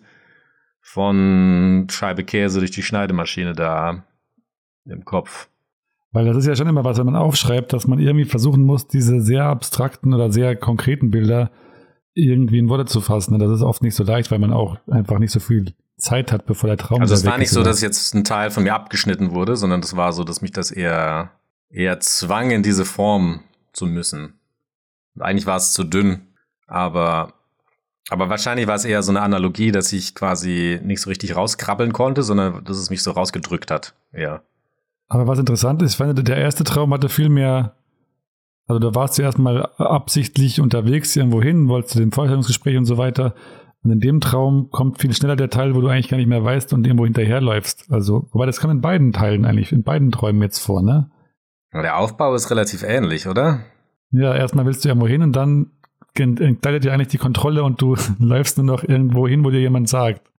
von 0.80 1.86
Scheibe 1.90 2.24
Käse 2.24 2.58
durch 2.58 2.70
die 2.70 2.82
Schneidemaschine 2.82 3.54
da 3.54 4.04
im 4.84 5.04
Kopf. 5.04 5.48
Weil 6.12 6.26
das 6.26 6.36
ist 6.36 6.46
ja 6.46 6.54
schon 6.54 6.68
immer 6.68 6.84
was, 6.84 6.98
wenn 6.98 7.06
man 7.06 7.16
aufschreibt, 7.16 7.72
dass 7.72 7.88
man 7.88 7.98
irgendwie 7.98 8.24
versuchen 8.24 8.62
muss, 8.62 8.86
diese 8.86 9.20
sehr 9.20 9.46
abstrakten 9.46 10.14
oder 10.14 10.30
sehr 10.30 10.54
konkreten 10.54 11.10
Bilder 11.10 11.50
irgendwie 12.14 12.58
in 12.58 12.68
Worte 12.68 12.86
zu 12.86 13.00
fassen. 13.00 13.34
Und 13.34 13.40
das 13.40 13.50
ist 13.50 13.62
oft 13.62 13.82
nicht 13.82 13.94
so 13.94 14.04
leicht, 14.04 14.30
weil 14.30 14.38
man 14.38 14.52
auch 14.52 14.78
einfach 14.88 15.18
nicht 15.18 15.32
so 15.32 15.40
viel 15.40 15.74
Zeit 15.96 16.32
hat, 16.32 16.46
bevor 16.46 16.68
der 16.68 16.76
Traum. 16.76 17.00
Also 17.00 17.14
es 17.14 17.24
war 17.24 17.38
nicht 17.38 17.50
so, 17.50 17.62
dass 17.62 17.80
jetzt 17.80 18.14
ein 18.14 18.24
Teil 18.24 18.50
von 18.50 18.64
mir 18.64 18.74
abgeschnitten 18.74 19.32
wurde, 19.32 19.56
sondern 19.56 19.80
es 19.80 19.96
war 19.96 20.12
so, 20.12 20.24
dass 20.24 20.42
mich 20.42 20.52
das 20.52 20.70
eher 20.70 21.30
eher 21.70 21.98
zwang, 22.00 22.50
in 22.50 22.62
diese 22.62 22.84
Form 22.84 23.40
zu 23.72 23.86
müssen. 23.86 24.34
Und 25.14 25.22
eigentlich 25.22 25.46
war 25.46 25.56
es 25.56 25.72
zu 25.72 25.84
dünn, 25.84 26.28
aber 26.66 27.34
aber 28.10 28.28
wahrscheinlich 28.28 28.66
war 28.66 28.74
es 28.74 28.84
eher 28.84 29.02
so 29.02 29.12
eine 29.12 29.22
Analogie, 29.22 29.72
dass 29.72 29.92
ich 29.92 30.14
quasi 30.14 30.78
nicht 30.84 31.00
so 31.00 31.08
richtig 31.08 31.36
rauskrabbeln 31.36 31.92
konnte, 31.92 32.22
sondern 32.22 32.62
dass 32.64 32.76
es 32.76 32.90
mich 32.90 33.02
so 33.02 33.12
rausgedrückt 33.12 33.70
hat. 33.70 33.94
Ja. 34.12 34.42
Aber 35.08 35.26
was 35.26 35.38
interessant 35.38 35.80
ist, 35.80 35.92
ich 35.92 35.96
fand, 35.96 36.28
der 36.28 36.36
erste 36.36 36.64
Traum 36.64 36.92
hatte 36.92 37.08
viel 37.08 37.30
mehr 37.30 37.76
also 38.66 38.78
da 38.78 38.94
warst 38.94 39.18
du 39.18 39.22
erstmal 39.22 39.66
absichtlich 39.76 40.60
unterwegs 40.60 41.14
irgendwo 41.16 41.42
hin, 41.42 41.68
wolltest 41.68 41.96
du 41.96 42.00
dem 42.00 42.12
Vorstellungsgespräch 42.12 42.76
und 42.76 42.86
so 42.86 42.96
weiter. 42.96 43.34
Und 43.82 43.90
in 43.90 44.00
dem 44.00 44.20
Traum 44.20 44.70
kommt 44.70 45.00
viel 45.02 45.12
schneller 45.12 45.36
der 45.36 45.50
Teil, 45.50 45.74
wo 45.74 45.82
du 45.82 45.88
eigentlich 45.88 46.08
gar 46.08 46.16
nicht 46.16 46.28
mehr 46.28 46.42
weißt 46.42 46.72
und 46.72 46.86
irgendwo 46.86 47.04
hinterherläufst. 47.04 47.86
Also, 47.90 48.28
wobei 48.32 48.46
das 48.46 48.58
kam 48.58 48.70
in 48.70 48.80
beiden 48.80 49.12
Teilen 49.12 49.44
eigentlich, 49.44 49.72
in 49.72 49.82
beiden 49.82 50.10
Träumen 50.10 50.40
jetzt 50.40 50.60
vor, 50.60 50.82
ne? 50.82 51.10
Der 51.74 51.98
Aufbau 51.98 52.34
ist 52.34 52.50
relativ 52.50 52.82
ähnlich, 52.82 53.26
oder? 53.26 53.60
Ja, 54.12 54.34
erstmal 54.34 54.64
willst 54.64 54.84
du 54.84 54.88
irgendwo 54.88 55.08
hin 55.08 55.22
und 55.22 55.32
dann 55.32 55.72
entgleitet 56.14 56.84
dir 56.84 56.92
eigentlich 56.92 57.08
die 57.08 57.18
Kontrolle 57.18 57.64
und 57.64 57.82
du 57.82 57.96
läufst 58.18 58.56
nur 58.56 58.66
noch 58.66 58.84
irgendwo 58.84 59.28
hin, 59.28 59.44
wo 59.44 59.50
dir 59.50 59.60
jemand 59.60 59.88
sagt. 59.88 60.30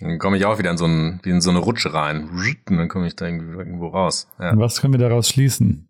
Dann 0.00 0.18
komme 0.18 0.36
ich 0.36 0.44
auch 0.44 0.58
wieder 0.58 0.72
in 0.72 0.76
so, 0.76 0.86
ein, 0.86 1.20
wie 1.22 1.30
in 1.30 1.40
so 1.40 1.50
eine 1.50 1.60
Rutsche 1.60 1.94
rein. 1.94 2.28
Und 2.68 2.76
dann 2.76 2.88
komme 2.88 3.06
ich 3.06 3.14
da 3.14 3.26
irgendwo 3.26 3.86
raus. 3.86 4.28
Ja. 4.40 4.50
Und 4.50 4.58
was 4.58 4.80
können 4.80 4.92
wir 4.92 4.98
daraus 4.98 5.28
schließen? 5.28 5.88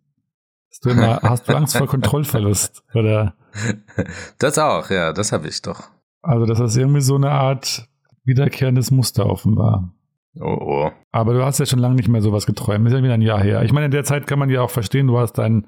Hast 0.72 0.86
du, 0.86 0.90
immer, 0.90 1.20
hast 1.22 1.46
du 1.46 1.54
Angst 1.54 1.76
vor 1.76 1.86
Kontrollverlust? 1.86 2.82
Oder? 2.94 3.34
Das 4.38 4.58
auch, 4.58 4.88
ja, 4.88 5.12
das 5.12 5.30
habe 5.30 5.46
ich 5.46 5.60
doch. 5.60 5.90
Also, 6.22 6.46
das 6.46 6.58
ist 6.58 6.74
irgendwie 6.78 7.02
so 7.02 7.16
eine 7.16 7.30
Art 7.30 7.86
wiederkehrendes 8.24 8.90
Muster 8.90 9.26
offenbar. 9.26 9.92
Oh, 10.40 10.56
oh. 10.58 10.90
Aber 11.10 11.34
du 11.34 11.44
hast 11.44 11.58
ja 11.58 11.66
schon 11.66 11.78
lange 11.78 11.96
nicht 11.96 12.08
mehr 12.08 12.22
sowas 12.22 12.46
geträumt. 12.46 12.86
Ist 12.86 12.94
ja 12.94 13.02
wieder 13.02 13.12
ein 13.12 13.20
Jahr 13.20 13.42
her. 13.42 13.62
Ich 13.62 13.72
meine, 13.74 13.86
in 13.86 13.92
der 13.92 14.04
Zeit 14.04 14.26
kann 14.26 14.38
man 14.38 14.48
ja 14.48 14.62
auch 14.62 14.70
verstehen, 14.70 15.06
du 15.06 15.18
hast 15.18 15.34
deinen, 15.34 15.66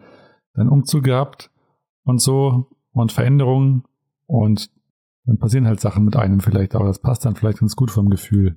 deinen 0.54 0.70
Umzug 0.70 1.04
gehabt 1.04 1.50
und 2.04 2.22
so 2.22 2.70
und 2.92 3.12
Veränderungen 3.12 3.84
und 4.26 4.70
dann 5.26 5.38
passieren 5.38 5.66
halt 5.66 5.80
Sachen 5.80 6.06
mit 6.06 6.16
einem 6.16 6.40
vielleicht 6.40 6.74
auch. 6.74 6.86
Das 6.86 6.98
passt 6.98 7.26
dann 7.26 7.36
vielleicht 7.36 7.58
ganz 7.58 7.76
gut 7.76 7.90
vom 7.90 8.08
Gefühl. 8.08 8.56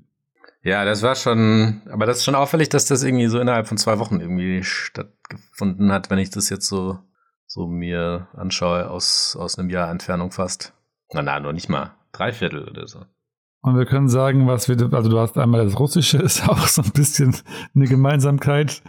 Ja, 0.67 0.83
das 0.83 1.01
war 1.01 1.15
schon, 1.15 1.81
aber 1.89 2.05
das 2.05 2.17
ist 2.17 2.25
schon 2.25 2.35
auffällig, 2.35 2.67
dass 2.67 2.85
das 2.85 3.01
irgendwie 3.01 3.27
so 3.27 3.39
innerhalb 3.39 3.69
von 3.69 3.77
zwei 3.77 3.99
Wochen 3.99 4.19
irgendwie 4.19 4.65
stattgefunden 4.65 5.93
hat, 5.93 6.09
wenn 6.09 6.19
ich 6.19 6.29
das 6.29 6.49
jetzt 6.49 6.67
so, 6.67 6.99
so 7.45 7.67
mir 7.67 8.27
anschaue 8.33 8.89
aus, 8.89 9.37
aus 9.39 9.57
einem 9.57 9.69
Jahr 9.69 9.89
Entfernung 9.89 10.31
fast. 10.31 10.73
Na, 11.13 11.21
na, 11.21 11.39
noch 11.39 11.53
nicht 11.53 11.69
mal. 11.69 11.93
Dreiviertel 12.11 12.67
oder 12.67 12.85
so. 12.85 12.99
Und 13.61 13.77
wir 13.77 13.85
können 13.85 14.09
sagen, 14.09 14.45
was 14.45 14.67
wir, 14.67 14.75
also 14.91 15.09
du 15.09 15.17
hast 15.17 15.37
einmal 15.37 15.63
das 15.63 15.79
Russische, 15.79 16.17
ist 16.21 16.49
auch 16.49 16.67
so 16.67 16.81
ein 16.81 16.91
bisschen 16.91 17.33
eine 17.73 17.85
Gemeinsamkeit. 17.85 18.83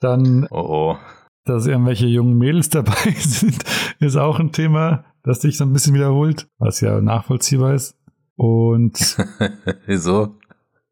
Dann, 0.00 0.48
oh, 0.50 0.96
oh. 0.96 0.98
dass 1.44 1.68
irgendwelche 1.68 2.06
jungen 2.06 2.38
Mädels 2.38 2.68
dabei 2.70 3.12
sind, 3.12 3.62
ist 4.00 4.16
auch 4.16 4.40
ein 4.40 4.50
Thema, 4.50 5.04
das 5.22 5.42
sich 5.42 5.58
so 5.58 5.64
ein 5.64 5.72
bisschen 5.72 5.94
wiederholt, 5.94 6.48
was 6.58 6.80
ja 6.80 7.00
nachvollziehbar 7.00 7.74
ist. 7.74 7.96
Und. 8.34 9.16
Wieso? 9.86 10.40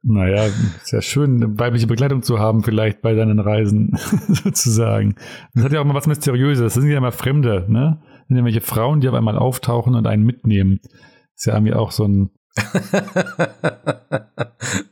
Naja, 0.04 0.46
ist 0.82 0.90
ja 0.90 1.00
schön, 1.00 1.58
weibliche 1.60 1.86
Begleitung 1.86 2.22
zu 2.22 2.40
haben, 2.40 2.64
vielleicht 2.64 3.02
bei 3.02 3.14
deinen 3.14 3.38
Reisen, 3.38 3.96
sozusagen. 4.28 5.14
Das 5.54 5.64
hat 5.64 5.72
ja 5.72 5.80
auch 5.80 5.84
mal 5.84 5.94
was 5.94 6.08
Mysteriöses. 6.08 6.74
Das 6.74 6.74
sind 6.74 6.90
ja 6.90 6.98
immer 6.98 7.12
Fremde, 7.12 7.66
ne? 7.68 7.98
Das 8.02 8.28
sind 8.28 8.36
irgendwelche 8.36 8.62
Frauen, 8.62 9.00
die 9.00 9.08
auf 9.08 9.14
einmal 9.14 9.38
auftauchen 9.38 9.94
und 9.94 10.06
einen 10.08 10.24
mitnehmen. 10.24 10.80
ist 11.36 11.46
ja 11.46 11.54
irgendwie 11.54 11.74
auch 11.74 11.92
so 11.92 12.04
ein. 12.04 12.30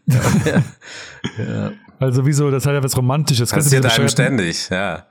ja, 0.07 0.63
ja. 1.45 1.73
Also, 1.99 2.25
wieso, 2.25 2.51
das 2.51 2.65
hat 2.65 2.75
ja 2.75 2.83
was 2.83 2.97
Romantisches. 2.97 3.51
Das 3.51 3.65
passiert 3.65 3.85
einem 3.87 4.09
ständig, 4.09 4.71
ja. 4.71 5.07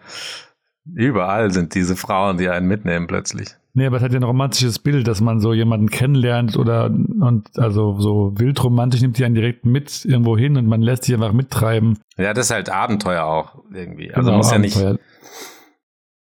Überall 0.86 1.52
sind 1.52 1.76
diese 1.76 1.96
Frauen, 1.96 2.38
die 2.38 2.50
einen 2.50 2.68
mitnehmen 2.68 3.08
plötzlich. 3.08 3.50
Nee, 3.74 3.86
aber 3.86 3.98
es 3.98 4.04
hat 4.04 4.12
ja 4.12 4.20
ein 4.20 4.24
romantisches 4.24 4.80
Bild, 4.80 5.08
dass 5.08 5.22
man 5.22 5.40
so 5.40 5.54
jemanden 5.54 5.90
kennenlernt 5.90 6.58
oder 6.58 6.86
und 6.86 7.48
also 7.58 8.00
so 8.00 8.34
wildromantisch 8.36 9.02
nimmt 9.02 9.18
die 9.18 9.26
einen 9.26 9.36
direkt 9.36 9.66
mit 9.66 10.06
irgendwo 10.06 10.38
hin 10.38 10.58
und 10.58 10.66
man 10.66 10.82
lässt 10.82 11.04
sich 11.04 11.14
einfach 11.14 11.34
mittreiben. 11.34 12.00
Ja, 12.18 12.34
das 12.34 12.48
ist 12.48 12.52
halt 12.52 12.70
Abenteuer 12.70 13.24
auch 13.24 13.64
irgendwie. 13.72 14.12
Also 14.14 14.28
genau, 14.28 14.38
muss 14.38 14.52
Abenteuer. 14.52 14.84
ja 14.84 14.92
nicht. 14.94 15.02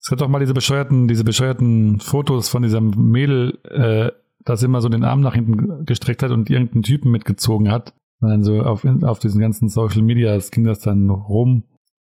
Es 0.00 0.12
hat 0.12 0.20
doch 0.20 0.28
mal 0.28 0.38
diese 0.38 0.54
bescheuerten, 0.54 1.08
diese 1.08 1.24
bescheuerten 1.24 2.00
Fotos 2.00 2.48
von 2.48 2.62
diesem 2.62 2.90
Mädel, 3.10 3.58
äh, 3.64 4.10
das 4.44 4.62
immer 4.62 4.80
so 4.80 4.88
den 4.88 5.04
Arm 5.04 5.20
nach 5.20 5.34
hinten 5.34 5.84
gestreckt 5.84 6.22
hat 6.22 6.30
und 6.30 6.50
irgendeinen 6.50 6.82
Typen 6.82 7.10
mitgezogen 7.10 7.70
hat. 7.70 7.92
Und 8.20 8.30
dann 8.30 8.42
so 8.42 8.60
auf, 8.60 8.84
auf 9.02 9.18
diesen 9.18 9.40
ganzen 9.40 9.68
Social 9.68 10.02
Medias 10.02 10.50
ging 10.50 10.64
das 10.64 10.80
dann 10.80 11.10
rum. 11.10 11.64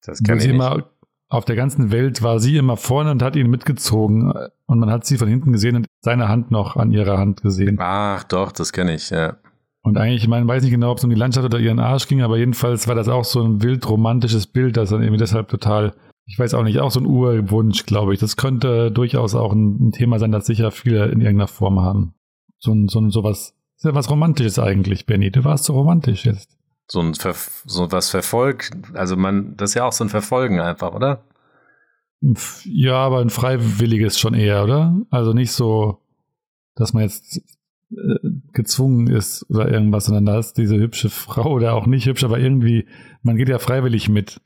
Das 0.04 0.22
kann 0.22 0.38
ich 0.38 0.46
nicht. 0.46 0.84
Auf 1.30 1.44
der 1.44 1.56
ganzen 1.56 1.90
Welt 1.90 2.22
war 2.22 2.40
sie 2.40 2.56
immer 2.56 2.78
vorne 2.78 3.10
und 3.10 3.22
hat 3.22 3.36
ihn 3.36 3.50
mitgezogen. 3.50 4.32
Und 4.66 4.78
man 4.78 4.90
hat 4.90 5.04
sie 5.04 5.18
von 5.18 5.28
hinten 5.28 5.52
gesehen 5.52 5.76
und 5.76 5.86
seine 6.00 6.28
Hand 6.28 6.50
noch 6.50 6.76
an 6.76 6.90
ihrer 6.90 7.18
Hand 7.18 7.42
gesehen. 7.42 7.76
Ach 7.80 8.24
doch, 8.24 8.50
das 8.50 8.72
kenne 8.72 8.94
ich, 8.94 9.10
ja. 9.10 9.36
Und 9.82 9.98
eigentlich, 9.98 10.22
ich 10.22 10.28
meine, 10.28 10.48
weiß 10.48 10.62
nicht 10.62 10.72
genau, 10.72 10.90
ob 10.90 10.98
es 10.98 11.04
um 11.04 11.10
die 11.10 11.16
Landschaft 11.16 11.44
oder 11.44 11.58
ihren 11.58 11.78
Arsch 11.78 12.08
ging, 12.08 12.22
aber 12.22 12.38
jedenfalls 12.38 12.88
war 12.88 12.94
das 12.94 13.08
auch 13.08 13.24
so 13.24 13.42
ein 13.42 13.62
wild 13.62 13.88
romantisches 13.88 14.46
Bild, 14.46 14.76
das 14.76 14.90
dann 14.90 15.02
irgendwie 15.02 15.18
deshalb 15.18 15.48
total, 15.48 15.94
ich 16.26 16.38
weiß 16.38 16.54
auch 16.54 16.62
nicht, 16.62 16.80
auch 16.80 16.90
so 16.90 17.00
ein 17.00 17.06
Urwunsch, 17.06 17.86
glaube 17.86 18.14
ich. 18.14 18.20
Das 18.20 18.36
könnte 18.36 18.90
durchaus 18.90 19.34
auch 19.34 19.52
ein, 19.52 19.92
Thema 19.92 20.18
sein, 20.18 20.32
das 20.32 20.46
sicher 20.46 20.70
viele 20.70 21.06
in 21.06 21.20
irgendeiner 21.20 21.48
Form 21.48 21.80
haben. 21.80 22.14
So 22.58 22.72
ein, 22.72 22.88
so 22.88 23.00
ein, 23.00 23.10
sowas, 23.10 23.54
ist 23.76 23.84
ja 23.84 23.94
was 23.94 24.10
Romantisches 24.10 24.58
eigentlich, 24.58 25.06
Benny. 25.06 25.30
Du 25.30 25.44
warst 25.44 25.64
so 25.64 25.74
romantisch 25.74 26.26
jetzt 26.26 26.57
so 26.88 27.00
ein 27.00 27.14
Ver 27.14 27.34
so 27.66 27.92
was 27.92 28.10
verfolgt. 28.10 28.72
Also 28.94 29.16
man, 29.16 29.56
das 29.56 29.70
ist 29.70 29.74
ja 29.74 29.84
auch 29.84 29.92
so 29.92 30.04
ein 30.04 30.08
Verfolgen 30.08 30.60
einfach, 30.60 30.92
oder? 30.92 31.22
Ja, 32.64 32.96
aber 32.96 33.20
ein 33.20 33.30
freiwilliges 33.30 34.18
schon 34.18 34.34
eher, 34.34 34.64
oder? 34.64 34.96
Also 35.10 35.32
nicht 35.32 35.52
so, 35.52 35.98
dass 36.74 36.92
man 36.92 37.04
jetzt 37.04 37.40
äh, 37.92 38.28
gezwungen 38.52 39.06
ist 39.06 39.46
oder 39.48 39.70
irgendwas, 39.70 40.06
sondern 40.06 40.26
da 40.26 40.38
ist 40.38 40.54
diese 40.54 40.76
hübsche 40.76 41.10
Frau 41.10 41.52
oder 41.52 41.74
auch 41.74 41.86
nicht 41.86 42.06
hübsch, 42.06 42.24
aber 42.24 42.38
irgendwie, 42.38 42.88
man 43.22 43.36
geht 43.36 43.48
ja 43.48 43.58
freiwillig 43.58 44.08
mit. 44.08 44.40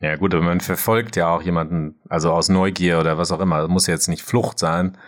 Ja, 0.00 0.16
gut, 0.16 0.34
aber 0.34 0.44
man 0.44 0.60
verfolgt 0.60 1.16
ja 1.16 1.34
auch 1.34 1.42
jemanden, 1.42 1.96
also 2.08 2.30
aus 2.30 2.48
Neugier 2.48 3.00
oder 3.00 3.16
was 3.16 3.32
auch 3.32 3.40
immer. 3.40 3.66
muss 3.66 3.86
jetzt 3.86 4.08
nicht 4.08 4.22
Flucht 4.22 4.58
sein, 4.58 4.98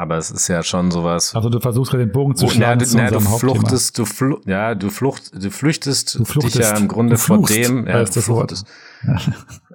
aber 0.00 0.16
es 0.16 0.30
ist 0.30 0.48
ja 0.48 0.62
schon 0.62 0.90
sowas. 0.90 1.34
Also 1.34 1.50
du 1.50 1.60
versuchst 1.60 1.90
gerade 1.90 2.06
den 2.06 2.12
Bogen 2.12 2.34
zu 2.34 2.48
schlagen. 2.48 2.80
Ja, 2.80 3.10
du, 3.10 3.18
du 3.18 3.20
fluchtest, 3.20 3.98
du, 3.98 4.06
flu 4.06 4.40
ja, 4.46 4.74
du, 4.74 4.88
flucht, 4.88 5.30
du 5.34 5.50
flüchtest 5.50 6.18
du 6.18 6.40
dich 6.40 6.54
ja 6.54 6.74
im 6.74 6.88
Grunde 6.88 7.18
vor 7.18 7.44
dem. 7.46 7.86
Ja, 7.86 8.02
das 8.02 8.28
Wort. 8.28 8.64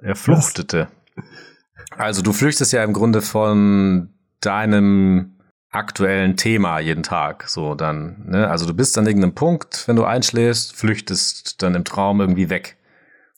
Er 0.02 0.16
fluchtete. 0.16 0.88
Also 1.96 2.22
du 2.22 2.32
flüchtest 2.32 2.72
ja 2.72 2.82
im 2.82 2.92
Grunde 2.92 3.22
von 3.22 4.10
deinem 4.40 5.36
aktuellen 5.70 6.36
Thema 6.36 6.80
jeden 6.80 7.04
Tag. 7.04 7.48
So 7.48 7.76
dann, 7.76 8.24
ne? 8.26 8.50
Also 8.50 8.66
du 8.66 8.74
bist 8.74 8.98
an 8.98 9.06
irgendeinem 9.06 9.34
Punkt, 9.34 9.84
wenn 9.86 9.94
du 9.94 10.04
einschläfst, 10.04 10.74
flüchtest 10.74 11.62
dann 11.62 11.76
im 11.76 11.84
Traum 11.84 12.20
irgendwie 12.20 12.50
weg. 12.50 12.76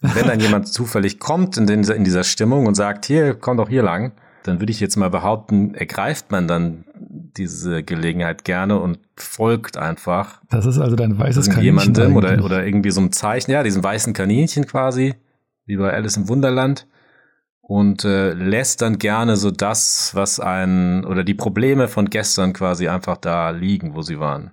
Und 0.00 0.14
wenn 0.14 0.26
dann 0.26 0.40
jemand 0.40 0.68
zufällig 0.72 1.18
kommt 1.18 1.58
in, 1.58 1.66
den, 1.66 1.84
in 1.84 2.04
dieser 2.04 2.24
Stimmung 2.24 2.66
und 2.66 2.76
sagt, 2.76 3.04
hier, 3.04 3.34
komm 3.34 3.58
doch 3.58 3.68
hier 3.68 3.82
lang, 3.82 4.12
dann 4.48 4.60
würde 4.60 4.72
ich 4.72 4.80
jetzt 4.80 4.96
mal 4.96 5.10
behaupten, 5.10 5.74
ergreift 5.74 6.30
man 6.30 6.48
dann 6.48 6.84
diese 6.94 7.82
Gelegenheit 7.82 8.44
gerne 8.44 8.78
und 8.80 8.98
folgt 9.16 9.76
einfach. 9.76 10.40
Das 10.50 10.66
ist 10.66 10.78
also 10.78 10.96
dein 10.96 11.18
weißes 11.18 11.46
Kaninchen. 11.46 11.64
Jemandem 11.64 12.16
oder, 12.16 12.44
oder 12.44 12.64
irgendwie 12.64 12.90
so 12.90 13.00
ein 13.00 13.12
Zeichen, 13.12 13.50
ja, 13.50 13.62
diesem 13.62 13.84
weißen 13.84 14.12
Kaninchen 14.12 14.66
quasi, 14.66 15.14
wie 15.66 15.76
bei 15.76 15.92
Alice 15.92 16.16
im 16.16 16.28
Wunderland 16.28 16.86
und 17.60 18.04
äh, 18.04 18.32
lässt 18.32 18.80
dann 18.80 18.98
gerne 18.98 19.36
so 19.36 19.50
das, 19.50 20.14
was 20.14 20.40
ein 20.40 21.04
oder 21.04 21.22
die 21.22 21.34
Probleme 21.34 21.86
von 21.86 22.08
gestern 22.08 22.54
quasi 22.54 22.88
einfach 22.88 23.18
da 23.18 23.50
liegen, 23.50 23.94
wo 23.94 24.02
sie 24.02 24.18
waren. 24.18 24.52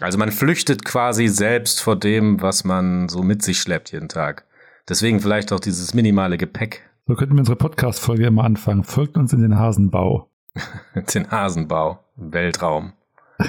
Also 0.00 0.18
man 0.18 0.32
flüchtet 0.32 0.84
quasi 0.84 1.28
selbst 1.28 1.80
vor 1.80 1.96
dem, 1.96 2.42
was 2.42 2.64
man 2.64 3.08
so 3.08 3.22
mit 3.22 3.42
sich 3.42 3.60
schleppt 3.60 3.92
jeden 3.92 4.08
Tag. 4.08 4.44
Deswegen 4.88 5.20
vielleicht 5.20 5.52
auch 5.52 5.60
dieses 5.60 5.94
minimale 5.94 6.36
Gepäck. 6.36 6.82
So 7.08 7.14
könnten 7.14 7.36
wir 7.36 7.40
unsere 7.40 7.56
Podcast-Folge 7.56 8.26
immer 8.26 8.42
anfangen. 8.42 8.82
Folgt 8.82 9.16
uns 9.16 9.32
in 9.32 9.40
den 9.40 9.56
Hasenbau. 9.56 10.28
den 11.14 11.30
Hasenbau 11.30 12.00
Weltraum. 12.16 12.94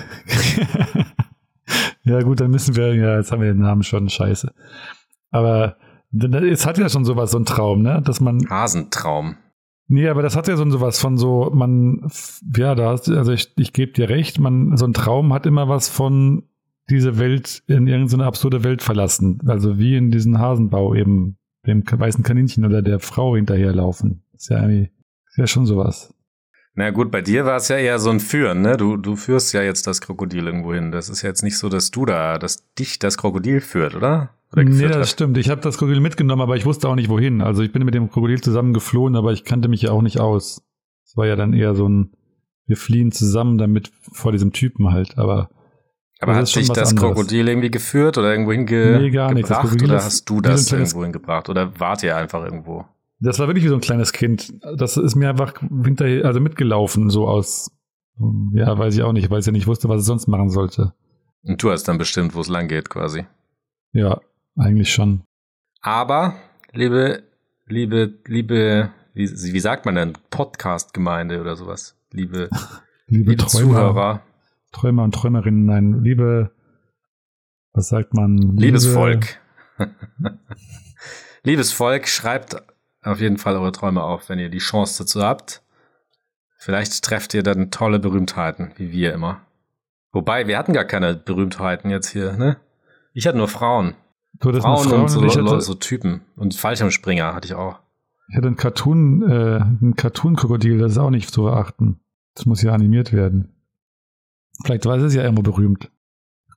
ja 2.03 2.21
gut, 2.21 2.39
dann 2.39 2.51
müssen 2.51 2.75
wir, 2.75 2.93
ja, 2.93 3.17
jetzt 3.17 3.31
haben 3.31 3.41
wir 3.41 3.51
den 3.51 3.63
Namen 3.63 3.81
schon, 3.81 4.09
scheiße. 4.09 4.53
Aber 5.31 5.77
es 6.13 6.67
hat 6.67 6.77
ja 6.77 6.87
schon 6.87 7.03
sowas, 7.03 7.31
so 7.31 7.39
ein 7.39 7.45
Traum, 7.45 7.81
ne? 7.81 7.99
Dass 8.03 8.21
man. 8.21 8.47
Hasentraum. 8.47 9.37
Nee, 9.87 10.07
aber 10.07 10.21
das 10.21 10.35
hat 10.35 10.47
ja 10.47 10.55
so 10.55 10.69
sowas 10.69 10.99
von 10.99 11.17
so, 11.17 11.49
man, 11.51 12.07
ja, 12.55 12.75
da 12.75 12.91
hast 12.91 13.09
also 13.09 13.31
ich, 13.31 13.53
ich 13.57 13.73
gebe 13.73 13.93
dir 13.93 14.09
recht, 14.09 14.39
man, 14.39 14.77
so 14.77 14.85
ein 14.85 14.93
Traum 14.93 15.33
hat 15.33 15.47
immer 15.47 15.67
was 15.67 15.89
von 15.89 16.43
diese 16.91 17.17
Welt 17.17 17.63
in 17.67 17.87
irgendeine 17.87 18.25
absurde 18.25 18.63
Welt 18.63 18.83
verlassen. 18.83 19.39
Also 19.47 19.79
wie 19.79 19.95
in 19.95 20.11
diesem 20.11 20.37
Hasenbau 20.37 20.93
eben, 20.93 21.37
dem 21.67 21.83
weißen 21.87 22.23
Kaninchen 22.23 22.65
oder 22.65 22.81
der 22.81 22.99
Frau 22.99 23.35
hinterherlaufen. 23.35 24.23
Ist 24.35 24.49
ja 24.49 24.61
irgendwie, 24.61 24.91
ist 25.29 25.37
ja 25.37 25.47
schon 25.47 25.65
sowas. 25.65 26.13
Na 26.79 26.91
gut, 26.91 27.09
bei 27.09 27.21
dir 27.21 27.43
war 27.43 27.55
es 27.55 27.69
ja 27.69 27.77
eher 27.77 27.97
so 27.97 28.11
ein 28.11 28.19
Führen, 28.19 28.61
ne? 28.61 28.77
Du, 28.77 28.97
du 28.97 29.15
führst 29.15 29.51
ja 29.51 29.63
jetzt 29.63 29.87
das 29.87 29.99
Krokodil 29.99 30.45
irgendwo 30.45 30.75
hin. 30.75 30.91
Das 30.91 31.09
ist 31.09 31.23
jetzt 31.23 31.41
nicht 31.41 31.57
so, 31.57 31.69
dass 31.69 31.89
du 31.89 32.05
da, 32.05 32.37
dass 32.37 32.71
dich 32.75 32.99
das 32.99 33.17
Krokodil 33.17 33.61
führt, 33.61 33.95
oder? 33.95 34.29
oder 34.53 34.63
nee, 34.63 34.87
das 34.87 34.97
hat. 34.97 35.07
stimmt. 35.07 35.37
Ich 35.39 35.49
habe 35.49 35.59
das 35.61 35.79
Krokodil 35.79 36.01
mitgenommen, 36.01 36.43
aber 36.43 36.55
ich 36.55 36.65
wusste 36.65 36.87
auch 36.87 36.93
nicht 36.93 37.09
wohin. 37.09 37.41
Also 37.41 37.63
ich 37.63 37.71
bin 37.71 37.83
mit 37.83 37.95
dem 37.95 38.11
Krokodil 38.11 38.41
zusammen 38.41 38.73
geflohen, 38.73 39.15
aber 39.15 39.33
ich 39.33 39.43
kannte 39.43 39.69
mich 39.69 39.81
ja 39.81 39.91
auch 39.91 40.03
nicht 40.03 40.19
aus. 40.19 40.61
Es 41.03 41.17
war 41.17 41.25
ja 41.25 41.35
dann 41.35 41.53
eher 41.53 41.73
so 41.73 41.89
ein, 41.89 42.11
wir 42.67 42.77
fliehen 42.77 43.11
zusammen 43.11 43.57
damit 43.57 43.91
vor 44.11 44.31
diesem 44.31 44.53
Typen 44.53 44.91
halt, 44.91 45.17
aber. 45.17 45.49
Aber 46.19 46.35
hat 46.35 46.55
dich 46.55 46.67
das 46.67 46.89
anderes. 46.89 46.95
Krokodil 46.95 47.47
irgendwie 47.47 47.69
geführt 47.69 48.17
oder 48.17 48.31
irgendwo 48.31 48.51
hingebracht? 48.51 49.01
Nee, 49.01 49.11
gar 49.11 49.33
nichts. 49.33 49.51
Oder 49.51 50.03
hast 50.03 50.29
du 50.29 50.41
das 50.41 50.71
irgendwo 50.71 51.03
hingebracht? 51.03 51.49
Oder 51.49 51.79
wart 51.79 52.03
ihr 52.03 52.15
einfach 52.15 52.43
irgendwo? 52.43 52.85
Das 53.19 53.39
war 53.39 53.47
wirklich 53.47 53.63
wie 53.63 53.69
so 53.69 53.75
ein 53.75 53.81
kleines 53.81 54.13
Kind. 54.13 54.53
Das 54.77 54.97
ist 54.97 55.15
mir 55.15 55.29
einfach 55.29 55.59
hinterher, 55.59 56.25
also 56.25 56.39
mitgelaufen, 56.39 57.09
so 57.09 57.27
aus, 57.27 57.71
ja, 58.53 58.77
weiß 58.77 58.95
ich 58.95 59.03
auch 59.03 59.13
nicht, 59.13 59.29
weil 59.29 59.39
ich 59.39 59.45
ja 59.45 59.51
nicht 59.51 59.67
wusste, 59.67 59.89
was 59.89 60.01
es 60.01 60.07
sonst 60.07 60.27
machen 60.27 60.49
sollte. 60.49 60.93
Und 61.43 61.61
du 61.61 61.71
hast 61.71 61.83
dann 61.83 61.97
bestimmt, 61.97 62.35
wo 62.35 62.41
es 62.41 62.47
lang 62.47 62.67
geht, 62.67 62.89
quasi. 62.89 63.25
Ja, 63.93 64.19
eigentlich 64.55 64.91
schon. 64.91 65.23
Aber, 65.81 66.35
liebe, 66.73 67.23
liebe, 67.67 68.19
liebe, 68.25 68.91
wie, 69.13 69.29
wie 69.29 69.59
sagt 69.59 69.85
man 69.85 69.95
denn, 69.95 70.13
Podcast-Gemeinde 70.29 71.41
oder 71.41 71.55
sowas? 71.55 71.95
Liebe, 72.11 72.49
liebe, 73.07 73.31
liebe 73.31 73.45
Zuhörer. 73.47 74.21
Träumer 74.71 75.03
und 75.03 75.13
Träumerinnen, 75.13 75.65
nein, 75.65 76.03
liebe, 76.03 76.51
was 77.73 77.89
sagt 77.89 78.13
man? 78.13 78.37
Liebes 78.57 78.83
liebe, 78.83 78.95
Volk. 78.95 79.39
Liebes 81.43 81.71
Volk, 81.71 82.07
schreibt 82.07 82.61
auf 83.01 83.19
jeden 83.19 83.37
Fall 83.37 83.55
eure 83.55 83.71
Träume 83.71 84.03
auf, 84.03 84.29
wenn 84.29 84.39
ihr 84.39 84.49
die 84.49 84.57
Chance 84.57 85.03
dazu 85.03 85.23
habt. 85.23 85.61
Vielleicht 86.57 87.03
trefft 87.03 87.33
ihr 87.33 87.43
dann 87.43 87.71
tolle 87.71 87.99
Berühmtheiten, 87.99 88.71
wie 88.77 88.91
wir 88.91 89.13
immer. 89.13 89.41
Wobei, 90.11 90.47
wir 90.47 90.57
hatten 90.57 90.73
gar 90.73 90.85
keine 90.85 91.15
Berühmtheiten 91.15 91.91
jetzt 91.91 92.09
hier, 92.09 92.33
ne? 92.33 92.57
Ich 93.13 93.27
hatte 93.27 93.37
nur 93.37 93.47
Frauen. 93.47 93.95
Du 94.39 94.49
hattest 94.49 94.63
Frauen, 94.63 94.87
Frauen 94.87 95.01
und 95.01 95.09
so, 95.09 95.21
hatte, 95.23 95.61
so 95.61 95.75
Typen. 95.75 96.21
Und 96.35 96.55
Fallschirmspringer 96.55 97.33
hatte 97.33 97.47
ich 97.47 97.53
auch. 97.53 97.79
Ich 98.29 98.35
hatte 98.35 98.47
einen 98.47 98.57
Cartoon, 98.57 99.21
äh, 99.23 99.59
ein 99.59 99.95
Cartoon-Krokodil, 99.95 100.79
das 100.79 100.93
ist 100.93 100.97
auch 100.97 101.09
nicht 101.09 101.31
zu 101.31 101.43
beachten. 101.43 101.99
Das 102.35 102.45
muss 102.45 102.61
ja 102.61 102.73
animiert 102.73 103.13
werden. 103.13 103.56
Vielleicht 104.63 104.85
war 104.85 104.97
es 104.97 105.13
ja 105.13 105.23
immer 105.23 105.41
berühmt. 105.41 105.91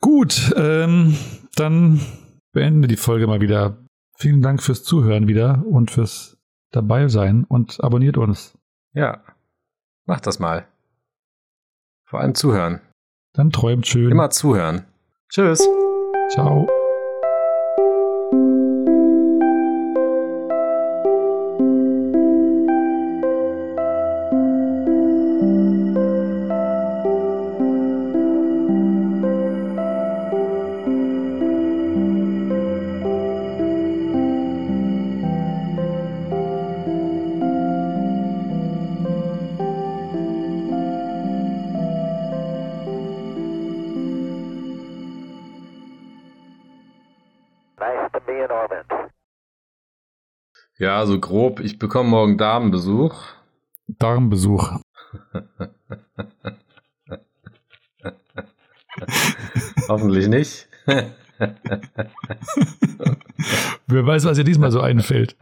Gut, 0.01 0.53
ähm, 0.57 1.17
dann 1.57 2.01
beenden 2.53 2.81
wir 2.81 2.89
die 2.89 2.97
Folge 2.97 3.27
mal 3.27 3.41
wieder. 3.41 3.79
Vielen 4.17 4.43
Dank 4.43 4.63
fürs 4.63 4.83
Zuhören 4.83 5.29
wieder 5.29 5.65
und 5.67 5.91
fürs 5.91 6.39
dabei 6.71 7.09
sein 7.09 7.45
und 7.45 7.83
abonniert 7.83 8.17
uns. 8.17 8.57
Ja, 8.93 9.23
macht 10.07 10.27
das 10.27 10.39
mal. 10.39 10.67
Vor 12.05 12.21
allem 12.21 12.35
zuhören. 12.35 12.81
Dann 13.33 13.51
träumt 13.51 13.87
schön. 13.87 14.11
Immer 14.11 14.31
zuhören. 14.31 14.85
Tschüss. 15.29 15.67
Ciao. 16.33 16.67
Ja, 51.01 51.07
so 51.07 51.19
grob. 51.19 51.61
Ich 51.61 51.79
bekomme 51.79 52.11
morgen 52.11 52.37
Damenbesuch. 52.37 53.15
Darmbesuch. 53.89 54.81
Hoffentlich 59.89 60.29
nicht. 60.29 60.69
Wer 63.87 64.07
weiß, 64.07 64.27
was 64.27 64.37
dir 64.37 64.45
diesmal 64.45 64.71
so 64.71 64.83
einfällt. 64.83 65.39